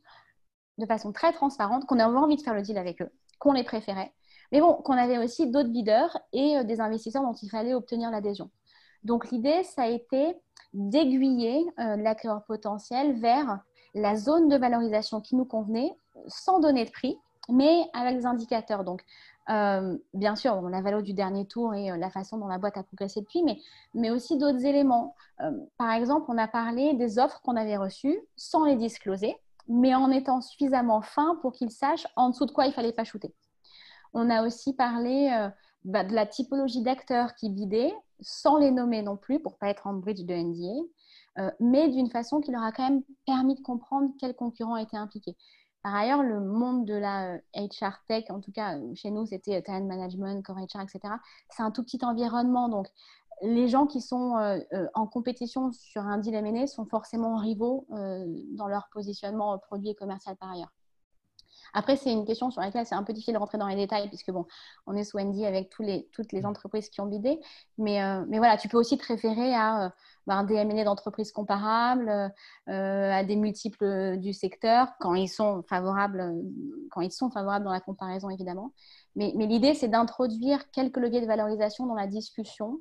de 0.77 0.85
façon 0.85 1.11
très 1.11 1.31
transparente 1.33 1.85
qu'on 1.85 1.99
avait 1.99 2.17
envie 2.17 2.35
de 2.35 2.41
faire 2.41 2.55
le 2.55 2.61
deal 2.61 2.77
avec 2.77 3.01
eux, 3.01 3.09
qu'on 3.39 3.53
les 3.53 3.63
préférait, 3.63 4.11
mais 4.51 4.59
bon, 4.59 4.73
qu'on 4.75 4.93
avait 4.93 5.17
aussi 5.17 5.49
d'autres 5.49 5.69
bidders 5.69 6.17
et 6.31 6.57
euh, 6.57 6.63
des 6.63 6.81
investisseurs 6.81 7.23
dont 7.23 7.33
il 7.33 7.49
fallait 7.49 7.73
obtenir 7.73 8.09
l'adhésion. 8.09 8.49
Donc 9.03 9.29
l'idée, 9.31 9.63
ça 9.63 9.83
a 9.83 9.87
été 9.87 10.35
d'aiguiller 10.73 11.63
euh, 11.79 11.95
l'acquéreur 11.97 12.43
potentiel 12.45 13.19
vers 13.19 13.59
la 13.93 14.15
zone 14.15 14.49
de 14.49 14.57
valorisation 14.57 15.21
qui 15.21 15.35
nous 15.35 15.45
convenait, 15.45 15.91
sans 16.27 16.59
donner 16.59 16.85
de 16.85 16.91
prix, 16.91 17.17
mais 17.49 17.83
avec 17.93 18.17
des 18.17 18.25
indicateurs. 18.25 18.83
Euh, 19.49 19.97
bien 20.13 20.35
sûr, 20.35 20.61
la 20.69 20.81
valeur 20.81 21.03
du 21.03 21.13
dernier 21.13 21.45
tour 21.45 21.73
et 21.73 21.91
euh, 21.91 21.97
la 21.97 22.09
façon 22.09 22.37
dont 22.37 22.47
la 22.47 22.57
boîte 22.57 22.77
a 22.77 22.83
progressé 22.83 23.21
depuis, 23.21 23.43
mais, 23.43 23.59
mais 23.93 24.09
aussi 24.09 24.37
d'autres 24.37 24.65
éléments. 24.65 25.15
Euh, 25.41 25.51
par 25.77 25.91
exemple, 25.91 26.25
on 26.29 26.37
a 26.37 26.47
parlé 26.47 26.93
des 26.93 27.19
offres 27.19 27.41
qu'on 27.41 27.57
avait 27.57 27.77
reçues 27.77 28.17
sans 28.37 28.65
les 28.65 28.75
discloser, 28.75 29.35
mais 29.67 29.93
en 29.95 30.11
étant 30.11 30.41
suffisamment 30.41 31.01
fin 31.01 31.37
pour 31.41 31.51
qu'ils 31.51 31.71
sachent 31.71 32.07
en 32.15 32.29
dessous 32.29 32.45
de 32.45 32.51
quoi 32.51 32.67
il 32.67 32.73
fallait 32.73 32.93
pas 32.93 33.03
shooter. 33.03 33.33
On 34.13 34.29
a 34.29 34.45
aussi 34.45 34.73
parlé 34.73 35.49
bah, 35.83 36.03
de 36.03 36.13
la 36.13 36.25
typologie 36.25 36.83
d'acteurs 36.83 37.33
qui 37.35 37.49
bidaient, 37.49 37.93
sans 38.19 38.57
les 38.57 38.71
nommer 38.71 39.01
non 39.01 39.17
plus, 39.17 39.39
pour 39.39 39.57
pas 39.57 39.69
être 39.69 39.87
en 39.87 39.93
bridge 39.93 40.23
de 40.23 40.33
NDA, 40.35 41.51
mais 41.59 41.89
d'une 41.89 42.11
façon 42.11 42.39
qui 42.39 42.51
leur 42.51 42.61
a 42.61 42.71
quand 42.71 42.87
même 42.87 43.01
permis 43.25 43.55
de 43.55 43.61
comprendre 43.61 44.11
quels 44.19 44.35
concurrents 44.35 44.77
étaient 44.77 44.97
impliqués. 44.97 45.35
Par 45.83 45.93
ailleurs, 45.95 46.23
le 46.23 46.39
monde 46.39 46.85
de 46.85 46.93
la 46.93 47.37
HR 47.55 48.03
tech, 48.07 48.23
en 48.29 48.39
tout 48.39 48.53
cas 48.53 48.77
chez 48.95 49.11
nous, 49.11 49.25
c'était 49.25 49.61
talent 49.61 49.85
management, 49.85 50.41
core 50.41 50.55
HR, 50.55 50.81
etc. 50.81 51.15
C'est 51.49 51.61
un 51.61 51.71
tout 51.71 51.83
petit 51.83 51.99
environnement, 52.03 52.69
donc 52.69 52.87
les 53.41 53.67
gens 53.67 53.85
qui 53.85 54.01
sont 54.01 54.37
euh, 54.37 54.59
euh, 54.73 54.87
en 54.93 55.07
compétition 55.07 55.71
sur 55.71 56.01
un 56.03 56.17
deal 56.17 56.35
M&A 56.35 56.67
sont 56.67 56.85
forcément 56.85 57.35
rivaux 57.35 57.85
euh, 57.91 58.25
dans 58.51 58.67
leur 58.67 58.87
positionnement 58.91 59.57
produit 59.59 59.89
et 59.89 59.95
commercial 59.95 60.35
par 60.37 60.51
ailleurs. 60.51 60.71
Après, 61.73 61.95
c'est 61.95 62.11
une 62.11 62.25
question 62.25 62.51
sur 62.51 62.61
laquelle 62.61 62.85
c'est 62.85 62.95
un 62.95 63.03
peu 63.03 63.13
difficile 63.13 63.33
de 63.33 63.39
rentrer 63.39 63.57
dans 63.57 63.67
les 63.67 63.75
détails, 63.75 64.07
puisque 64.07 64.31
bon, 64.31 64.45
on 64.87 64.95
est 64.95 65.03
sous 65.03 65.17
Wendy 65.17 65.45
avec 65.45 65.69
tous 65.69 65.83
les, 65.83 66.07
toutes 66.11 66.31
les 66.31 66.45
entreprises 66.45 66.89
qui 66.89 67.01
ont 67.01 67.07
bidé. 67.07 67.39
Mais, 67.77 67.99
mais 68.27 68.37
voilà, 68.37 68.57
tu 68.57 68.67
peux 68.67 68.77
aussi 68.77 68.97
te 68.97 69.05
référer 69.05 69.53
à 69.55 69.93
ben, 70.27 70.43
des 70.43 70.55
M&A 70.55 70.83
d'entreprises 70.83 71.31
comparables, 71.31 72.31
à 72.67 73.23
des 73.23 73.35
multiples 73.35 74.17
du 74.17 74.33
secteur, 74.33 74.93
quand 74.99 75.15
ils 75.15 75.27
sont 75.29 75.63
favorables, 75.67 76.33
quand 76.91 77.01
ils 77.01 77.11
sont 77.11 77.29
favorables 77.31 77.65
dans 77.65 77.73
la 77.73 77.81
comparaison, 77.81 78.29
évidemment. 78.29 78.71
Mais, 79.15 79.31
l'idée, 79.35 79.73
c'est 79.73 79.87
d'introduire 79.87 80.69
quelques 80.71 80.97
leviers 80.97 81.21
de 81.21 81.27
valorisation 81.27 81.85
dans 81.85 81.95
la 81.95 82.07
discussion 82.07 82.79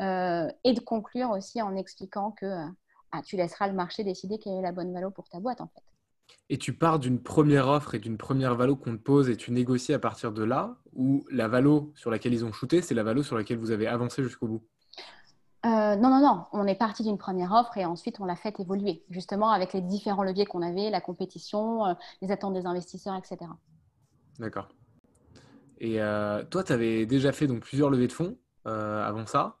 euh, 0.00 0.48
et 0.62 0.72
de 0.72 0.80
conclure 0.80 1.30
aussi 1.30 1.60
en 1.62 1.74
expliquant 1.76 2.30
que 2.32 2.46
euh, 2.46 2.66
ah, 3.12 3.22
tu 3.22 3.36
laisseras 3.36 3.68
le 3.68 3.74
marché 3.74 4.04
décider 4.04 4.38
quelle 4.38 4.54
est 4.54 4.62
la 4.62 4.72
bonne 4.72 4.92
valeur 4.92 5.12
pour 5.12 5.28
ta 5.28 5.40
boîte, 5.40 5.60
en 5.60 5.68
fait. 5.68 5.93
Et 6.50 6.58
tu 6.58 6.74
pars 6.74 6.98
d'une 6.98 7.22
première 7.22 7.68
offre 7.68 7.94
et 7.94 7.98
d'une 7.98 8.18
première 8.18 8.54
valo 8.54 8.76
qu'on 8.76 8.96
te 8.96 9.02
pose 9.02 9.30
et 9.30 9.36
tu 9.36 9.50
négocies 9.50 9.94
à 9.94 9.98
partir 9.98 10.32
de 10.32 10.44
là, 10.44 10.76
ou 10.92 11.24
la 11.30 11.48
valo 11.48 11.92
sur 11.94 12.10
laquelle 12.10 12.34
ils 12.34 12.44
ont 12.44 12.52
shooté, 12.52 12.82
c'est 12.82 12.94
la 12.94 13.02
valo 13.02 13.22
sur 13.22 13.36
laquelle 13.36 13.58
vous 13.58 13.70
avez 13.70 13.86
avancé 13.86 14.22
jusqu'au 14.22 14.46
bout? 14.46 14.62
Euh, 15.64 15.96
non, 15.96 16.10
non, 16.10 16.20
non. 16.20 16.44
On 16.52 16.66
est 16.66 16.74
parti 16.74 17.02
d'une 17.02 17.16
première 17.16 17.52
offre 17.52 17.78
et 17.78 17.86
ensuite 17.86 18.20
on 18.20 18.26
l'a 18.26 18.36
fait 18.36 18.60
évoluer, 18.60 19.02
justement 19.08 19.50
avec 19.50 19.72
les 19.72 19.80
différents 19.80 20.22
leviers 20.22 20.44
qu'on 20.44 20.60
avait, 20.60 20.90
la 20.90 21.00
compétition, 21.00 21.96
les 22.20 22.30
attentes 22.30 22.52
des 22.52 22.66
investisseurs, 22.66 23.16
etc. 23.16 23.50
D'accord. 24.38 24.68
Et 25.78 26.00
euh, 26.00 26.42
toi, 26.44 26.64
tu 26.64 26.72
avais 26.72 27.06
déjà 27.06 27.32
fait 27.32 27.46
donc, 27.46 27.60
plusieurs 27.60 27.90
levées 27.90 28.06
de 28.06 28.12
fonds 28.12 28.38
euh, 28.66 29.02
avant 29.04 29.26
ça, 29.26 29.58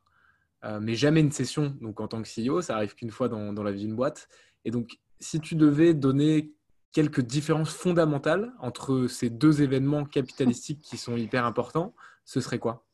euh, 0.64 0.80
mais 0.80 0.94
jamais 0.94 1.20
une 1.20 1.32
session 1.32 1.76
donc, 1.80 2.00
en 2.00 2.08
tant 2.08 2.22
que 2.22 2.28
CEO. 2.28 2.62
Ça 2.62 2.76
arrive 2.76 2.94
qu'une 2.94 3.10
fois 3.10 3.28
dans, 3.28 3.62
la 3.62 3.72
vie 3.72 3.80
d'une 3.80 3.96
boîte. 3.96 4.28
Et 4.64 4.70
donc, 4.70 4.98
si 5.20 5.40
tu 5.40 5.54
devais 5.54 5.94
donner 5.94 6.53
quelques 6.94 7.20
différences 7.20 7.74
fondamentales 7.74 8.54
entre 8.60 9.06
ces 9.08 9.28
deux 9.28 9.60
événements 9.60 10.06
capitalistiques 10.06 10.80
qui 10.80 10.96
sont 10.96 11.16
hyper 11.16 11.44
importants, 11.44 11.92
ce 12.24 12.40
serait 12.40 12.58
quoi? 12.58 12.84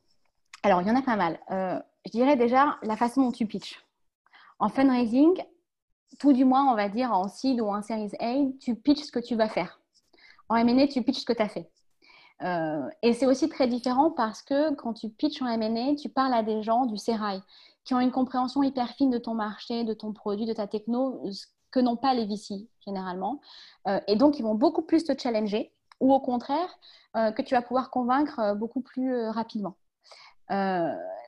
Alors, 0.64 0.82
il 0.82 0.88
y 0.88 0.90
en 0.90 0.96
a 0.96 1.02
pas 1.02 1.16
mal. 1.16 1.38
je 1.48 2.10
dirais 2.10 2.36
déjà 2.36 2.78
la 2.82 2.96
façon 2.96 3.22
dont 3.22 3.32
tu 3.32 3.46
pitches. 3.46 3.80
En 4.58 4.68
fundraising, 4.68 5.40
tout 6.18 6.32
du 6.32 6.44
moins, 6.44 6.70
on 6.70 6.74
va 6.76 6.88
dire 6.88 7.12
en 7.12 7.28
seed 7.28 7.60
ou 7.60 7.66
en 7.68 7.82
series 7.82 8.10
A, 8.20 8.34
tu 8.60 8.74
pitches 8.74 9.04
ce 9.04 9.12
que 9.12 9.20
tu 9.20 9.36
vas 9.36 9.48
faire. 9.48 9.80
En 10.48 10.56
M&A, 10.56 10.88
tu 10.88 11.02
pitches 11.02 11.20
ce 11.20 11.24
que 11.24 11.32
tu 11.32 11.42
as 11.42 11.48
fait. 11.48 11.70
Euh, 12.42 12.88
et 13.02 13.12
c'est 13.12 13.26
aussi 13.26 13.48
très 13.48 13.68
différent 13.68 14.10
parce 14.10 14.42
que 14.42 14.74
quand 14.74 14.94
tu 14.94 15.08
pitches 15.10 15.42
en 15.42 15.46
M&A, 15.46 15.94
tu 15.94 16.08
parles 16.08 16.34
à 16.34 16.42
des 16.42 16.62
gens 16.62 16.86
du 16.86 16.96
sérail 16.96 17.40
qui 17.84 17.94
ont 17.94 18.00
une 18.00 18.10
compréhension 18.10 18.62
hyper 18.62 18.88
fine 18.90 19.10
de 19.10 19.18
ton 19.18 19.34
marché, 19.34 19.84
de 19.84 19.94
ton 19.94 20.12
produit, 20.12 20.46
de 20.46 20.52
ta 20.52 20.66
techno, 20.66 21.22
que 21.70 21.80
n'ont 21.80 21.96
pas 21.96 22.14
les 22.14 22.26
VC 22.26 22.68
généralement. 22.84 23.40
Euh, 23.88 24.00
et 24.06 24.16
donc, 24.16 24.38
ils 24.38 24.42
vont 24.42 24.54
beaucoup 24.54 24.82
plus 24.82 25.04
te 25.04 25.18
challenger 25.18 25.72
ou 26.00 26.12
au 26.14 26.20
contraire, 26.20 26.68
euh, 27.16 27.30
que 27.30 27.42
tu 27.42 27.54
vas 27.54 27.62
pouvoir 27.62 27.90
convaincre 27.90 28.54
beaucoup 28.56 28.80
plus 28.80 29.28
rapidement. 29.28 29.76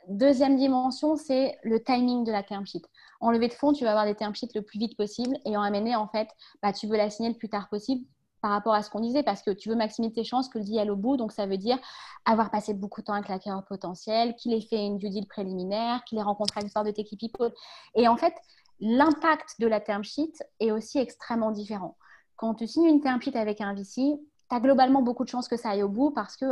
deuxième 0.09 0.57
dimension, 0.57 1.17
c'est 1.17 1.59
le 1.63 1.83
timing 1.83 2.25
de 2.25 2.33
la 2.33 2.43
term 2.43 2.67
sheet. 2.67 2.83
En 3.21 3.31
levée 3.31 3.49
de 3.49 3.53
fonds, 3.53 3.73
tu 3.73 3.85
vas 3.85 3.91
avoir 3.91 4.07
des 4.07 4.17
term 4.17 4.35
sheets 4.35 4.55
le 4.55 4.63
plus 4.63 4.79
vite 4.79 4.97
possible 4.97 5.37
et 5.45 5.57
en 5.57 5.65
M&A, 5.65 5.99
en 6.01 6.09
fait, 6.09 6.29
bah, 6.63 6.73
tu 6.73 6.89
veux 6.89 6.97
la 6.97 7.09
signer 7.09 7.29
le 7.29 7.37
plus 7.37 7.49
tard 7.49 7.69
possible 7.69 8.05
par 8.43 8.51
rapport 8.51 8.75
à 8.75 8.83
ce 8.83 8.91
qu'on 8.91 9.01
disait, 9.01 9.23
parce 9.23 9.41
que 9.41 9.53
tu 9.53 9.69
veux 9.69 9.77
maximiser 9.77 10.13
tes 10.13 10.25
chances 10.25 10.49
que 10.49 10.59
le 10.59 10.65
deal 10.65 10.91
au 10.91 10.97
bout. 10.97 11.17
Donc, 11.17 11.31
ça 11.31 11.47
veut 11.47 11.57
dire 11.57 11.79
avoir 12.25 12.51
passé 12.51 12.75
beaucoup 12.75 13.01
de 13.01 13.07
temps 13.07 13.13
avec 13.15 13.29
l'acquéreur 13.29 13.65
potentiel, 13.65 14.35
qu'il 14.35 14.53
ait 14.53 14.61
fait 14.61 14.85
une 14.85 14.99
due 14.99 15.11
deal 15.11 15.27
préliminaire, 15.29 16.03
qu'il 16.05 16.19
ait 16.19 16.23
rencontré 16.23 16.61
l'histoire 16.61 16.85
de 16.85 16.91
tes 16.91 17.05
people. 17.05 17.53
Et 17.95 18.09
en 18.09 18.17
fait, 18.17 18.35
l'impact 18.83 19.61
de 19.61 19.69
la 19.69 19.81
term 19.81 20.03
sheet 20.03 20.33
est 20.61 20.73
aussi 20.73 20.99
extrêmement 20.99 21.53
différent. 21.53 21.97
Quand 22.37 22.55
tu 22.55 22.67
signes 22.67 22.87
une 22.87 23.01
term 23.01 23.23
sheet 23.23 23.37
avec 23.37 23.61
un 23.61 23.75
VC, 23.75 24.19
tu 24.51 24.57
as 24.57 24.61
globalement 24.61 25.03
beaucoup 25.03 25.23
de 25.23 25.29
chances 25.29 25.47
que 25.47 25.57
ça 25.57 25.71
aille 25.71 25.85
au 25.85 25.89
bout 25.89 26.11
parce 26.11 26.37
que 26.37 26.47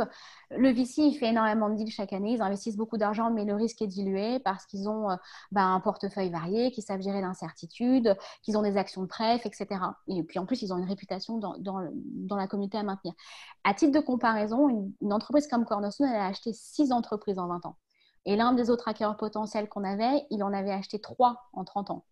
le 0.51 0.69
VC, 0.69 1.01
il 1.01 1.15
fait 1.15 1.27
énormément 1.27 1.69
de 1.69 1.75
deals 1.75 1.91
chaque 1.91 2.13
année. 2.13 2.31
Ils 2.31 2.41
investissent 2.41 2.77
beaucoup 2.77 2.97
d'argent, 2.97 3.31
mais 3.31 3.43
le 3.43 3.53
risque 3.53 3.81
est 3.81 3.87
dilué 3.87 4.39
parce 4.39 4.65
qu'ils 4.65 4.87
ont 4.87 5.11
euh, 5.11 5.15
bah, 5.51 5.63
un 5.65 5.81
portefeuille 5.81 6.29
varié, 6.29 6.71
qu'ils 6.71 6.85
savent 6.85 7.01
gérer 7.01 7.19
l'incertitude, 7.19 8.15
qu'ils 8.43 8.57
ont 8.57 8.61
des 8.61 8.77
actions 8.77 9.01
de 9.01 9.07
prêt, 9.07 9.41
etc. 9.43 9.67
Et 10.07 10.23
puis 10.23 10.39
en 10.39 10.45
plus, 10.45 10.61
ils 10.61 10.73
ont 10.73 10.77
une 10.77 10.87
réputation 10.87 11.37
dans, 11.37 12.35
la 12.35 12.47
communauté 12.47 12.77
à 12.77 12.83
maintenir. 12.83 13.13
À 13.65 13.73
titre 13.73 13.91
de 13.91 13.99
comparaison, 14.03 14.69
une, 15.01 15.13
entreprise 15.13 15.47
comme 15.47 15.65
Cornerstone, 15.65 16.07
elle 16.07 16.21
a 16.21 16.27
acheté 16.27 16.53
six 16.53 16.93
entreprises 16.93 17.37
en 17.37 17.47
20 17.47 17.65
ans. 17.65 17.75
Et 18.25 18.37
l'un 18.37 18.53
des 18.53 18.69
autres 18.69 18.87
acquéreurs 18.87 19.17
potentiels 19.17 19.67
qu'on 19.67 19.83
avait, 19.83 20.25
il 20.29 20.43
en 20.43 20.53
avait 20.53 20.71
acheté 20.71 21.01
trois 21.01 21.49
en 21.51 21.65
30 21.65 21.91
ans. 21.91 22.05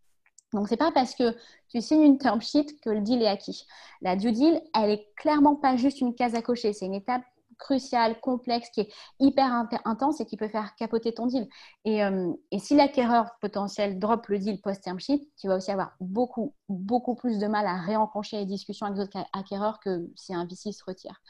Donc, 0.54 0.68
ce 0.68 0.74
n'est 0.74 0.78
pas 0.78 0.92
parce 0.92 1.16
que 1.16 1.36
tu 1.70 1.82
signes 1.82 2.04
une 2.04 2.18
term 2.18 2.42
sheet 2.42 2.78
que 2.82 2.90
le 2.90 3.02
deal 3.02 3.22
est 3.22 3.28
acquis. 3.28 3.66
La 4.02 4.16
due 4.16 4.32
deal, 4.32 4.62
elle 4.76 4.92
est 4.92 5.08
clairement 5.16 5.56
pas 5.56 5.76
juste 5.76 6.02
une 6.02 6.16
case 6.16 6.36
à 6.36 6.42
cocher. 6.42 6.74
C'est 6.74 6.86
une 6.86 6.96
étape 6.96 7.24
cruciale, 7.60 8.20
complexe, 8.22 8.70
qui 8.70 8.82
est 8.82 8.94
hyper 9.20 9.68
intense 9.86 10.22
et 10.22 10.26
qui 10.26 10.38
peut 10.38 10.48
faire 10.48 10.74
capoter 10.76 11.14
ton 11.14 11.28
deal. 11.28 11.48
Et, 11.86 12.04
euh, 12.04 12.32
si 12.58 12.76
l'acquéreur 12.76 13.28
potentiel 13.42 14.00
drop 14.00 14.28
le 14.28 14.40
deal 14.40 14.62
post-term 14.62 15.00
sheet, 15.00 15.30
tu 15.38 15.48
vas 15.48 15.58
aussi 15.58 15.70
avoir 15.70 15.94
beaucoup, 16.00 16.56
beaucoup 16.70 17.16
plus 17.16 17.38
de 17.38 17.48
mal 17.48 17.68
à 17.68 17.76
réenclencher 17.76 18.38
les 18.38 18.46
discussions 18.46 18.88
avec 18.88 18.98
d'autres 18.98 19.20
acquéreurs 19.34 19.80
que 19.80 20.10
si 20.16 20.34
un 20.34 20.46
VC 20.46 20.72
se 20.72 20.84
retire. 20.84 21.22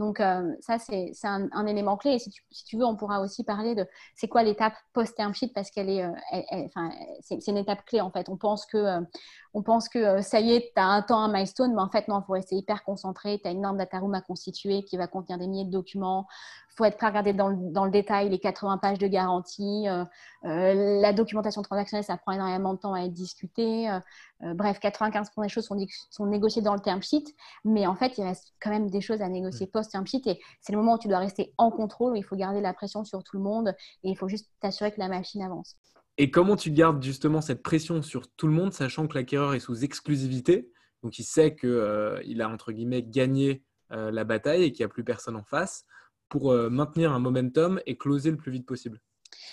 Donc, 0.00 0.18
euh, 0.18 0.54
ça, 0.60 0.78
c'est 0.78 1.12
un, 1.24 1.66
élément 1.66 1.98
clé. 1.98 2.12
Et 2.12 2.18
si 2.18 2.30
tu, 2.64 2.78
veux, 2.78 2.86
on 2.86 2.96
pourra 2.96 3.20
aussi 3.20 3.44
parler 3.44 3.74
de 3.74 3.86
c'est 4.14 4.28
quoi 4.28 4.42
l'étape 4.42 4.72
post-term 4.94 5.34
sheet 5.34 5.52
parce 5.54 5.70
qu'elle 5.70 5.90
est, 5.90 6.02
euh, 6.02 6.66
c'est 7.20 7.46
une 7.48 7.58
étape 7.58 7.84
clé 7.84 8.00
en 8.00 8.10
fait. 8.10 8.30
On 8.30 8.38
pense 8.38 8.64
que, 8.64 8.78
euh, 8.78 10.22
ça 10.22 10.40
y 10.40 10.52
est, 10.52 10.72
tu 10.74 10.80
as 10.80 10.86
un 10.86 11.02
temps, 11.02 11.20
un 11.20 11.30
milestone, 11.30 11.74
mais 11.74 11.82
en 11.82 11.90
fait, 11.90 12.08
non, 12.08 12.20
il 12.20 12.24
faut 12.24 12.32
rester 12.32 12.56
hyper 12.56 12.82
concentré. 12.82 13.40
Tu 13.42 13.48
as 13.48 13.50
une 13.50 13.60
norme 13.60 13.76
data 13.76 13.98
à 13.98 14.20
constituer 14.22 14.84
qui 14.84 14.96
va 14.96 15.06
contenir 15.06 15.38
des 15.38 15.46
milliers 15.46 15.66
de 15.66 15.70
documents 15.70 16.26
faut 16.76 16.84
être 16.84 16.96
prêt 16.96 17.06
à 17.06 17.10
regarder 17.10 17.32
dans 17.32 17.48
le, 17.48 17.90
détail 17.90 18.28
les 18.28 18.38
80 18.38 18.78
pages 18.78 18.98
de 18.98 19.06
garantie. 19.06 19.88
Euh, 19.88 20.04
euh, 20.44 21.00
la 21.00 21.12
documentation 21.12 21.62
transactionnelle, 21.62 22.04
ça 22.04 22.16
prend 22.16 22.32
énormément 22.32 22.74
de 22.74 22.78
temps 22.78 22.94
à 22.94 23.02
être 23.02 23.12
discuté. 23.12 23.90
Euh, 23.90 24.54
bref, 24.54 24.78
95% 24.80 25.42
des 25.42 25.48
choses 25.48 25.64
sont, 25.64 25.76
sont, 26.10 26.26
négociées 26.26 26.62
dans 26.62 26.74
le 26.74 26.80
term 26.80 27.02
sheet, 27.02 27.24
mais 27.64 27.86
en 27.86 27.94
fait, 27.94 28.16
il 28.18 28.24
reste 28.24 28.54
quand 28.60 28.70
même 28.70 28.88
des 28.88 29.00
choses 29.00 29.20
à 29.20 29.28
négocier 29.28 29.66
mm. 29.66 29.70
post-term 29.70 30.06
sheet 30.06 30.22
et 30.26 30.40
c'est 30.60 30.72
le 30.72 30.78
moment 30.78 30.94
où 30.94 30.98
tu 30.98 31.08
dois 31.08 31.18
rester 31.18 31.52
en 31.58 31.70
contrôle, 31.70 32.12
où 32.12 32.16
il 32.16 32.24
faut 32.24 32.36
garder 32.36 32.60
la 32.60 32.72
pression 32.72 33.04
sur 33.04 33.22
tout 33.22 33.36
le 33.36 33.42
monde 33.42 33.74
et 34.04 34.10
il 34.10 34.16
faut 34.16 34.28
juste 34.28 34.48
t'assurer 34.60 34.92
que 34.92 35.00
la 35.00 35.08
machine 35.08 35.42
avance. 35.42 35.76
Et 36.18 36.30
comment 36.30 36.56
tu 36.56 36.70
gardes 36.70 37.02
justement 37.02 37.40
cette 37.40 37.62
pression 37.62 38.02
sur 38.02 38.30
tout 38.30 38.46
le 38.46 38.52
monde, 38.52 38.72
sachant 38.72 39.06
que 39.06 39.16
l'acquéreur 39.16 39.54
est 39.54 39.60
sous 39.60 39.84
exclusivité, 39.84 40.70
donc 41.02 41.18
il 41.18 41.24
sait 41.24 41.56
qu'il 41.56 42.42
a 42.42 42.48
entre 42.48 42.72
guillemets 42.72 43.02
gagné 43.02 43.64
la 43.88 44.22
bataille 44.24 44.62
et 44.62 44.70
qu'il 44.70 44.84
n'y 44.84 44.90
a 44.90 44.92
plus 44.92 45.02
personne 45.02 45.34
en 45.34 45.42
face 45.42 45.84
pour 46.30 46.52
euh, 46.52 46.70
maintenir 46.70 47.12
un 47.12 47.18
momentum 47.18 47.80
et 47.86 47.98
closer 47.98 48.30
le 48.30 48.38
plus 48.38 48.52
vite 48.52 48.66
possible 48.66 49.00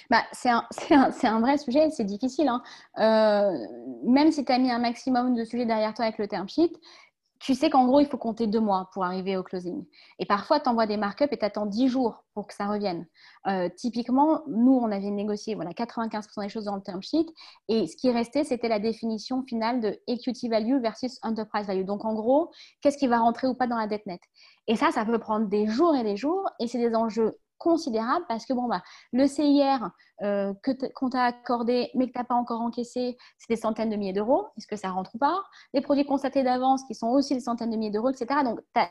bah, 0.09 0.23
c'est 0.31 0.49
un, 0.49 1.39
vrai 1.39 1.57
sujet, 1.57 1.89
c'est 1.89 2.03
difficile. 2.03 2.47
Hein. 2.47 2.61
Euh, 2.99 3.51
même 4.05 4.31
si 4.31 4.45
tu 4.45 4.51
as 4.51 4.57
mis 4.57 4.71
un 4.71 4.79
maximum 4.79 5.35
de 5.35 5.43
sujets 5.43 5.65
derrière 5.65 5.93
toi 5.93 6.05
avec 6.05 6.17
le 6.17 6.27
term 6.27 6.47
sheet, 6.47 6.71
tu 7.39 7.53
sais 7.53 7.69
qu'en 7.69 7.85
gros, 7.85 7.99
il 7.99 8.07
faut 8.07 8.17
compter 8.17 8.47
deux 8.47 8.59
mois 8.59 8.89
pour 8.93 9.03
arriver 9.03 9.37
au 9.37 9.43
closing. 9.43 9.85
Et 10.19 10.25
parfois, 10.25 10.59
tu 10.59 10.69
envoies 10.69 10.87
des 10.87 10.97
markups 10.97 11.31
et 11.31 11.37
tu 11.37 11.45
attends 11.45 11.65
dix 11.65 11.87
jours 11.87 12.23
pour 12.33 12.47
que 12.47 12.53
ça 12.53 12.67
revienne. 12.67 13.05
Euh, 13.47 13.69
typiquement, 13.75 14.41
nous, 14.47 14.73
on 14.73 14.91
avait 14.91 15.11
négocié 15.11 15.53
voilà, 15.53 15.71
95% 15.71 16.41
des 16.41 16.49
choses 16.49 16.65
dans 16.65 16.75
le 16.75 16.81
term 16.81 17.01
sheet. 17.01 17.27
Et 17.67 17.85
ce 17.85 17.95
qui 17.95 18.11
restait, 18.11 18.43
c'était 18.43 18.69
la 18.69 18.79
définition 18.79 19.43
finale 19.43 19.81
de 19.81 19.99
equity 20.07 20.49
value 20.49 20.81
versus 20.81 21.19
enterprise 21.21 21.67
value. 21.67 21.85
Donc, 21.85 22.05
en 22.05 22.13
gros, 22.13 22.51
qu'est-ce 22.81 22.97
qui 22.97 23.07
va 23.07 23.19
rentrer 23.19 23.47
ou 23.47 23.53
pas 23.53 23.67
dans 23.67 23.77
la 23.77 23.87
dette 23.87 24.05
nette 24.07 24.23
Et 24.67 24.75
ça, 24.75 24.91
ça 24.91 25.05
peut 25.05 25.19
prendre 25.19 25.47
des 25.47 25.67
jours 25.67 25.95
et 25.95 26.03
des 26.03 26.17
jours. 26.17 26.49
Et 26.59 26.67
c'est 26.67 26.77
des 26.77 26.95
enjeux 26.95 27.37
considérable 27.57 28.25
parce 28.27 28.45
que 28.45 28.53
bon, 28.53 28.67
bah, 28.67 28.81
le 29.11 29.27
CIR 29.27 29.89
euh, 30.21 30.53
qu'on 30.95 31.09
t'a 31.09 31.23
accordé 31.23 31.89
mais 31.95 32.07
que 32.07 32.13
tu 32.13 32.19
n'as 32.19 32.23
pas 32.23 32.35
encore 32.35 32.61
encaissé, 32.61 33.17
c'est 33.37 33.49
des 33.49 33.59
centaines 33.59 33.89
de 33.89 33.95
milliers 33.95 34.13
d'euros. 34.13 34.47
Est-ce 34.57 34.67
que 34.67 34.75
ça 34.75 34.89
rentre 34.89 35.15
ou 35.15 35.17
pas? 35.17 35.43
Les 35.73 35.81
produits 35.81 36.05
constatés 36.05 36.43
d'avance 36.43 36.83
qui 36.85 36.95
sont 36.95 37.07
aussi 37.07 37.33
des 37.33 37.39
centaines 37.39 37.71
de 37.71 37.77
milliers 37.77 37.91
d'euros, 37.91 38.09
etc. 38.09 38.41
Donc, 38.43 38.59
tu 38.75 38.81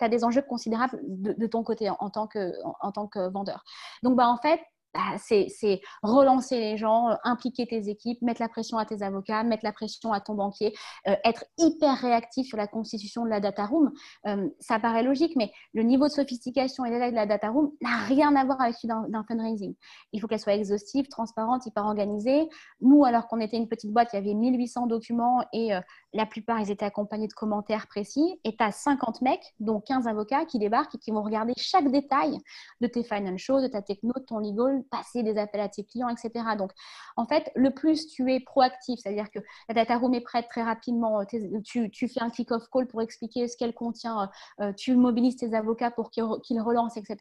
as, 0.00 0.08
des 0.08 0.24
enjeux 0.24 0.42
considérables 0.42 1.00
de, 1.02 1.46
ton 1.46 1.62
côté 1.62 1.88
en, 1.88 2.10
tant 2.10 2.26
que, 2.26 2.52
en, 2.80 2.92
tant 2.92 3.06
que 3.06 3.30
vendeur. 3.30 3.64
Donc, 4.02 4.16
bah, 4.16 4.28
en 4.28 4.36
fait, 4.36 4.60
bah, 4.92 5.16
c'est 5.18 5.80
relancer 6.02 6.58
les 6.58 6.76
gens, 6.76 7.10
euh, 7.10 7.14
impliquer 7.22 7.66
tes 7.66 7.88
équipes, 7.88 8.20
mettre 8.22 8.40
la 8.40 8.48
pression 8.48 8.76
à 8.76 8.84
tes 8.84 9.02
avocats, 9.02 9.44
mettre 9.44 9.64
la 9.64 9.72
pression 9.72 10.12
à 10.12 10.20
ton 10.20 10.34
banquier, 10.34 10.74
euh, 11.06 11.14
être 11.24 11.44
hyper 11.58 11.96
réactif 11.96 12.48
sur 12.48 12.56
la 12.56 12.66
constitution 12.66 13.24
de 13.24 13.30
la 13.30 13.38
data 13.38 13.66
room. 13.66 13.92
Euh, 14.26 14.48
ça 14.58 14.80
paraît 14.80 15.04
logique, 15.04 15.34
mais 15.36 15.52
le 15.74 15.82
niveau 15.82 16.08
de 16.08 16.12
sophistication 16.12 16.84
et 16.84 16.90
de 16.90 17.14
la 17.14 17.26
data 17.26 17.50
room 17.50 17.70
n'a 17.80 17.98
rien 17.98 18.34
à 18.34 18.44
voir 18.44 18.60
avec 18.60 18.74
celui 18.74 18.88
d'un 18.88 19.24
fundraising. 19.24 19.74
Il 20.12 20.20
faut 20.20 20.26
qu'elle 20.26 20.40
soit 20.40 20.54
exhaustive, 20.54 21.06
transparente, 21.08 21.66
hyper 21.66 21.84
organisée. 21.84 22.48
Nous, 22.80 23.04
alors 23.04 23.28
qu'on 23.28 23.40
était 23.40 23.56
une 23.56 23.68
petite 23.68 23.92
boîte, 23.92 24.08
il 24.12 24.16
y 24.16 24.18
avait 24.18 24.34
1800 24.34 24.86
documents 24.86 25.44
et 25.52 25.70
la 26.12 26.26
plupart, 26.26 26.60
ils 26.60 26.70
étaient 26.70 26.84
accompagnés 26.84 27.28
de 27.28 27.32
commentaires 27.32 27.86
précis. 27.86 28.40
Et 28.44 28.56
tu 28.56 28.64
as 28.64 28.72
50 28.72 29.22
mecs, 29.22 29.54
dont 29.60 29.80
15 29.80 30.06
avocats, 30.08 30.44
qui 30.44 30.58
débarquent 30.58 30.96
et 30.96 30.98
qui 30.98 31.10
vont 31.10 31.22
regarder 31.22 31.52
chaque 31.56 31.90
détail 31.90 32.38
de 32.80 32.86
tes 32.86 33.04
financials, 33.04 33.62
de 33.62 33.68
ta 33.68 33.82
techno, 33.82 34.12
de 34.16 34.24
ton 34.24 34.38
legal, 34.38 34.79
passer 34.84 35.22
des 35.22 35.38
appels 35.38 35.60
à 35.60 35.68
tes 35.68 35.84
clients, 35.84 36.08
etc. 36.08 36.44
Donc, 36.56 36.72
en 37.16 37.26
fait, 37.26 37.50
le 37.54 37.70
plus 37.70 38.06
tu 38.08 38.32
es 38.32 38.40
proactif, 38.40 39.00
c'est-à-dire 39.00 39.30
que 39.30 39.38
la 39.68 39.74
data 39.74 39.98
room 39.98 40.14
est 40.14 40.20
prête 40.20 40.48
très 40.48 40.62
rapidement, 40.62 41.24
tu, 41.64 41.90
fais 41.92 42.22
un 42.22 42.30
kick-off 42.30 42.64
call 42.72 42.86
pour 42.86 43.02
expliquer 43.02 43.48
ce 43.48 43.56
qu'elle 43.56 43.74
contient, 43.74 44.30
euh, 44.60 44.72
tu 44.72 44.94
mobilises 44.94 45.36
tes 45.36 45.54
avocats 45.54 45.90
pour 45.90 46.10
qu'ils 46.10 46.60
relancent, 46.60 46.96
etc., 46.96 47.16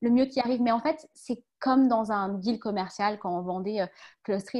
le 0.00 0.10
mieux 0.10 0.28
tu 0.28 0.36
y 0.36 0.40
arrives. 0.40 0.62
Mais 0.62 0.72
en 0.72 0.80
fait, 0.80 1.08
c'est 1.14 1.42
comme 1.60 1.88
dans 1.88 2.10
un 2.10 2.30
deal 2.30 2.58
commercial 2.58 3.18
quand 3.18 3.38
on 3.38 3.42
vendait 3.42 3.82
euh, 3.82 3.86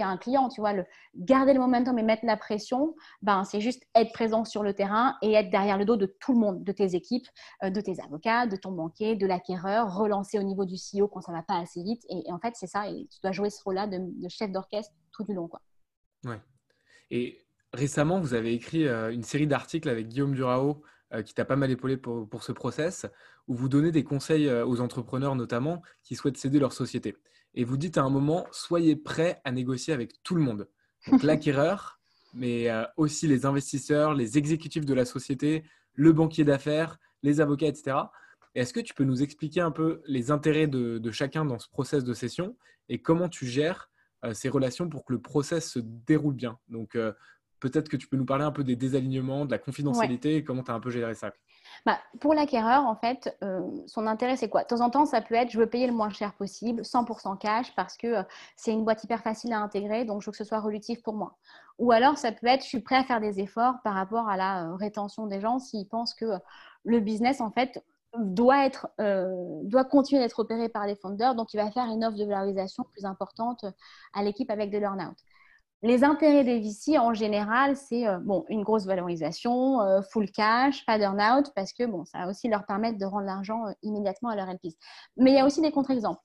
à 0.01 0.09
un 0.09 0.17
client, 0.17 0.49
tu 0.49 0.61
vois, 0.61 0.73
garder 1.17 1.53
le 1.53 1.61
momentum 1.61 1.99
et 1.99 2.03
mettre 2.03 2.25
la 2.25 2.37
pression, 2.37 2.95
ben, 3.23 3.45
c'est 3.45 3.61
juste 3.61 3.83
être 3.95 4.13
présent 4.13 4.45
sur 4.45 4.63
le 4.63 4.75
terrain 4.75 5.17
et 5.23 5.33
être 5.33 5.51
derrière 5.51 5.79
le 5.79 5.85
dos 5.85 5.97
de 5.97 6.07
tout 6.07 6.33
le 6.33 6.39
monde, 6.39 6.65
de 6.65 6.73
tes 6.73 6.95
équipes, 6.95 7.27
euh, 7.63 7.71
de 7.71 7.81
tes 7.81 8.01
avocats, 8.01 8.47
de 8.47 8.57
ton 8.57 8.73
banquier, 8.73 9.17
de 9.17 9.27
l'acquéreur, 9.27 9.97
relancer 9.97 10.39
au 10.39 10.43
niveau 10.43 10.65
du 10.65 10.75
CEO 10.75 11.09
quand 11.09 11.21
ça 11.21 11.33
ne 11.33 11.37
va 11.37 11.43
pas 11.43 11.59
assez 11.59 11.83
vite. 11.83 12.03
Et, 12.09 12.31
en 12.33 12.39
fait, 12.39 12.55
c'est 12.55 12.67
ça, 12.67 12.89
et 12.89 13.07
tu 13.11 13.21
dois 13.23 13.33
jouer 13.33 13.51
ce 13.51 13.63
rôle-là 13.65 13.87
de, 13.87 14.01
chef 14.29 14.51
d'orchestre 14.51 14.93
tout 15.13 15.25
du 15.25 15.35
long. 15.35 15.49
Quoi. 15.49 15.61
Ouais. 16.25 16.41
Et 17.11 17.39
récemment, 17.73 18.21
vous 18.21 18.35
avez 18.35 18.53
écrit 18.53 18.87
euh, 18.87 19.13
une 19.13 19.23
série 19.23 19.47
d'articles 19.47 19.89
avec 19.89 20.09
Guillaume 20.09 20.35
Durao 20.35 20.83
euh, 21.13 21.23
qui 21.23 21.35
t'a 21.35 21.45
pas 21.45 21.57
mal 21.57 21.71
épaulé 21.71 21.97
pour, 21.97 22.29
pour, 22.29 22.45
ce 22.45 22.53
process, 22.53 23.07
où 23.51 23.55
vous 23.57 23.69
donnez 23.69 23.91
des 23.91 24.05
conseils 24.05 24.47
euh, 24.47 24.65
aux 24.65 24.81
entrepreneurs 24.81 25.35
notamment 25.35 25.83
qui 26.05 26.15
souhaitent 26.15 26.37
céder 26.37 26.61
leur 26.61 26.73
société. 26.73 27.17
Et 27.55 27.65
vous 27.65 27.77
dites 27.77 27.99
à 27.99 28.03
un 28.03 28.09
moment, 28.09 28.47
soyez 28.53 28.95
prêts 28.95 29.41
à 29.43 29.51
négocier 29.51 29.93
avec 29.93 30.23
tout 30.23 30.37
le 30.37 30.41
monde. 30.41 30.69
Donc 31.11 31.23
l'acquéreur, 31.25 31.99
mais 32.33 32.71
euh, 32.71 32.85
aussi 32.97 33.27
les 33.27 33.47
investisseurs, 33.47 34.15
les 34.15 34.39
exécutifs 34.39 34.87
de 34.87 34.95
la 34.95 35.05
société, 35.05 35.65
le 35.95 36.13
banquier 36.13 36.45
d'affaires, 36.45 36.97
les 37.25 37.41
avocats, 37.41 37.67
etc. 37.67 37.97
Est-ce 38.55 38.73
que 38.73 38.79
tu 38.79 38.95
peux 38.95 39.03
nous 39.03 39.21
expliquer 39.21 39.63
un 39.63 39.73
peu 39.73 40.01
les 40.07 40.31
intérêts 40.31 40.69
de, 40.69 40.99
de 40.99 41.11
chacun 41.11 41.45
dans 41.45 41.59
ce 41.59 41.69
process 41.69 42.05
de 42.05 42.15
session 42.15 42.57
et 42.89 43.03
comment 43.03 43.29
tu 43.29 43.47
gères 43.47 43.91
ces 44.33 44.49
relations 44.49 44.89
pour 44.89 45.05
que 45.05 45.13
le 45.13 45.21
process 45.21 45.71
se 45.71 45.81
déroule 45.81 46.35
bien? 46.35 46.59
Donc, 46.69 46.97
peut-être 47.61 47.89
que 47.89 47.97
tu 47.97 48.09
peux 48.09 48.17
nous 48.17 48.25
parler 48.25 48.45
un 48.45 48.53
peu 48.53 48.65
des 48.65 48.77
désalignements, 48.77 49.45
de 49.45 49.51
la 49.51 49.59
confidentialité 49.59 50.37
et 50.37 50.45
comment 50.45 50.63
tu 50.63 50.71
as 50.71 50.75
un 50.75 50.81
peu 50.81 50.91
géré 50.91 51.15
ça? 51.15 51.33
Bah, 51.87 51.99
pour 52.21 52.35
l'acquéreur, 52.35 52.85
en 52.87 52.95
fait, 52.95 53.37
euh, 53.43 53.61
son 53.87 54.07
intérêt, 54.07 54.37
c'est 54.37 54.49
quoi? 54.49 54.63
De 54.63 54.69
temps 54.69 54.81
en 54.81 54.91
temps, 54.91 55.07
ça 55.07 55.21
peut 55.21 55.35
être 55.35 55.51
je 55.51 55.59
veux 55.59 55.67
payer 55.67 55.87
le 55.87 55.93
moins 55.93 56.11
cher 56.11 56.35
possible, 56.35 56.85
100% 56.85 57.39
cash, 57.39 57.75
parce 57.75 57.97
que 57.97 58.07
euh, 58.07 58.23
c'est 58.57 58.73
une 58.73 58.85
boîte 58.85 59.03
hyper 59.05 59.23
facile 59.23 59.53
à 59.53 59.61
intégrer, 59.61 60.05
donc 60.05 60.21
je 60.21 60.27
veux 60.27 60.33
que 60.33 60.39
ce 60.39 60.45
soit 60.45 60.61
relutif 60.61 61.03
pour 61.03 61.15
moi. 61.15 61.39
Ou 61.79 61.93
alors, 61.93 62.19
ça 62.19 62.33
peut 62.33 62.47
être 62.47 62.63
je 62.63 62.69
suis 62.69 62.81
prêt 62.81 62.97
à 62.97 63.05
faire 63.05 63.21
des 63.21 63.41
efforts 63.41 63.77
par 63.83 63.95
rapport 63.95 64.29
à 64.29 64.37
la 64.37 64.65
euh, 64.67 64.75
rétention 64.75 65.27
des 65.27 65.41
gens 65.41 65.59
s'ils 65.59 65.89
pensent 65.89 66.15
que 66.15 66.27
le 66.85 67.01
business, 67.01 67.41
en 67.41 67.51
fait, 67.51 67.83
doit, 68.19 68.67
être, 68.67 68.89
doit 68.99 69.85
continuer 69.85 70.21
d'être 70.21 70.41
opéré 70.41 70.69
par 70.69 70.85
les 70.85 70.97
fondeurs, 70.97 71.37
donc 71.37 71.55
il 71.55 71.59
va 71.59 71.71
faire 71.71 71.85
une 71.85 72.05
offre 72.05 72.17
de 72.17 72.25
valorisation 72.25 72.85
plus 72.93 73.05
importante 73.05 73.65
à 74.15 74.25
l'équipe 74.25 74.51
avec 74.51 74.71
de 74.71 74.79
learn-out. 74.79 75.17
Les 75.83 76.05
intérêts 76.05 76.45
des 76.45 76.61
VC, 76.61 76.99
en 76.99 77.15
général, 77.15 77.75
c'est 77.75 78.07
euh, 78.07 78.19
bon, 78.19 78.45
une 78.51 78.63
grosse 78.63 78.85
valorisation, 78.85 79.81
euh, 79.81 80.03
full 80.03 80.31
cash, 80.31 80.85
pas 80.85 80.99
d'earn-out, 80.99 81.53
parce 81.55 81.73
que 81.73 81.87
bon, 81.87 82.05
ça 82.05 82.19
va 82.19 82.29
aussi 82.29 82.49
leur 82.49 82.67
permettre 82.67 82.99
de 82.99 83.07
rendre 83.07 83.25
l'argent 83.25 83.67
euh, 83.67 83.73
immédiatement 83.83 84.29
à 84.29 84.37
leur 84.37 84.47
LPs. 84.51 84.77
Mais 85.17 85.31
il 85.31 85.37
y 85.37 85.41
a 85.41 85.47
aussi 85.47 85.63
des 85.63 85.73
contre-exemples. 85.73 86.21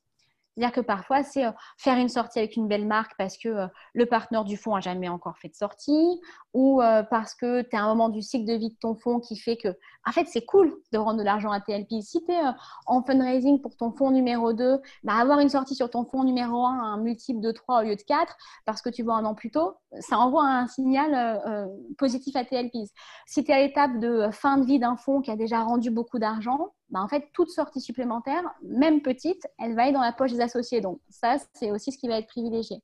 C'est-à-dire 0.56 0.74
que 0.74 0.82
parfois, 0.82 1.24
c'est 1.24 1.46
euh, 1.46 1.52
faire 1.78 1.98
une 1.98 2.08
sortie 2.08 2.40
avec 2.40 2.56
une 2.56 2.68
belle 2.68 2.88
marque 2.88 3.12
parce 3.18 3.38
que 3.38 3.50
euh, 3.50 3.68
le 3.94 4.06
partenaire 4.06 4.46
du 4.46 4.56
fonds 4.56 4.76
n'a 4.76 4.80
jamais 4.80 5.10
encore 5.10 5.38
fait 5.38 5.50
de 5.50 5.56
sortie 5.56 6.22
ou 6.54 6.82
euh, 6.82 7.04
parce 7.04 7.36
que 7.36 7.62
tu 7.62 7.76
as 7.76 7.84
un 7.84 7.88
moment 7.88 8.08
du 8.08 8.22
cycle 8.22 8.46
de 8.46 8.54
vie 8.54 8.70
de 8.70 8.78
ton 8.80 8.96
fonds 8.96 9.20
qui 9.20 9.36
fait 9.36 9.58
que, 9.58 9.68
en 10.06 10.12
fait, 10.14 10.28
c'est 10.28 10.46
cool 10.46 10.74
de 10.94 10.98
rendre 10.98 11.20
de 11.20 11.24
l'argent 11.24 11.52
à 11.52 11.60
TLP. 11.60 12.02
Si 12.02 12.24
tu 12.24 12.32
es 12.32 12.40
en 12.86 13.04
fundraising 13.04 13.60
pour 13.62 13.76
ton 13.76 13.92
fonds 13.92 14.12
numéro 14.12 14.54
2, 14.54 14.80
bah, 15.04 15.16
avoir 15.16 15.40
une 15.40 15.50
sortie 15.50 15.76
sur 15.76 15.90
ton 15.90 16.06
fonds 16.06 16.24
numéro 16.24 16.66
1 16.66 16.70
un 16.72 16.98
multiple 16.98 17.42
de 17.42 17.52
3 17.52 17.82
au 17.82 17.84
lieu 17.84 17.96
de 17.96 18.02
4 18.02 18.34
parce 18.66 18.82
que 18.82 18.90
tu 18.90 19.04
vois 19.04 19.16
un 19.16 19.26
an 19.26 19.36
plus 19.36 19.52
tôt, 19.52 19.74
ça 20.00 20.18
envoie 20.18 20.46
un 20.46 20.68
signal 20.68 21.70
positif 21.98 22.36
à 22.36 22.46
TLPs. 22.46 22.92
Si 23.26 23.44
tu 23.44 23.52
es 23.52 23.54
à 23.54 23.60
l'étape 23.60 24.00
de 24.00 24.30
fin 24.32 24.58
de 24.58 24.66
vie 24.66 24.80
d'un 24.80 24.96
fonds 24.96 25.22
qui 25.22 25.32
a 25.32 25.36
déjà 25.36 25.64
rendu 25.64 25.90
beaucoup 25.90 26.20
d'argent, 26.20 26.70
bah, 26.90 27.02
en 27.02 27.08
fait, 27.08 27.30
toute 27.34 27.50
sortie 27.50 27.82
supplémentaire, 27.82 28.44
même 28.62 29.02
petite, 29.02 29.48
elle 29.60 29.76
va 29.76 29.84
aller 29.84 29.92
dans 29.92 30.02
la 30.02 30.14
poche 30.14 30.32
des 30.32 30.42
associés. 30.42 30.82
Donc, 30.82 31.00
ça, 31.10 31.38
c'est 31.54 31.72
aussi 31.72 31.92
ce 31.92 31.98
qui 31.98 32.08
va 32.08 32.20
être 32.20 32.28
privilégié. 32.28 32.82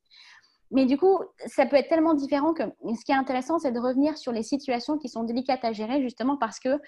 Mais 0.72 0.86
du 0.86 0.98
coup, 0.98 1.18
ça 1.46 1.66
peut 1.66 1.76
être 1.76 1.88
tellement 1.88 2.14
différent 2.14 2.54
que 2.54 2.62
ce 2.64 3.04
qui 3.04 3.12
est 3.12 3.16
intéressant, 3.16 3.58
c'est 3.58 3.72
de 3.72 3.78
revenir 3.78 4.16
sur 4.16 4.32
les 4.32 4.42
situations 4.42 4.98
qui 4.98 5.08
sont 5.08 5.22
délicates 5.22 5.64
à 5.64 5.72
gérer, 5.72 6.02
justement 6.02 6.36
parce 6.36 6.58
que 6.58 6.78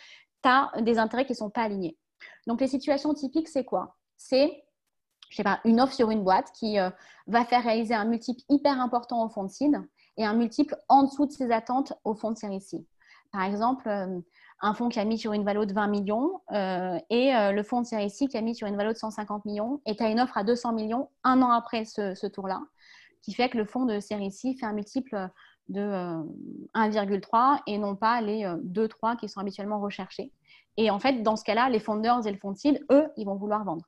tu 0.43 0.49
as 0.49 0.73
des 0.81 0.99
intérêts 0.99 1.27
qui 1.27 1.33
ne 1.33 1.37
sont 1.37 1.51
pas 1.51 1.63
alignés. 1.63 1.97
Donc, 2.47 2.61
les 2.61 2.67
situations 2.67 3.15
typiques, 3.15 3.49
c'est 3.49 3.65
quoi? 3.65 3.97
C'est, 4.17 4.65
je 5.29 5.37
sais 5.37 5.45
pas, 5.45 5.61
une 5.65 5.81
offre 5.81 5.93
sur 5.93 6.11
une 6.11 6.25
boîte 6.25 6.51
qui 6.53 6.79
euh, 6.79 6.91
va 7.27 7.45
faire 7.45 7.63
réaliser 7.63 7.95
un 7.95 8.07
multiple 8.07 8.41
hyper 8.49 8.81
important 8.81 9.25
au 9.25 9.29
fond 9.29 9.45
de 9.45 9.51
seed 9.51 9.77
et 10.17 10.25
un 10.25 10.35
multiple 10.35 10.77
en 10.89 11.05
dessous 11.05 11.27
de 11.27 11.33
ses 11.33 11.53
attentes 11.53 11.93
au 12.05 12.15
fond 12.15 12.33
de 12.33 12.39
série 12.39 12.61
C. 12.61 12.87
Par 13.33 13.43
exemple, 13.43 13.89
euh, 13.89 14.21
un 14.61 14.75
fonds 14.75 14.89
qui 14.89 14.99
a 15.01 15.05
mis 15.05 15.19
sur 15.19 15.33
une 15.33 15.45
valeur 15.45 15.67
de 15.67 15.73
20 15.73 15.89
millions 15.89 16.41
euh, 16.53 16.99
et 17.11 17.35
euh, 17.35 17.53
le 17.53 17.63
fonds 17.63 17.83
de 17.83 17.87
série 17.87 18.11
C 18.11 18.27
qui 18.27 18.37
a 18.37 18.41
mis 18.41 18.55
sur 18.55 18.67
une 18.67 18.77
valeur 18.77 18.93
de 18.93 18.99
150 18.99 19.45
millions 19.45 19.81
et 19.87 19.97
tu 19.97 20.03
as 20.03 20.11
une 20.11 20.21
offre 20.21 20.39
à 20.39 20.45
200 20.45 20.73
millions 20.73 21.11
un 21.23 21.43
an 21.43 21.51
après 21.51 21.85
ce, 21.85 22.27
tour-là, 22.27 22.63
qui 23.23 23.35
fait 23.35 23.49
que 23.49 23.59
le 23.59 23.65
fonds 23.65 23.85
de 23.85 24.01
série 24.01 24.31
C 24.31 24.55
fait 24.59 24.67
un 24.67 24.73
multiple 24.73 25.29
de 25.69 25.81
1,3 26.75 27.61
et 27.67 27.79
non 27.79 27.97
pas 27.97 28.21
les 28.21 28.45
2-3 28.45 29.17
qui 29.17 29.29
sont 29.29 29.41
habituellement 29.41 29.81
recherchés. 29.81 30.33
Et 30.77 30.91
en 30.91 30.99
fait, 30.99 31.23
dans 31.23 31.37
ce 31.37 31.45
cas-là, 31.45 31.71
les 31.71 31.81
fondeurs 31.81 32.27
et 32.27 32.33
le 32.33 32.39
fonds 32.39 32.53
de 32.53 32.93
eux, 32.93 33.09
ils 33.17 33.25
vont 33.25 33.37
vouloir 33.37 33.65
vendre. 33.65 33.87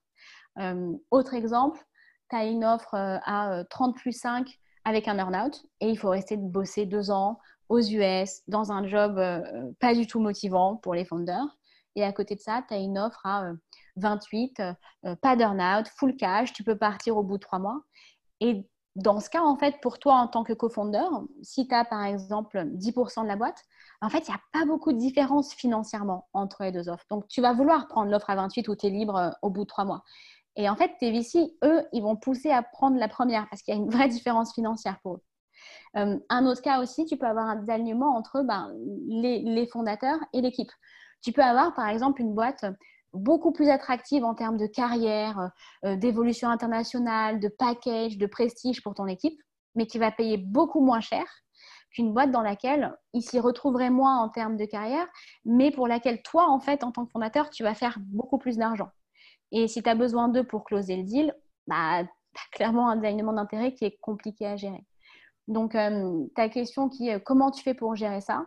autre 1.10 1.34
exemple, 1.34 1.84
tu 2.30 2.36
as 2.36 2.46
une 2.46 2.64
offre 2.64 2.94
à 2.94 3.62
30 3.68 3.96
plus 3.96 4.12
5 4.12 4.58
avec 4.84 5.08
un 5.08 5.18
earn-out 5.18 5.64
et 5.80 5.90
il 5.90 5.98
faut 5.98 6.10
rester 6.10 6.36
bosser 6.36 6.86
deux 6.86 7.10
ans 7.10 7.38
aux 7.68 7.80
US 7.80 8.42
dans 8.48 8.72
un 8.72 8.86
job 8.86 9.18
euh, 9.18 9.72
pas 9.80 9.94
du 9.94 10.06
tout 10.06 10.20
motivant 10.20 10.76
pour 10.76 10.94
les 10.94 11.04
founders. 11.04 11.56
Et 11.94 12.04
à 12.04 12.12
côté 12.12 12.34
de 12.34 12.40
ça, 12.40 12.62
tu 12.68 12.74
as 12.74 12.78
une 12.78 12.98
offre 12.98 13.24
à 13.24 13.52
28, 13.96 14.60
euh, 14.60 14.72
euh, 15.06 15.16
pas 15.16 15.36
d'earn-out, 15.36 15.88
full 15.96 16.16
cash, 16.16 16.52
tu 16.52 16.62
peux 16.62 16.76
partir 16.76 17.16
au 17.16 17.22
bout 17.22 17.38
de 17.38 17.42
trois 17.42 17.58
mois. 17.58 17.80
Et 18.40 18.68
dans 18.96 19.20
ce 19.20 19.30
cas, 19.30 19.42
en 19.42 19.56
fait, 19.56 19.80
pour 19.80 19.98
toi 19.98 20.14
en 20.14 20.28
tant 20.28 20.44
que 20.44 20.52
co-founder, 20.52 21.06
si 21.42 21.66
tu 21.66 21.74
as 21.74 21.84
par 21.84 22.04
exemple 22.04 22.64
10% 22.74 23.22
de 23.22 23.28
la 23.28 23.36
boîte, 23.36 23.62
en 24.02 24.10
fait, 24.10 24.28
il 24.28 24.30
n'y 24.30 24.36
a 24.36 24.40
pas 24.52 24.66
beaucoup 24.66 24.92
de 24.92 24.98
différence 24.98 25.54
financièrement 25.54 26.28
entre 26.34 26.64
les 26.64 26.72
deux 26.72 26.88
offres. 26.88 27.06
Donc, 27.10 27.26
tu 27.28 27.40
vas 27.40 27.54
vouloir 27.54 27.88
prendre 27.88 28.10
l'offre 28.10 28.28
à 28.28 28.36
28 28.36 28.68
ou 28.68 28.76
tu 28.76 28.86
es 28.86 28.90
libre 28.90 29.34
au 29.40 29.50
bout 29.50 29.62
de 29.62 29.68
trois 29.68 29.86
mois. 29.86 30.02
Et 30.56 30.68
en 30.68 30.76
fait, 30.76 30.92
tes 30.98 31.12
VC, 31.12 31.54
eux, 31.64 31.82
ils 31.92 32.02
vont 32.02 32.16
pousser 32.16 32.50
à 32.50 32.62
prendre 32.62 32.98
la 32.98 33.08
première 33.08 33.48
parce 33.48 33.62
qu'il 33.62 33.74
y 33.74 33.76
a 33.76 33.80
une 33.80 33.90
vraie 33.90 34.08
différence 34.08 34.54
financière 34.54 34.98
pour 35.02 35.14
eux. 35.16 35.22
Euh, 35.96 36.18
un 36.28 36.46
autre 36.46 36.62
cas 36.62 36.80
aussi, 36.80 37.04
tu 37.06 37.16
peux 37.16 37.26
avoir 37.26 37.46
un 37.46 37.56
désalignement 37.56 38.16
entre 38.16 38.42
ben, 38.42 38.72
les, 39.08 39.66
fondateurs 39.72 40.18
et 40.32 40.40
l'équipe. 40.40 40.70
Tu 41.22 41.32
peux 41.32 41.42
avoir, 41.42 41.74
par 41.74 41.88
exemple, 41.88 42.20
une 42.20 42.34
boîte 42.34 42.64
beaucoup 43.12 43.52
plus 43.52 43.70
attractive 43.70 44.24
en 44.24 44.34
termes 44.34 44.58
de 44.58 44.66
carrière, 44.66 45.50
euh, 45.84 45.96
d'évolution 45.96 46.48
internationale, 46.48 47.40
de 47.40 47.48
package, 47.48 48.18
de 48.18 48.26
prestige 48.26 48.82
pour 48.82 48.94
ton 48.94 49.06
équipe, 49.06 49.40
mais 49.74 49.86
qui 49.86 49.98
va 49.98 50.10
payer 50.10 50.36
beaucoup 50.36 50.80
moins 50.80 51.00
cher 51.00 51.24
qu'une 51.90 52.12
boîte 52.12 52.30
dans 52.30 52.42
laquelle 52.42 52.94
il 53.14 53.22
s'y 53.22 53.40
retrouverait 53.40 53.90
moins 53.90 54.18
en 54.18 54.28
termes 54.28 54.56
de 54.56 54.66
carrière, 54.66 55.06
mais 55.44 55.70
pour 55.70 55.88
laquelle 55.88 56.20
toi, 56.22 56.50
en 56.50 56.60
fait, 56.60 56.84
en 56.84 56.92
tant 56.92 57.06
que 57.06 57.10
fondateur, 57.10 57.48
tu 57.48 57.62
vas 57.62 57.74
faire 57.74 57.98
beaucoup 58.00 58.38
plus 58.38 58.58
d'argent. 58.58 58.90
Et 59.52 59.68
si 59.68 59.82
tu 59.82 59.88
as 59.88 59.94
besoin 59.94 60.28
d'eux 60.28 60.44
pour 60.44 60.64
closer 60.64 60.96
le 60.96 61.04
deal, 61.04 61.34
bah, 61.66 62.02
tu 62.04 62.40
as 62.40 62.56
clairement 62.56 62.90
un 62.90 62.96
désalignement 62.96 63.32
d'intérêt 63.32 63.72
qui 63.72 63.84
est 63.84 63.96
compliqué 64.00 64.46
à 64.46 64.56
gérer. 64.56 64.84
Donc, 65.48 65.74
euh, 65.74 66.26
ta 66.34 66.48
question 66.48 66.88
qui 66.88 67.08
est 67.08 67.20
comment 67.22 67.50
tu 67.50 67.62
fais 67.62 67.74
pour 67.74 67.94
gérer 67.94 68.20
ça? 68.20 68.46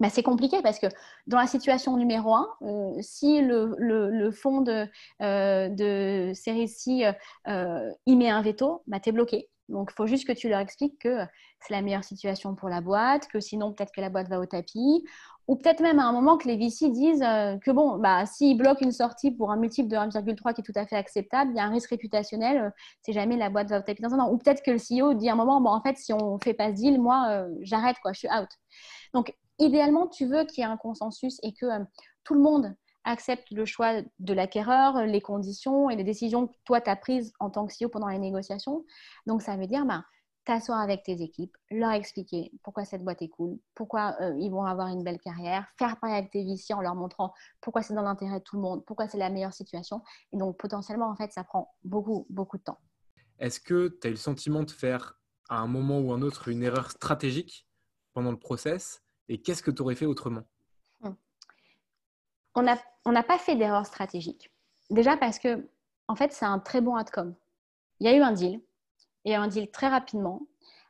Bah, 0.00 0.08
c'est 0.10 0.22
compliqué 0.22 0.62
parce 0.62 0.78
que 0.78 0.86
dans 1.26 1.38
la 1.38 1.46
situation 1.46 1.96
numéro 1.96 2.34
un, 2.34 2.48
euh, 2.62 2.92
si 3.00 3.40
le, 3.40 3.74
le, 3.78 4.30
fonds 4.32 4.62
de, 4.62 4.86
euh, 5.20 5.68
de 5.68 6.32
série 6.34 6.68
C 6.68 7.12
y 8.06 8.16
met 8.16 8.30
un 8.30 8.42
veto, 8.42 8.82
bah, 8.86 9.00
tu 9.00 9.10
es 9.10 9.12
bloqué. 9.12 9.48
Donc, 9.68 9.90
il 9.92 9.94
faut 9.94 10.06
juste 10.06 10.26
que 10.26 10.32
tu 10.32 10.48
leur 10.48 10.60
expliques 10.60 10.98
que 10.98 11.20
c'est 11.60 11.72
la 11.72 11.82
meilleure 11.82 12.04
situation 12.04 12.54
pour 12.54 12.68
la 12.68 12.80
boîte, 12.80 13.28
que 13.28 13.40
sinon, 13.40 13.72
peut-être 13.72 13.92
que 13.92 14.00
la 14.00 14.10
boîte 14.10 14.28
va 14.28 14.40
au 14.40 14.46
tapis, 14.46 15.04
ou 15.48 15.56
peut-être 15.56 15.80
même 15.80 15.98
à 15.98 16.04
un 16.04 16.12
moment 16.12 16.38
que 16.38 16.46
les 16.46 16.56
VC 16.56 16.90
disent 16.90 17.22
euh, 17.22 17.58
que 17.58 17.70
bon, 17.70 17.98
bah, 17.98 18.26
s'ils 18.26 18.56
bloquent 18.56 18.84
une 18.84 18.92
sortie 18.92 19.30
pour 19.30 19.50
un 19.50 19.56
multiple 19.56 19.88
de 19.88 19.96
1,3 19.96 20.54
qui 20.54 20.60
est 20.60 20.64
tout 20.64 20.72
à 20.76 20.86
fait 20.86 20.96
acceptable, 20.96 21.50
il 21.52 21.56
y 21.56 21.60
a 21.60 21.64
un 21.64 21.70
risque 21.70 21.90
réputationnel, 21.90 22.58
euh, 22.58 22.70
c'est 23.02 23.12
jamais 23.12 23.36
la 23.36 23.50
boîte 23.50 23.68
va 23.68 23.82
taper 23.82 24.02
dans 24.02 24.12
un. 24.14 24.28
Ou 24.28 24.38
peut-être 24.38 24.62
que 24.62 24.70
le 24.70 24.78
CEO 24.78 25.14
dit 25.14 25.28
à 25.28 25.32
un 25.32 25.36
moment, 25.36 25.60
bon, 25.60 25.70
en 25.70 25.82
fait, 25.82 25.96
si 25.98 26.12
on 26.12 26.34
ne 26.34 26.38
fait 26.42 26.54
pas 26.54 26.68
ce 26.68 26.74
deal, 26.74 27.00
moi, 27.00 27.26
euh, 27.30 27.48
j'arrête, 27.62 27.96
quoi, 28.02 28.12
je 28.12 28.20
suis 28.20 28.28
out. 28.28 28.48
Donc, 29.14 29.34
idéalement, 29.58 30.06
tu 30.06 30.26
veux 30.26 30.44
qu'il 30.44 30.62
y 30.62 30.66
ait 30.66 30.70
un 30.70 30.76
consensus 30.76 31.38
et 31.42 31.52
que 31.52 31.66
tout 32.24 32.34
le 32.34 32.40
monde 32.40 32.74
accepte 33.04 33.50
le 33.50 33.64
choix 33.64 34.00
de 34.20 34.32
l'acquéreur, 34.32 35.04
les 35.04 35.20
conditions 35.20 35.90
et 35.90 35.96
les 35.96 36.04
décisions 36.04 36.46
que 36.46 36.54
toi, 36.64 36.80
tu 36.80 36.88
as 36.88 36.96
prises 36.96 37.32
en 37.40 37.50
tant 37.50 37.66
que 37.66 37.72
CEO 37.72 37.88
pendant 37.88 38.08
les 38.08 38.18
négociations. 38.18 38.84
Donc, 39.26 39.42
ça 39.42 39.56
veut 39.56 39.66
dire, 39.66 39.84
bah, 39.84 40.04
t'asseoir 40.44 40.80
avec 40.80 41.04
tes 41.04 41.22
équipes, 41.22 41.56
leur 41.70 41.92
expliquer 41.92 42.50
pourquoi 42.62 42.84
cette 42.84 43.04
boîte 43.04 43.22
est 43.22 43.28
cool, 43.28 43.58
pourquoi 43.74 44.16
euh, 44.20 44.36
ils 44.38 44.50
vont 44.50 44.64
avoir 44.64 44.88
une 44.88 45.04
belle 45.04 45.20
carrière, 45.20 45.66
faire 45.78 45.98
parler 46.00 46.16
avec 46.16 46.30
tes 46.30 46.44
VC 46.44 46.74
en 46.74 46.80
leur 46.80 46.94
montrant 46.94 47.32
pourquoi 47.60 47.82
c'est 47.82 47.94
dans 47.94 48.02
l'intérêt 48.02 48.40
de 48.40 48.44
tout 48.44 48.56
le 48.56 48.62
monde, 48.62 48.84
pourquoi 48.84 49.08
c'est 49.08 49.18
la 49.18 49.30
meilleure 49.30 49.52
situation. 49.52 50.02
Et 50.32 50.36
donc, 50.36 50.58
potentiellement, 50.58 51.08
en 51.08 51.16
fait, 51.16 51.32
ça 51.32 51.44
prend 51.44 51.74
beaucoup, 51.84 52.26
beaucoup 52.28 52.58
de 52.58 52.62
temps. 52.62 52.80
Est-ce 53.38 53.60
que 53.60 53.88
tu 54.00 54.06
as 54.06 54.10
eu 54.10 54.14
le 54.14 54.18
sentiment 54.18 54.62
de 54.62 54.70
faire 54.70 55.20
à 55.48 55.58
un 55.58 55.66
moment 55.66 56.00
ou 56.00 56.12
un 56.12 56.22
autre 56.22 56.48
une 56.48 56.62
erreur 56.62 56.90
stratégique 56.90 57.66
pendant 58.14 58.30
le 58.30 58.38
process? 58.38 59.02
Et 59.28 59.40
qu'est-ce 59.40 59.62
que 59.62 59.70
tu 59.70 59.82
aurais 59.82 59.94
fait 59.94 60.06
autrement? 60.06 60.42
Hmm. 61.00 61.14
On 62.54 62.62
n'a 62.62 62.78
on 63.04 63.22
pas 63.22 63.38
fait 63.38 63.56
d'erreur 63.56 63.86
stratégique. 63.86 64.50
Déjà 64.90 65.16
parce 65.16 65.38
que, 65.38 65.68
en 66.08 66.16
fait, 66.16 66.32
c'est 66.32 66.44
un 66.44 66.58
très 66.58 66.80
bon 66.80 66.98
outcome. 66.98 67.34
Il 68.00 68.06
y 68.06 68.10
a 68.10 68.16
eu 68.16 68.20
un 68.20 68.32
deal, 68.32 68.60
et 69.24 69.34
un 69.34 69.46
deal 69.48 69.70
très 69.70 69.88
rapidement 69.88 70.42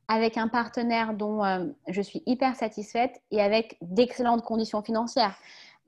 avec 0.08 0.36
un 0.36 0.48
partenaire 0.48 1.14
dont 1.14 1.44
euh, 1.44 1.66
je 1.88 2.02
suis 2.02 2.22
hyper 2.26 2.56
satisfaite 2.56 3.22
et 3.30 3.40
avec 3.40 3.78
d'excellentes 3.80 4.42
conditions 4.42 4.82
financières. 4.82 5.34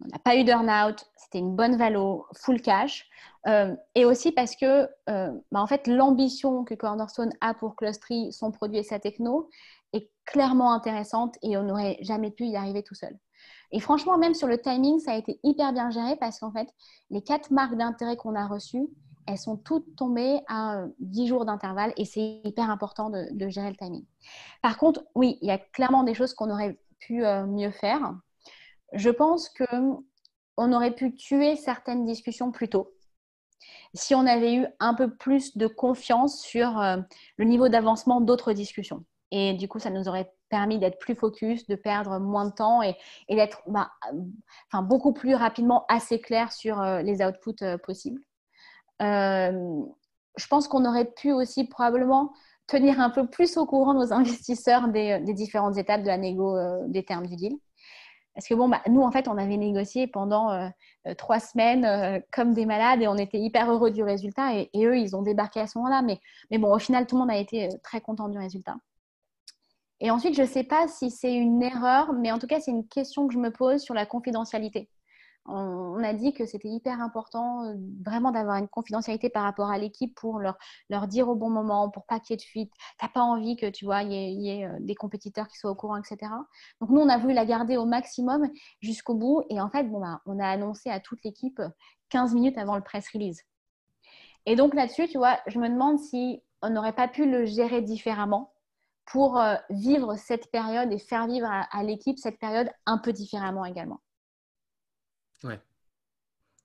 On 0.00 0.08
n'a 0.08 0.18
pas 0.18 0.36
eu 0.36 0.44
d'earn-out, 0.44 1.06
c'était 1.16 1.38
une 1.38 1.54
bonne 1.54 1.76
valo, 1.76 2.26
full 2.34 2.60
cash. 2.60 3.06
Euh, 3.46 3.76
et 3.94 4.04
aussi 4.06 4.32
parce 4.32 4.56
que 4.56 4.88
euh, 5.10 5.30
bah, 5.52 5.60
en 5.60 5.66
fait, 5.66 5.86
l'ambition 5.86 6.64
que 6.64 6.74
Cornerstone 6.74 7.32
a 7.40 7.52
pour 7.54 7.76
Clustry, 7.76 8.32
son 8.32 8.50
produit 8.50 8.78
et 8.78 8.82
sa 8.82 8.98
techno, 8.98 9.50
est 9.92 10.10
clairement 10.24 10.72
intéressante 10.72 11.36
et 11.42 11.56
on 11.56 11.62
n'aurait 11.62 11.98
jamais 12.00 12.30
pu 12.30 12.46
y 12.46 12.56
arriver 12.56 12.82
tout 12.82 12.94
seul. 12.94 13.16
Et 13.72 13.80
franchement, 13.80 14.16
même 14.18 14.34
sur 14.34 14.48
le 14.48 14.58
timing, 14.58 15.00
ça 15.00 15.12
a 15.12 15.16
été 15.16 15.38
hyper 15.42 15.72
bien 15.72 15.90
géré 15.90 16.16
parce 16.16 16.38
qu'en 16.38 16.52
fait, 16.52 16.68
les 17.10 17.22
quatre 17.22 17.50
marques 17.50 17.76
d'intérêt 17.76 18.16
qu'on 18.16 18.34
a 18.34 18.46
reçues, 18.46 18.88
elles 19.26 19.38
sont 19.38 19.56
toutes 19.56 19.96
tombées 19.96 20.40
à 20.48 20.84
10 21.00 21.26
jours 21.26 21.44
d'intervalle 21.44 21.92
et 21.96 22.04
c'est 22.04 22.40
hyper 22.44 22.70
important 22.70 23.10
de, 23.10 23.48
gérer 23.48 23.70
le 23.70 23.76
timing. 23.76 24.04
Par 24.62 24.78
contre, 24.78 25.04
oui, 25.14 25.38
il 25.42 25.48
y 25.48 25.50
a 25.50 25.58
clairement 25.58 26.02
des 26.02 26.14
choses 26.14 26.34
qu'on 26.34 26.50
aurait 26.50 26.78
pu 26.98 27.24
euh, 27.24 27.46
mieux 27.46 27.70
faire. 27.70 28.14
Je 28.92 29.10
pense 29.10 29.50
qu'on 29.50 30.72
aurait 30.72 30.94
pu 30.94 31.14
tuer 31.14 31.56
certaines 31.56 32.04
discussions 32.04 32.52
plus 32.52 32.68
tôt 32.68 32.90
si 33.94 34.14
on 34.14 34.26
avait 34.26 34.54
eu 34.56 34.66
un 34.80 34.94
peu 34.94 35.14
plus 35.14 35.56
de 35.56 35.66
confiance 35.66 36.42
sur 36.42 36.80
euh, 36.80 36.98
le 37.36 37.44
niveau 37.44 37.68
d'avancement 37.68 38.20
d'autres 38.20 38.52
discussions. 38.52 39.04
Et 39.30 39.54
du 39.54 39.68
coup, 39.68 39.78
ça 39.78 39.90
nous 39.90 40.08
aurait 40.08 40.32
permis 40.48 40.78
d'être 40.78 40.98
plus 40.98 41.14
focus, 41.14 41.66
de 41.66 41.76
perdre 41.76 42.18
moins 42.18 42.46
de 42.46 42.52
temps 42.52 42.82
et, 42.82 42.96
d'être 43.28 43.62
bah, 43.66 43.90
beaucoup 44.82 45.12
plus 45.12 45.34
rapidement 45.34 45.86
assez 45.88 46.20
clair 46.20 46.52
sur 46.52 46.80
euh, 46.80 47.02
les 47.02 47.24
outputs 47.24 47.78
possibles. 47.82 48.20
Euh, 49.02 49.82
je 50.36 50.46
pense 50.46 50.68
qu'on 50.68 50.84
aurait 50.84 51.10
pu 51.10 51.32
aussi 51.32 51.64
probablement 51.66 52.32
tenir 52.66 53.00
un 53.00 53.10
peu 53.10 53.26
plus 53.26 53.56
au 53.56 53.66
courant 53.66 53.94
nos 53.94 54.12
investisseurs 54.12 54.88
des, 54.88 55.20
différentes 55.34 55.76
étapes 55.78 56.02
de 56.02 56.06
la 56.06 56.18
négo 56.18 56.56
euh, 56.56 56.82
des 56.88 57.04
termes 57.04 57.26
du 57.26 57.36
deal. 57.36 57.56
Parce 58.34 58.48
que 58.48 58.54
bon, 58.54 58.68
bah, 58.68 58.80
nous, 58.88 59.02
en 59.02 59.12
fait, 59.12 59.28
on 59.28 59.38
avait 59.38 59.56
négocié 59.56 60.08
pendant 60.08 60.50
euh, 60.50 60.68
trois 61.16 61.38
semaines 61.38 62.20
comme 62.32 62.52
des 62.52 62.66
malades 62.66 63.00
et 63.00 63.06
on 63.06 63.16
était 63.16 63.38
hyper 63.38 63.70
heureux 63.70 63.92
du 63.92 64.02
résultat. 64.02 64.56
Et, 64.56 64.70
eux, 64.84 64.98
ils 64.98 65.14
ont 65.14 65.22
débarqué 65.22 65.60
à 65.60 65.68
ce 65.68 65.78
moment-là. 65.78 66.02
Mais 66.50 66.58
bon, 66.58 66.74
au 66.74 66.78
final, 66.80 67.06
tout 67.06 67.14
le 67.14 67.20
monde 67.20 67.30
a 67.30 67.36
été 67.36 67.68
très 67.84 68.00
content 68.00 68.28
du 68.28 68.36
résultat. 68.36 68.74
Et 70.00 70.10
ensuite, 70.10 70.34
je 70.34 70.42
ne 70.42 70.46
sais 70.46 70.64
pas 70.64 70.88
si 70.88 71.10
c'est 71.10 71.32
une 71.32 71.62
erreur, 71.62 72.12
mais 72.12 72.32
en 72.32 72.38
tout 72.38 72.48
cas, 72.48 72.58
c'est 72.58 72.72
une 72.72 72.88
question 72.88 73.28
que 73.28 73.34
je 73.34 73.38
me 73.38 73.50
pose 73.50 73.80
sur 73.80 73.94
la 73.94 74.04
confidentialité 74.04 74.88
on, 75.46 76.02
a 76.02 76.12
dit 76.14 76.32
que 76.32 76.46
c'était 76.46 76.68
hyper 76.68 77.00
important 77.00 77.64
euh, 77.64 77.74
vraiment 78.04 78.30
d'avoir 78.30 78.56
une 78.56 78.68
confidentialité 78.68 79.28
par 79.28 79.42
rapport 79.42 79.70
à 79.70 79.78
l'équipe 79.78 80.14
pour 80.14 80.40
leur, 80.40 80.56
dire 81.08 81.28
au 81.28 81.34
bon 81.34 81.50
moment, 81.50 81.90
pour 81.90 82.06
pas 82.06 82.20
qu'il 82.20 82.32
y 82.32 82.34
ait 82.34 82.36
de 82.38 82.42
fuite. 82.42 82.72
Tu 82.98 83.04
n'as 83.04 83.10
pas 83.10 83.20
envie 83.20 83.56
que 83.56 83.68
tu 83.68 83.84
vois, 83.84 84.02
il 84.02 84.12
y 84.12 84.50
ait, 84.50 84.66
euh, 84.66 84.76
des 84.80 84.94
compétiteurs 84.94 85.48
qui 85.48 85.58
soient 85.58 85.70
au 85.70 85.74
courant, 85.74 85.96
etc. 85.96 86.32
Donc 86.80 86.90
nous, 86.90 87.00
on 87.00 87.08
a 87.08 87.18
voulu 87.18 87.34
la 87.34 87.44
garder 87.44 87.76
au 87.76 87.84
maximum 87.84 88.48
jusqu'au 88.80 89.14
bout. 89.14 89.42
Et 89.50 89.60
en 89.60 89.68
fait, 89.68 89.84
bah, 89.84 90.20
on 90.26 90.38
a 90.38 90.46
annoncé 90.46 90.90
à 90.90 91.00
toute 91.00 91.22
l'équipe 91.24 91.60
15 92.10 92.34
minutes 92.34 92.58
avant 92.58 92.76
le 92.76 92.82
press 92.82 93.06
release. 93.12 93.42
Et 94.46 94.56
donc 94.56 94.74
là-dessus, 94.74 95.08
tu 95.08 95.18
vois, 95.18 95.38
je 95.46 95.58
me 95.58 95.68
demande 95.68 95.98
si 95.98 96.42
on 96.62 96.70
n'aurait 96.70 96.94
pas 96.94 97.08
pu 97.08 97.28
le 97.30 97.44
gérer 97.44 97.82
différemment 97.82 98.52
pour 99.06 99.38
euh, 99.38 99.56
vivre 99.68 100.16
cette 100.16 100.50
période 100.50 100.90
et 100.92 100.98
faire 100.98 101.26
vivre 101.26 101.48
à 101.48 101.82
l'équipe 101.82 102.18
cette 102.18 102.38
période 102.38 102.70
un 102.86 102.98
peu 102.98 103.12
différemment 103.12 103.64
également. 103.66 104.00
Ouais. 105.44 105.60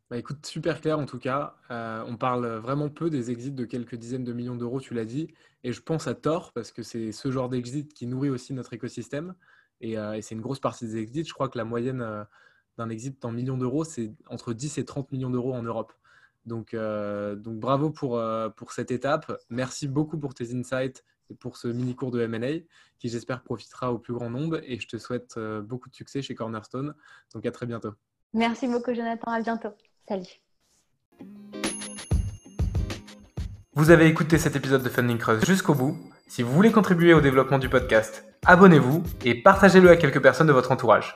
Bah 0.09 0.17
écoute, 0.17 0.43
super 0.45 0.82
clair 0.82 0.97
en 0.97 1.05
tout 1.05 1.19
cas. 1.19 1.55
Euh, 1.69 2.03
on 2.07 2.17
parle 2.17 2.47
vraiment 2.57 2.89
peu 2.89 3.11
des 3.11 3.30
exits 3.30 3.51
de 3.51 3.63
quelques 3.65 3.93
dizaines 3.95 4.23
de 4.23 4.34
millions 4.34 4.55
d'euros, 4.55 4.80
tu 4.80 4.95
l'as 4.95 5.05
dit. 5.05 5.27
Et 5.63 5.71
je 5.71 5.82
pense 5.82 6.07
à 6.07 6.15
tort 6.15 6.51
parce 6.53 6.71
que 6.71 6.82
c'est 6.82 7.11
ce 7.11 7.30
genre 7.32 7.47
d'exit 7.47 7.93
qui 7.93 8.07
nourrit 8.07 8.32
aussi 8.32 8.53
notre 8.53 8.73
écosystème. 8.73 9.36
Euh, 9.84 10.13
et, 10.13 10.21
c'est 10.23 10.34
une 10.34 10.41
grosse 10.41 10.59
partie 10.59 10.86
des 10.86 10.97
exits. 10.97 11.25
Je 11.25 11.34
crois 11.34 11.47
que 11.47 11.59
la 11.59 11.65
moyenne 11.65 12.01
euh, 12.01 12.23
d'un 12.77 12.89
exit 12.89 13.23
en 13.23 13.32
millions 13.32 13.57
d'euros, 13.57 13.84
c'est 13.84 14.11
entre 14.27 14.53
10 14.53 14.80
et 14.80 14.86
30 14.86 15.11
millions 15.11 15.30
d'euros 15.30 15.53
en 15.53 15.61
Europe. 15.63 15.93
Donc, 16.45 16.73
donc 16.73 17.59
bravo 17.59 17.91
pour, 17.91 18.19
pour 18.55 18.71
cette 18.71 18.91
étape. 18.91 19.32
Merci 19.49 19.88
beaucoup 19.88 20.17
pour 20.17 20.34
tes 20.34 20.55
insights 20.55 21.03
et 21.30 21.36
pour 21.36 21.57
ce 21.57 21.67
mini 21.67 21.95
cours 21.95 22.11
de 22.11 22.25
MA 22.25 22.61
qui 22.97 23.09
j'espère 23.09 23.43
profitera 23.43 23.93
au 23.93 23.99
plus 23.99 24.13
grand 24.13 24.32
nombre. 24.32 24.59
Et 24.63 24.80
je 24.80 24.88
te 24.88 24.97
souhaite 24.97 25.38
beaucoup 25.38 25.89
de 25.89 25.95
succès 25.95 26.21
chez 26.23 26.34
Cornerstone. 26.34 26.95
Donc 27.34 27.45
à 27.45 27.51
très 27.51 27.67
bientôt. 27.67 27.93
Merci 28.34 28.67
beaucoup, 28.67 28.93
Jonathan. 28.93 29.32
À 29.32 29.41
bientôt. 29.41 29.69
Salut. 30.07 30.25
Vous 33.73 33.91
avez 33.91 34.07
écouté 34.07 34.38
cet 34.38 34.55
épisode 34.55 34.84
de 34.84 34.89
Funding 34.89 35.17
Cross 35.17 35.45
jusqu'au 35.45 35.73
bout. 35.73 35.97
Si 36.27 36.43
vous 36.43 36.51
voulez 36.51 36.71
contribuer 36.71 37.13
au 37.13 37.21
développement 37.21 37.59
du 37.59 37.69
podcast, 37.69 38.25
abonnez-vous 38.45 39.03
et 39.25 39.41
partagez-le 39.41 39.89
à 39.89 39.95
quelques 39.95 40.21
personnes 40.21 40.47
de 40.47 40.53
votre 40.53 40.71
entourage. 40.71 41.15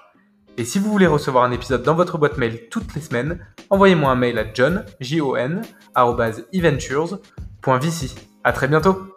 Et 0.57 0.65
si 0.65 0.79
vous 0.79 0.91
voulez 0.91 1.07
recevoir 1.07 1.43
un 1.43 1.51
épisode 1.51 1.83
dans 1.83 1.95
votre 1.95 2.17
boîte 2.17 2.37
mail 2.37 2.69
toutes 2.69 2.93
les 2.95 3.01
semaines, 3.01 3.45
envoyez-moi 3.69 4.11
un 4.11 4.15
mail 4.15 4.37
à 4.37 4.53
john, 4.53 4.85
j 4.99 5.19
-O 5.19 5.35
-N, 5.35 5.63
À 8.43 8.53
très 8.53 8.67
bientôt 8.67 9.12